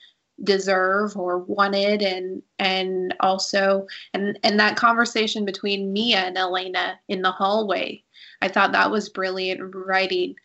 deserve 0.43 1.15
or 1.17 1.39
wanted 1.39 2.01
and 2.01 2.41
and 2.59 3.13
also 3.19 3.85
and 4.13 4.39
and 4.43 4.59
that 4.59 4.75
conversation 4.75 5.45
between 5.45 5.93
Mia 5.93 6.19
and 6.19 6.37
Elena 6.37 6.99
in 7.07 7.21
the 7.21 7.31
hallway 7.31 8.03
I 8.41 8.47
thought 8.47 8.71
that 8.71 8.91
was 8.91 9.09
brilliant 9.09 9.75
writing. 9.75 10.35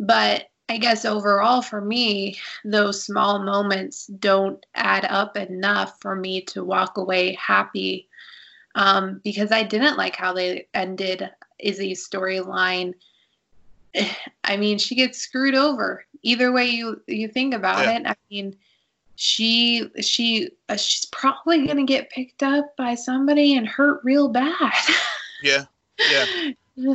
But 0.00 0.48
I 0.68 0.78
guess 0.78 1.04
overall 1.04 1.60
for 1.60 1.80
me 1.80 2.38
those 2.64 3.04
small 3.04 3.40
moments 3.40 4.06
don't 4.06 4.64
add 4.74 5.04
up 5.04 5.36
enough 5.36 6.00
for 6.00 6.16
me 6.16 6.40
to 6.42 6.64
walk 6.64 6.96
away 6.96 7.34
happy 7.34 8.08
um, 8.74 9.20
because 9.22 9.52
I 9.52 9.64
didn't 9.64 9.98
like 9.98 10.16
how 10.16 10.32
they 10.32 10.66
ended 10.72 11.28
Izzy's 11.58 12.08
storyline. 12.08 12.94
I 14.44 14.56
mean 14.56 14.78
she 14.78 14.94
gets 14.94 15.18
screwed 15.18 15.54
over 15.54 16.04
either 16.22 16.52
way 16.52 16.66
you 16.66 17.00
you 17.06 17.28
think 17.28 17.54
about 17.54 17.84
yeah. 17.84 17.98
it 17.98 18.06
i 18.06 18.14
mean 18.30 18.56
she 19.16 19.88
she 20.00 20.50
uh, 20.68 20.76
she's 20.76 21.04
probably 21.06 21.64
going 21.64 21.76
to 21.76 21.84
get 21.84 22.10
picked 22.10 22.42
up 22.42 22.76
by 22.76 22.94
somebody 22.94 23.56
and 23.56 23.68
hurt 23.68 24.00
real 24.04 24.28
bad. 24.28 24.72
Yeah 25.44 25.64
yeah. 25.98 26.94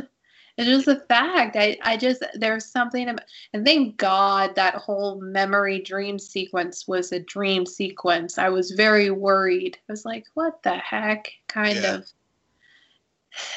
It's 0.56 0.66
just 0.66 0.88
a 0.88 0.96
fact. 1.06 1.54
I 1.54 1.76
i 1.82 1.98
just 1.98 2.24
there's 2.34 2.64
something 2.64 3.10
about 3.10 3.26
and 3.52 3.62
thank 3.64 3.98
god 3.98 4.54
that 4.54 4.76
whole 4.76 5.20
memory 5.20 5.80
dream 5.80 6.18
sequence 6.18 6.88
was 6.88 7.12
a 7.12 7.20
dream 7.20 7.66
sequence. 7.66 8.38
I 8.38 8.48
was 8.48 8.70
very 8.70 9.10
worried. 9.10 9.78
I 9.86 9.92
was 9.92 10.06
like 10.06 10.24
what 10.32 10.62
the 10.62 10.76
heck? 10.76 11.30
Kind 11.46 11.78
yeah. 11.82 12.00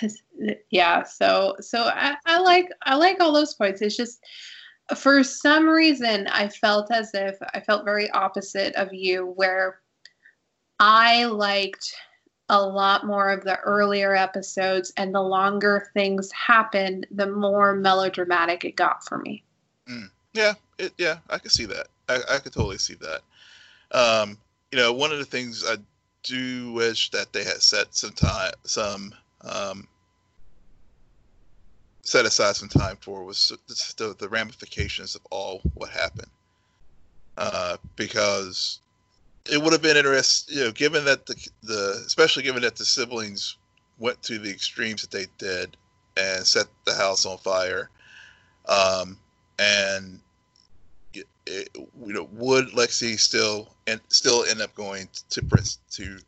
of. 0.01 0.11
Yeah 0.69 1.03
so 1.03 1.55
so 1.61 1.83
I, 1.83 2.15
I 2.25 2.39
like 2.39 2.69
i 2.83 2.95
like 2.95 3.21
all 3.21 3.31
those 3.31 3.53
points. 3.53 3.81
It's 3.81 3.95
just 3.95 4.21
for 4.95 5.23
some 5.23 5.67
reason, 5.67 6.27
I 6.27 6.47
felt 6.47 6.91
as 6.91 7.11
if 7.13 7.37
I 7.53 7.59
felt 7.61 7.85
very 7.85 8.09
opposite 8.11 8.75
of 8.75 8.93
you, 8.93 9.33
where 9.35 9.79
I 10.79 11.25
liked 11.25 11.93
a 12.49 12.61
lot 12.61 13.05
more 13.05 13.29
of 13.29 13.43
the 13.43 13.57
earlier 13.59 14.15
episodes, 14.15 14.91
and 14.97 15.15
the 15.15 15.21
longer 15.21 15.89
things 15.93 16.31
happened, 16.31 17.07
the 17.11 17.27
more 17.27 17.73
melodramatic 17.73 18.65
it 18.65 18.75
got 18.75 19.05
for 19.05 19.17
me. 19.19 19.43
Mm. 19.89 20.09
Yeah, 20.33 20.53
it, 20.77 20.93
yeah, 20.97 21.17
I 21.29 21.37
could 21.37 21.51
see 21.51 21.65
that. 21.65 21.87
I, 22.09 22.19
I 22.29 22.37
could 22.39 22.53
totally 22.53 22.77
see 22.77 22.95
that. 22.95 23.21
Um, 23.91 24.37
you 24.71 24.77
know, 24.77 24.93
one 24.93 25.11
of 25.11 25.19
the 25.19 25.25
things 25.25 25.65
I 25.67 25.77
do 26.23 26.71
wish 26.73 27.09
that 27.11 27.33
they 27.33 27.43
had 27.43 27.61
set 27.61 27.95
some 27.95 28.11
time, 28.11 28.53
some 28.63 29.13
um, 29.41 29.87
set 32.03 32.25
aside 32.25 32.55
some 32.55 32.69
time 32.69 32.97
for 32.99 33.23
was 33.23 33.51
the, 33.97 34.15
the 34.17 34.29
ramifications 34.29 35.15
of 35.15 35.21
all 35.29 35.61
what 35.73 35.89
happened. 35.89 36.29
Uh, 37.37 37.77
because 37.95 38.79
it 39.49 39.61
would 39.61 39.73
have 39.73 39.81
been 39.81 39.97
interesting, 39.97 40.57
you 40.57 40.63
know, 40.65 40.71
given 40.71 41.05
that 41.05 41.25
the, 41.25 41.49
the, 41.63 42.03
especially 42.05 42.43
given 42.43 42.61
that 42.61 42.75
the 42.75 42.85
siblings 42.85 43.57
went 43.97 44.21
to 44.23 44.37
the 44.37 44.49
extremes 44.49 45.01
that 45.01 45.11
they 45.11 45.25
did 45.37 45.77
and 46.17 46.45
set 46.45 46.65
the 46.85 46.93
house 46.93 47.25
on 47.25 47.37
fire. 47.37 47.89
Um, 48.67 49.17
and 49.59 50.19
it, 51.13 51.27
it, 51.45 51.69
you 51.75 52.13
know, 52.13 52.27
would 52.33 52.69
Lexie 52.69 53.19
still 53.19 53.73
and 53.87 53.99
still 54.09 54.43
end 54.45 54.61
up 54.61 54.73
going 54.75 55.07
to 55.29 55.43
Prince 55.43 55.79
to 55.91 56.19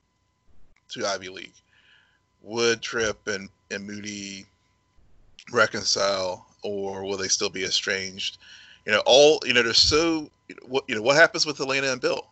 to 0.90 1.08
Ivy 1.08 1.30
League? 1.30 1.54
Would 2.42 2.82
Trip 2.82 3.28
and 3.28 3.50
and 3.72 3.86
Moody 3.86 4.46
reconcile 5.52 6.46
or 6.62 7.04
will 7.04 7.18
they 7.18 7.28
still 7.28 7.50
be 7.50 7.64
estranged? 7.64 8.38
You 8.86 8.94
know, 8.94 9.04
all 9.06 9.40
you 9.46 9.54
know, 9.54 9.64
there's 9.64 9.78
so 9.78 10.30
what 10.68 10.84
you 10.88 10.96
know 10.96 11.02
what 11.02 11.16
happens 11.16 11.46
with 11.46 11.60
Elena 11.60 11.92
and 11.92 12.02
Bill. 12.02 12.28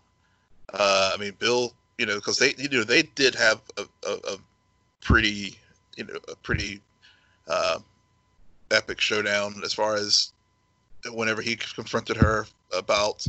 Uh, 0.73 1.11
I 1.13 1.17
mean, 1.17 1.33
Bill, 1.39 1.73
you 1.97 2.05
know, 2.05 2.15
because 2.15 2.37
they 2.37 2.53
you 2.57 2.69
know 2.69 2.83
they 2.83 3.03
did 3.03 3.35
have 3.35 3.61
a, 3.77 3.83
a, 4.07 4.13
a 4.33 4.37
pretty 5.01 5.57
you 5.95 6.05
know 6.05 6.17
a 6.29 6.35
pretty 6.37 6.81
uh, 7.47 7.79
epic 8.71 8.99
showdown 8.99 9.61
as 9.63 9.73
far 9.73 9.95
as 9.95 10.31
whenever 11.11 11.41
he 11.41 11.55
confronted 11.55 12.17
her 12.17 12.45
about 12.75 13.25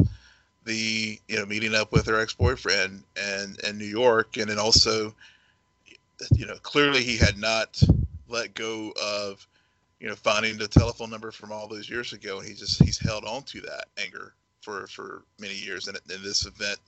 the 0.64 1.18
you 1.28 1.37
know 1.37 1.47
meeting 1.47 1.74
up 1.74 1.93
with 1.93 2.07
her 2.07 2.20
ex-boyfriend 2.20 3.03
and 3.16 3.59
and 3.64 3.78
New 3.78 3.85
York 3.85 4.37
and 4.37 4.49
then 4.49 4.59
also 4.59 5.14
you 6.35 6.47
know 6.47 6.57
clearly 6.62 7.03
he 7.03 7.16
had 7.16 7.37
not 7.37 7.83
let 8.28 8.55
go 8.55 8.93
of 9.03 9.47
you 10.03 10.09
know, 10.09 10.16
finding 10.16 10.59
the 10.59 10.66
telephone 10.66 11.11
number 11.11 11.30
from 11.30 11.53
all 11.53 11.68
those 11.68 11.88
years 11.88 12.12
ago, 12.12 12.40
and 12.40 12.48
he 12.48 12.55
just 12.55 12.82
he's 12.82 12.98
held 12.98 13.24
on 13.24 13.44
to 13.44 13.61
that 13.61 13.84
anger 13.96 14.34
for 14.61 14.88
for 14.88 15.22
many 15.38 15.55
years, 15.55 15.86
and, 15.86 15.96
and 16.11 16.24
this 16.24 16.44
event, 16.44 16.78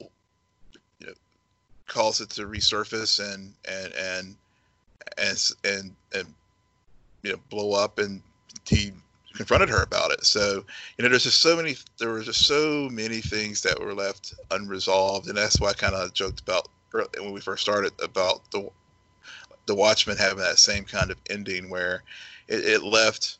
you 0.00 1.06
know, 1.06 1.14
calls 1.86 2.20
it 2.20 2.28
to 2.28 2.42
resurface 2.42 3.20
and 3.32 3.54
and 3.66 3.94
and 3.94 4.36
and 5.16 5.50
and, 5.64 5.96
and 6.14 6.34
you 7.22 7.32
know 7.32 7.38
blow 7.48 7.72
up, 7.72 7.98
and 7.98 8.20
he 8.68 8.92
confronted 9.34 9.70
her 9.70 9.82
about 9.82 10.10
it. 10.10 10.26
So 10.26 10.62
you 10.98 11.02
know, 11.04 11.08
there's 11.08 11.24
just 11.24 11.40
so 11.40 11.56
many 11.56 11.74
there 11.96 12.10
were 12.10 12.20
just 12.20 12.46
so 12.46 12.90
many 12.92 13.22
things 13.22 13.62
that 13.62 13.80
were 13.80 13.94
left 13.94 14.34
unresolved, 14.50 15.28
and 15.28 15.38
that's 15.38 15.58
why 15.58 15.70
I 15.70 15.72
kind 15.72 15.94
of 15.94 16.12
joked 16.12 16.40
about 16.40 16.68
when 17.18 17.32
we 17.32 17.40
first 17.40 17.62
started 17.62 17.92
about 18.02 18.42
the 18.50 18.68
the 19.66 19.74
Watchmen 19.74 20.16
having 20.16 20.38
that 20.38 20.58
same 20.58 20.84
kind 20.84 21.10
of 21.10 21.18
ending 21.30 21.70
where 21.70 22.02
it, 22.48 22.64
it 22.64 22.82
left 22.82 23.38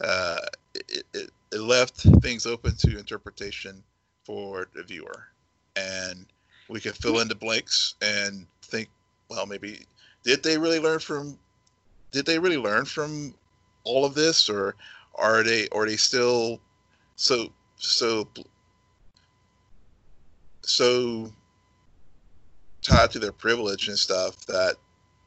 uh, 0.00 0.38
it, 0.74 1.04
it, 1.14 1.30
it 1.52 1.60
left 1.60 2.00
things 2.22 2.46
open 2.46 2.74
to 2.76 2.98
interpretation 2.98 3.82
for 4.24 4.68
the 4.74 4.82
viewer, 4.82 5.26
and 5.76 6.26
we 6.68 6.80
can 6.80 6.92
fill 6.92 7.20
in 7.20 7.28
the 7.28 7.34
blanks 7.34 7.94
and 8.02 8.46
think, 8.62 8.88
well, 9.28 9.46
maybe 9.46 9.80
did 10.24 10.42
they 10.42 10.58
really 10.58 10.80
learn 10.80 10.98
from 10.98 11.38
did 12.10 12.26
they 12.26 12.38
really 12.38 12.58
learn 12.58 12.84
from 12.84 13.34
all 13.84 14.04
of 14.04 14.14
this, 14.14 14.48
or 14.48 14.74
are 15.14 15.42
they 15.42 15.68
are 15.70 15.86
they 15.86 15.96
still 15.96 16.60
so 17.16 17.52
so 17.76 18.28
so 20.62 21.32
tied 22.82 23.10
to 23.10 23.18
their 23.18 23.32
privilege 23.32 23.88
and 23.88 23.98
stuff 23.98 24.44
that 24.46 24.76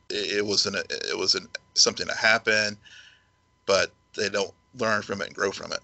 it, 0.10 0.46
wasn't 0.46 0.76
it 0.76 1.18
wasn't 1.18 1.58
something 1.74 2.08
that 2.08 2.18
happened, 2.18 2.78
but 3.66 3.92
they 4.16 4.30
don't 4.30 4.54
learn 4.78 5.02
from 5.02 5.22
it 5.22 5.28
and 5.28 5.36
grow 5.36 5.52
from 5.52 5.72
it. 5.72 5.80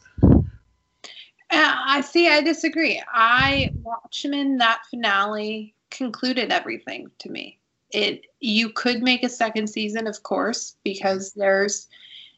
Uh, 1.51 1.75
I 1.85 2.01
see. 2.01 2.29
I 2.29 2.41
disagree. 2.41 3.01
I 3.11 3.71
Watchmen 3.83 4.57
that 4.57 4.83
finale 4.89 5.73
concluded 5.89 6.51
everything 6.51 7.11
to 7.19 7.29
me. 7.29 7.59
It 7.91 8.25
you 8.39 8.69
could 8.69 9.03
make 9.03 9.23
a 9.23 9.29
second 9.29 9.67
season, 9.67 10.07
of 10.07 10.23
course, 10.23 10.77
because 10.83 11.33
there's 11.33 11.87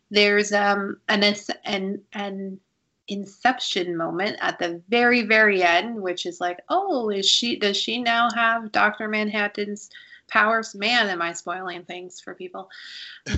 there's 0.10 0.52
um 0.52 0.98
an 1.10 1.24
an 1.66 2.02
an 2.14 2.60
inception 3.08 3.96
moment 3.96 4.38
at 4.42 4.58
the 4.58 4.82
very 4.90 5.22
very 5.22 5.62
end, 5.62 6.02
which 6.02 6.26
is 6.26 6.42
like, 6.42 6.62
oh, 6.70 7.10
is 7.10 7.30
she 7.30 7.56
does 7.56 7.78
she 7.78 8.02
now 8.02 8.30
have 8.34 8.72
Doctor 8.72 9.08
Manhattan's 9.08 9.92
powers. 10.28 10.76
Man, 10.76 11.08
am 11.10 11.22
I 11.22 11.34
spoiling 11.34 11.84
things 11.84 12.20
for 12.20 12.34
people. 12.34 12.70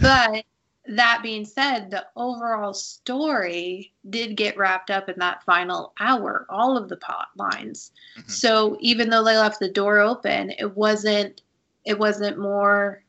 But 0.01 0.45
that 0.87 1.21
being 1.23 1.45
said, 1.45 1.89
the 1.89 2.05
overall 2.15 2.73
story 2.73 3.93
did 4.09 4.37
get 4.37 4.57
wrapped 4.57 4.91
up 4.91 5.09
in 5.09 5.17
that 5.19 5.43
final 5.43 5.93
hour, 5.99 6.45
all 6.49 6.77
of 6.77 6.89
the 6.89 6.97
plot 6.97 7.29
lines. 7.35 7.91
Mm-hmm. 8.17 8.29
So 8.29 8.77
even 8.79 9.09
though 9.09 9.23
they 9.23 9.37
left 9.37 9.59
the 9.59 9.71
door 9.71 9.99
open, 9.99 10.51
it 10.57 10.75
wasn't 10.75 11.41
it 11.85 11.99
wasn't 11.99 12.39
more 12.39 13.03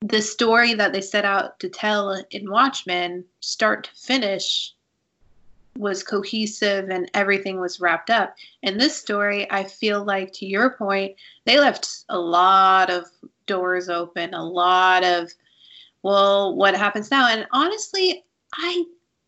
the 0.00 0.22
story 0.22 0.74
that 0.74 0.92
they 0.92 1.00
set 1.00 1.24
out 1.24 1.60
to 1.60 1.68
tell 1.68 2.24
in 2.30 2.50
Watchmen, 2.50 3.24
start 3.40 3.84
to 3.84 3.90
finish, 3.94 4.74
was 5.76 6.02
cohesive 6.02 6.88
and 6.90 7.10
everything 7.14 7.60
was 7.60 7.80
wrapped 7.80 8.10
up. 8.10 8.34
In 8.62 8.78
this 8.78 8.96
story, 8.96 9.50
I 9.50 9.64
feel 9.64 10.04
like, 10.04 10.32
to 10.34 10.46
your 10.46 10.70
point, 10.70 11.16
they 11.46 11.58
left 11.58 12.04
a 12.08 12.18
lot 12.18 12.90
of 12.90 13.06
doors 13.46 13.88
open, 13.88 14.34
a 14.34 14.44
lot 14.44 15.04
of, 15.04 15.30
well, 16.02 16.54
what 16.54 16.76
happens 16.76 17.10
now? 17.10 17.28
And 17.28 17.46
honestly, 17.52 18.24
I 18.54 18.84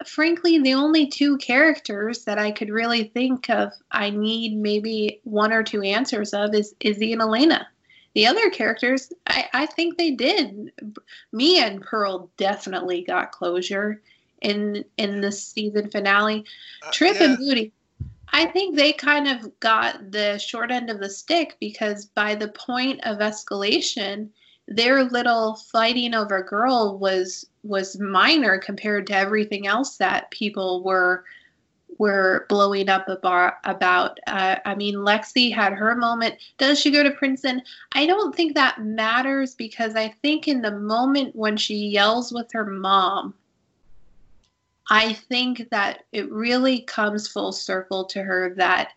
frankly, 0.07 0.59
the 0.59 0.75
only 0.75 1.07
two 1.07 1.37
characters 1.39 2.25
that 2.25 2.39
I 2.39 2.51
could 2.51 2.71
really 2.71 3.05
think 3.05 3.49
of 3.49 3.73
I 3.91 4.11
need 4.11 4.57
maybe 4.57 5.21
one 5.25 5.53
or 5.53 5.63
two 5.63 5.83
answers 5.83 6.35
of 6.35 6.55
is 6.55 6.75
Izzy 6.81 7.13
and 7.13 7.23
Elena. 7.23 7.67
The 8.15 8.27
other 8.27 8.51
characters, 8.51 9.13
I, 9.27 9.49
I 9.55 9.67
think 9.67 9.97
they 9.97 10.11
did. 10.11 10.71
Mia 11.33 11.67
and 11.67 11.81
Pearl 11.81 12.31
definitely 12.37 13.03
got 13.03 13.33
closure 13.33 14.03
in 14.43 14.85
in 14.99 15.21
the 15.21 15.33
season 15.33 15.91
finale. 15.91 16.45
Uh, 16.83 16.91
Trip 16.93 17.17
yeah. 17.19 17.25
and 17.25 17.39
Moody, 17.39 17.73
I 18.33 18.47
think 18.47 18.77
they 18.77 18.93
kind 18.93 19.29
of 19.29 19.59
got 19.61 20.11
the 20.11 20.39
short 20.39 20.71
end 20.71 20.91
of 20.91 21.01
the 21.01 21.11
stick 21.11 21.57
because 21.61 22.07
by 22.07 22.35
the 22.35 22.49
point 22.49 23.01
of 23.05 23.19
escalation, 23.19 24.29
their 24.69 25.05
little 25.05 25.57
fighting 25.71 26.15
over 26.15 26.43
girl 26.43 26.99
was 26.99 27.47
was 27.63 27.99
minor 27.99 28.59
compared 28.59 29.07
to 29.07 29.17
everything 29.17 29.67
else 29.67 29.97
that 29.99 30.31
people 30.31 30.83
were 30.83 31.25
were 31.99 32.47
blowing 32.49 32.89
up 32.89 33.09
about. 33.09 33.55
about. 33.65 34.19
Uh, 34.27 34.57
I 34.65 34.75
mean, 34.75 34.97
Lexie 34.97 35.55
had 35.55 35.73
her 35.75 35.95
moment. 35.95 36.37
Does 36.59 36.81
she 36.81 36.91
go 36.91 37.03
to 37.03 37.11
Princeton? 37.11 37.63
I 37.93 38.07
don't 38.07 38.35
think 38.35 38.55
that 38.55 38.83
matters 38.83 39.55
because 39.55 39.95
I 39.95 40.09
think 40.23 40.49
in 40.49 40.63
the 40.63 40.73
moment 40.73 41.37
when 41.37 41.57
she 41.57 41.75
yells 41.75 42.33
with 42.33 42.51
her 42.53 42.67
mom, 42.67 43.35
I 44.93 45.15
think 45.15 45.71
that 45.71 46.05
it 46.13 46.31
really 46.31 46.83
comes 46.83 47.27
full 47.27 47.53
circle 47.53 48.05
to 48.05 48.23
her 48.23 48.55
that 48.57 48.93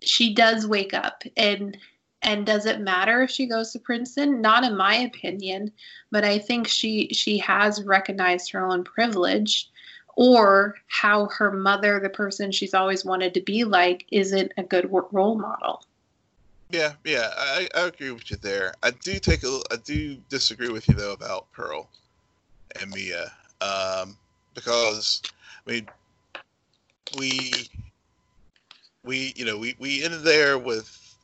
she 0.00 0.32
does 0.32 0.66
wake 0.66 0.94
up 0.94 1.24
and 1.36 1.76
and 2.22 2.46
does 2.46 2.64
it 2.64 2.80
matter 2.80 3.22
if 3.22 3.30
she 3.30 3.46
goes 3.46 3.70
to 3.72 3.78
Princeton? 3.78 4.40
Not 4.40 4.64
in 4.64 4.76
my 4.76 4.94
opinion, 4.94 5.72
but 6.10 6.24
I 6.24 6.38
think 6.38 6.66
she 6.66 7.08
she 7.12 7.36
has 7.36 7.84
recognized 7.84 8.50
her 8.52 8.64
own 8.66 8.82
privilege 8.82 9.70
or 10.16 10.76
how 10.86 11.26
her 11.26 11.52
mother, 11.52 12.00
the 12.00 12.08
person 12.08 12.50
she's 12.50 12.72
always 12.72 13.04
wanted 13.04 13.34
to 13.34 13.42
be 13.42 13.64
like, 13.64 14.06
isn't 14.10 14.52
a 14.56 14.62
good 14.62 14.90
role 14.90 15.38
model. 15.38 15.84
Yeah, 16.70 16.94
yeah, 17.04 17.28
I, 17.36 17.68
I 17.74 17.80
agree 17.82 18.10
with 18.10 18.30
you 18.30 18.38
there. 18.38 18.72
I 18.82 18.92
do 18.92 19.18
take 19.18 19.42
a, 19.44 19.60
I 19.70 19.76
do 19.76 20.16
disagree 20.30 20.70
with 20.70 20.88
you 20.88 20.94
though 20.94 21.12
about 21.12 21.52
Pearl 21.52 21.90
and 22.80 22.90
Mia, 22.90 23.30
um, 23.60 24.16
because 24.54 25.22
I 25.66 25.70
mean, 25.70 25.88
we 27.18 27.68
we 29.04 29.32
you 29.36 29.44
know 29.44 29.58
we 29.58 29.74
we 29.78 30.02
ended 30.04 30.22
there 30.22 30.58
with 30.58 31.16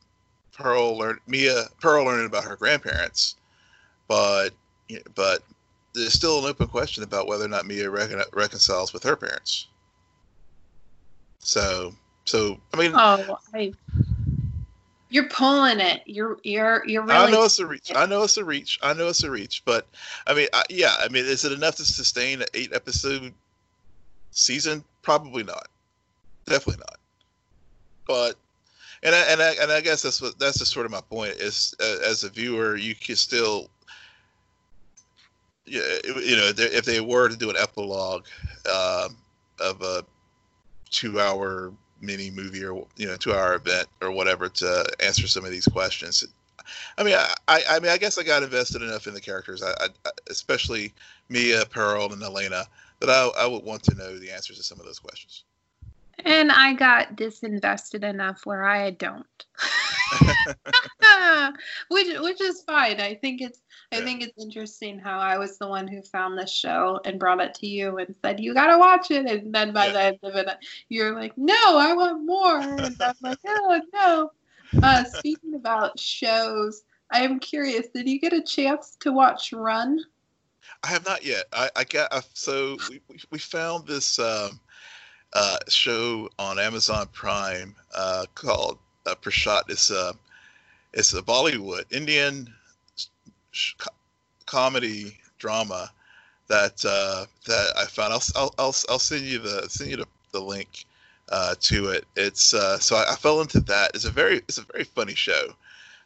Pearl 0.53 0.97
learn 0.97 1.19
Mia 1.27 1.65
Pearl 1.81 2.05
learning 2.05 2.25
about 2.25 2.43
her 2.43 2.55
grandparents, 2.55 3.35
but 4.07 4.49
but 5.15 5.43
there's 5.93 6.13
still 6.13 6.39
an 6.39 6.49
open 6.49 6.67
question 6.67 7.03
about 7.03 7.27
whether 7.27 7.45
or 7.45 7.49
not 7.49 7.65
Mia 7.65 7.89
recon- 7.89 8.23
reconciles 8.33 8.93
with 8.93 9.03
her 9.03 9.15
parents. 9.15 9.67
So, 11.39 11.93
so 12.25 12.59
I 12.73 12.77
mean, 12.77 12.91
oh, 12.93 13.39
I, 13.53 13.73
you're 15.09 15.29
pulling 15.29 15.79
it. 15.79 16.01
You're 16.05 16.37
you're 16.43 16.83
you're 16.87 17.03
really. 17.03 17.15
I 17.15 17.31
know 17.31 17.43
it's 17.43 17.59
a 17.59 17.65
reach. 17.65 17.91
I 17.95 18.05
know 18.05 18.23
it's 18.23 18.37
a 18.37 18.43
reach. 18.43 18.79
I 18.83 18.93
know 18.93 19.07
it's 19.07 19.23
a 19.23 19.31
reach. 19.31 19.63
But 19.65 19.87
I 20.25 20.33
mean, 20.33 20.47
I, 20.53 20.63
yeah. 20.69 20.95
I 20.99 21.07
mean, 21.09 21.25
is 21.25 21.45
it 21.45 21.51
enough 21.51 21.75
to 21.77 21.85
sustain 21.85 22.41
an 22.41 22.47
eight 22.53 22.73
episode 22.73 23.33
season? 24.31 24.83
Probably 25.01 25.43
not. 25.43 25.67
Definitely 26.45 26.83
not. 26.87 26.99
But 28.05 28.35
and 29.03 29.15
I, 29.15 29.19
and 29.31 29.41
I, 29.41 29.53
and 29.61 29.71
I 29.71 29.81
guess 29.81 30.01
that's 30.01 30.21
what 30.21 30.37
that's 30.39 30.59
just 30.59 30.71
sort 30.71 30.85
of 30.85 30.91
my 30.91 31.01
point 31.01 31.33
is 31.33 31.73
uh, 31.79 31.97
as 32.05 32.23
a 32.23 32.29
viewer 32.29 32.75
you 32.75 32.95
can 32.95 33.15
still 33.15 33.69
you 35.67 36.37
know, 36.37 36.51
if 36.55 36.85
they 36.85 37.01
were 37.01 37.27
to 37.27 37.35
do 37.35 37.49
an 37.49 37.57
epilogue 37.57 38.25
uh, 38.69 39.09
of 39.59 39.81
a 39.81 40.03
two-hour 40.89 41.73
mini 42.01 42.29
movie 42.29 42.63
or 42.63 42.85
you 42.95 43.07
know 43.07 43.15
two-hour 43.15 43.55
event 43.55 43.87
or 44.01 44.11
whatever 44.11 44.49
to 44.49 44.85
answer 44.99 45.27
some 45.27 45.45
of 45.45 45.51
these 45.51 45.67
questions, 45.67 46.23
I 46.97 47.03
mean, 47.03 47.15
I, 47.47 47.61
I 47.69 47.79
mean, 47.79 47.91
I 47.91 47.97
guess 47.97 48.17
I 48.17 48.23
got 48.23 48.43
invested 48.43 48.81
enough 48.81 49.07
in 49.07 49.13
the 49.13 49.21
characters, 49.21 49.63
I, 49.63 49.71
I, 49.79 50.09
especially 50.29 50.93
Mia, 51.29 51.65
Pearl, 51.65 52.11
and 52.11 52.21
Elena, 52.21 52.65
that 52.99 53.09
I, 53.09 53.29
I 53.43 53.47
would 53.47 53.63
want 53.63 53.83
to 53.83 53.95
know 53.95 54.17
the 54.17 54.31
answers 54.31 54.57
to 54.57 54.63
some 54.63 54.79
of 54.79 54.85
those 54.85 54.99
questions. 54.99 55.43
And 56.25 56.51
I 56.51 56.73
got 56.73 57.15
disinvested 57.15 58.03
enough 58.03 58.45
where 58.45 58.65
I 58.65 58.91
don't. 58.91 59.45
which 61.89 62.07
which 62.19 62.41
is 62.41 62.61
fine. 62.63 62.99
I 62.99 63.15
think 63.15 63.41
it's 63.41 63.61
I 63.91 64.01
think 64.01 64.21
it's 64.21 64.43
interesting 64.43 64.99
how 64.99 65.19
I 65.19 65.37
was 65.37 65.57
the 65.57 65.67
one 65.67 65.87
who 65.87 66.01
found 66.01 66.37
this 66.37 66.51
show 66.51 66.99
and 67.05 67.19
brought 67.19 67.41
it 67.41 67.53
to 67.55 67.67
you 67.67 67.97
and 67.97 68.13
said 68.21 68.39
you 68.39 68.53
gotta 68.53 68.77
watch 68.77 69.11
it, 69.11 69.25
and 69.25 69.53
then 69.53 69.73
by 69.73 69.87
yeah. 69.87 69.91
the 69.93 70.03
end 70.03 70.19
of 70.23 70.35
it, 70.35 70.47
you're 70.89 71.15
like, 71.15 71.33
no, 71.37 71.55
I 71.55 71.93
want 71.93 72.25
more, 72.25 72.59
and 72.59 72.95
I'm 73.01 73.15
like, 73.21 73.39
oh 73.47 73.81
no. 73.93 74.31
Uh, 74.83 75.05
speaking 75.05 75.55
about 75.55 75.97
shows, 75.97 76.83
I 77.11 77.21
am 77.21 77.39
curious. 77.39 77.87
Did 77.93 78.09
you 78.09 78.19
get 78.19 78.33
a 78.33 78.41
chance 78.41 78.97
to 78.99 79.13
watch 79.13 79.53
Run? 79.53 79.99
I 80.83 80.87
have 80.87 81.05
not 81.05 81.25
yet. 81.25 81.45
I, 81.53 81.69
I 81.75 81.83
got 81.85 82.11
uh, 82.11 82.21
so 82.33 82.77
we, 82.89 83.01
we 83.31 83.39
found 83.39 83.87
this 83.87 84.19
um, 84.19 84.59
uh, 85.33 85.57
show 85.69 86.29
on 86.37 86.59
Amazon 86.59 87.07
Prime 87.13 87.75
uh, 87.95 88.25
called 88.35 88.79
uh. 89.07 89.61
It's 89.69 89.91
a 89.91 90.13
it's 90.93 91.13
a 91.13 91.21
Bollywood 91.21 91.91
Indian 91.91 92.53
sh- 93.51 93.75
comedy 94.45 95.17
drama 95.37 95.91
that 96.47 96.83
uh, 96.85 97.25
that 97.45 97.73
I 97.77 97.85
found. 97.85 98.13
I'll, 98.13 98.53
I'll 98.57 98.75
I'll 98.89 98.99
send 98.99 99.25
you 99.25 99.39
the 99.39 99.67
send 99.69 99.91
you 99.91 99.97
the, 99.97 100.07
the 100.31 100.39
link 100.39 100.85
uh, 101.29 101.55
to 101.61 101.87
it. 101.87 102.05
It's 102.15 102.53
uh, 102.53 102.79
so 102.79 102.95
I, 102.95 103.13
I, 103.13 103.15
fell 103.15 103.41
into 103.41 103.59
that. 103.61 103.91
It's 103.93 104.05
a 104.05 104.11
very 104.11 104.37
it's 104.47 104.57
a 104.57 104.65
very 104.71 104.83
funny 104.83 105.15
show. 105.15 105.53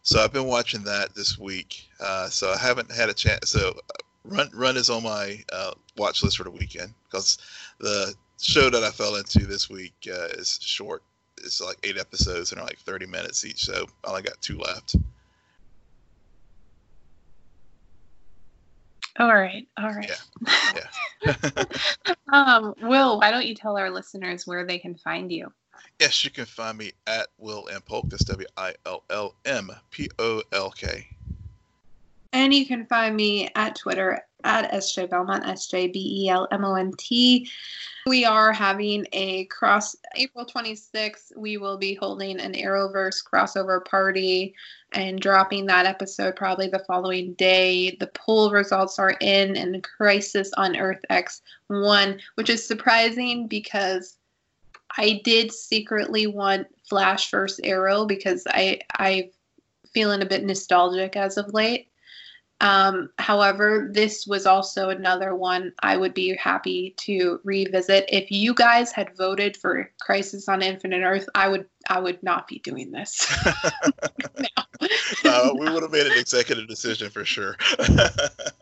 So 0.03 0.19
I've 0.19 0.33
been 0.33 0.47
watching 0.47 0.83
that 0.83 1.13
this 1.13 1.37
week. 1.37 1.87
Uh, 1.99 2.27
so 2.27 2.51
I 2.51 2.57
haven't 2.57 2.91
had 2.91 3.09
a 3.09 3.13
chance. 3.13 3.51
So 3.51 3.69
uh, 3.69 4.03
Run 4.23 4.49
Run 4.53 4.77
is 4.77 4.89
on 4.89 5.03
my 5.03 5.43
uh, 5.53 5.73
watch 5.97 6.23
list 6.23 6.37
for 6.37 6.43
the 6.43 6.51
weekend 6.51 6.93
because 7.05 7.37
the 7.79 8.15
show 8.41 8.69
that 8.69 8.83
I 8.83 8.89
fell 8.89 9.15
into 9.15 9.45
this 9.45 9.69
week 9.69 9.93
uh, 10.07 10.27
is 10.37 10.59
short. 10.61 11.03
It's 11.43 11.61
like 11.61 11.77
eight 11.83 11.97
episodes 11.97 12.51
and 12.51 12.61
are 12.61 12.65
like 12.65 12.79
30 12.79 13.05
minutes 13.05 13.45
each. 13.45 13.65
So 13.65 13.85
I 14.05 14.09
only 14.09 14.21
got 14.21 14.39
two 14.41 14.57
left. 14.57 14.95
All 19.19 19.33
right. 19.33 19.67
All 19.77 19.89
right. 19.89 20.09
Yeah. 20.45 20.75
yeah. 21.25 21.63
um, 22.31 22.73
Will, 22.81 23.19
why 23.19 23.29
don't 23.29 23.45
you 23.45 23.55
tell 23.55 23.77
our 23.77 23.89
listeners 23.89 24.47
where 24.47 24.65
they 24.65 24.79
can 24.79 24.95
find 24.95 25.31
you? 25.31 25.51
Yes, 25.99 26.23
you 26.23 26.31
can 26.31 26.45
find 26.45 26.77
me 26.77 26.91
at 27.05 27.27
Will 27.37 27.67
M 27.71 27.81
Polk. 27.81 28.09
That's 28.09 28.23
W 28.25 28.47
I 28.57 28.73
L 28.85 29.03
L 29.09 29.35
M 29.45 29.69
P 29.91 30.09
O 30.17 30.41
L 30.51 30.71
K. 30.71 31.07
And 32.33 32.53
you 32.53 32.65
can 32.65 32.85
find 32.85 33.15
me 33.15 33.49
at 33.55 33.75
Twitter 33.75 34.21
at 34.43 34.71
SJ 34.71 35.09
Belmont, 35.09 35.47
S 35.47 35.67
J 35.67 35.87
B 35.87 36.25
E 36.25 36.29
L 36.29 36.47
M 36.51 36.65
O 36.65 36.75
N 36.75 36.91
T. 36.97 37.49
We 38.07 38.25
are 38.25 38.51
having 38.51 39.05
a 39.13 39.45
cross 39.45 39.95
April 40.15 40.45
26th. 40.45 41.35
We 41.37 41.57
will 41.57 41.77
be 41.77 41.93
holding 41.93 42.39
an 42.39 42.53
Arrowverse 42.53 43.23
crossover 43.23 43.85
party 43.85 44.55
and 44.93 45.19
dropping 45.19 45.67
that 45.67 45.85
episode 45.85 46.35
probably 46.35 46.67
the 46.67 46.83
following 46.87 47.33
day. 47.35 47.95
The 47.99 48.07
poll 48.07 48.51
results 48.51 48.97
are 48.97 49.15
in 49.21 49.55
and 49.55 49.83
Crisis 49.83 50.51
on 50.57 50.75
Earth 50.75 51.03
X 51.09 51.41
won, 51.69 52.19
which 52.35 52.49
is 52.49 52.65
surprising 52.65 53.47
because 53.47 54.17
I 54.97 55.21
did 55.23 55.51
secretly 55.51 56.27
want 56.27 56.67
Flash 56.89 57.29
versus 57.29 57.59
Arrow 57.63 58.05
because 58.05 58.43
I 58.47 58.81
I 58.93 59.29
feeling 59.93 60.21
a 60.21 60.25
bit 60.25 60.43
nostalgic 60.43 61.15
as 61.15 61.37
of 61.37 61.53
late. 61.53 61.90
Um, 62.61 63.09
however, 63.17 63.89
this 63.91 64.27
was 64.27 64.45
also 64.45 64.89
another 64.89 65.35
one 65.35 65.73
I 65.81 65.97
would 65.97 66.13
be 66.13 66.35
happy 66.35 66.93
to 66.97 67.39
revisit. 67.43 68.05
If 68.07 68.29
you 68.29 68.53
guys 68.53 68.91
had 68.91 69.17
voted 69.17 69.57
for 69.57 69.89
Crisis 69.99 70.47
on 70.47 70.61
Infinite 70.61 71.03
Earth, 71.03 71.27
I 71.33 71.47
would 71.49 71.65
I 71.89 71.99
would 71.99 72.21
not 72.21 72.47
be 72.47 72.59
doing 72.59 72.91
this. 72.91 73.27
no. 74.39 75.31
uh, 75.31 75.53
we 75.57 75.71
would 75.71 75.81
have 75.81 75.91
made 75.91 76.05
an 76.05 76.17
executive 76.17 76.67
decision 76.67 77.09
for 77.09 77.25
sure. 77.25 77.57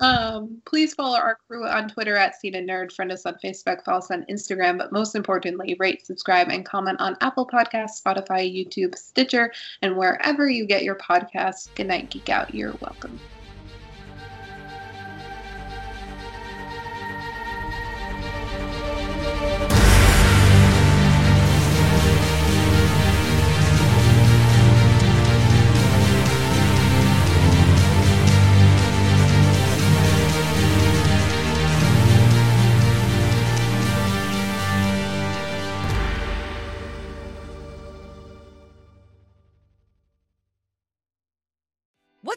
um, 0.00 0.60
please 0.64 0.94
follow 0.94 1.16
our 1.16 1.38
crew 1.46 1.66
on 1.66 1.88
Twitter 1.88 2.16
at 2.16 2.40
Scene 2.40 2.54
and 2.54 2.68
Nerd. 2.68 2.92
Friend 2.92 3.10
us 3.12 3.26
on 3.26 3.36
Facebook, 3.42 3.84
follow 3.84 3.98
us 3.98 4.10
on 4.10 4.24
Instagram, 4.30 4.78
but 4.78 4.92
most 4.92 5.14
importantly, 5.14 5.76
rate, 5.78 6.06
subscribe, 6.06 6.48
and 6.48 6.64
comment 6.64 7.00
on 7.00 7.16
Apple 7.20 7.46
Podcasts, 7.46 8.02
Spotify, 8.02 8.42
YouTube, 8.42 8.96
Stitcher, 8.96 9.52
and 9.82 9.96
wherever 9.96 10.48
you 10.48 10.66
get 10.66 10.82
your 10.82 10.96
podcasts. 10.96 11.68
Good 11.74 11.88
night, 11.88 12.10
Geek 12.10 12.28
Out. 12.28 12.54
You're 12.54 12.74
welcome. 12.80 13.18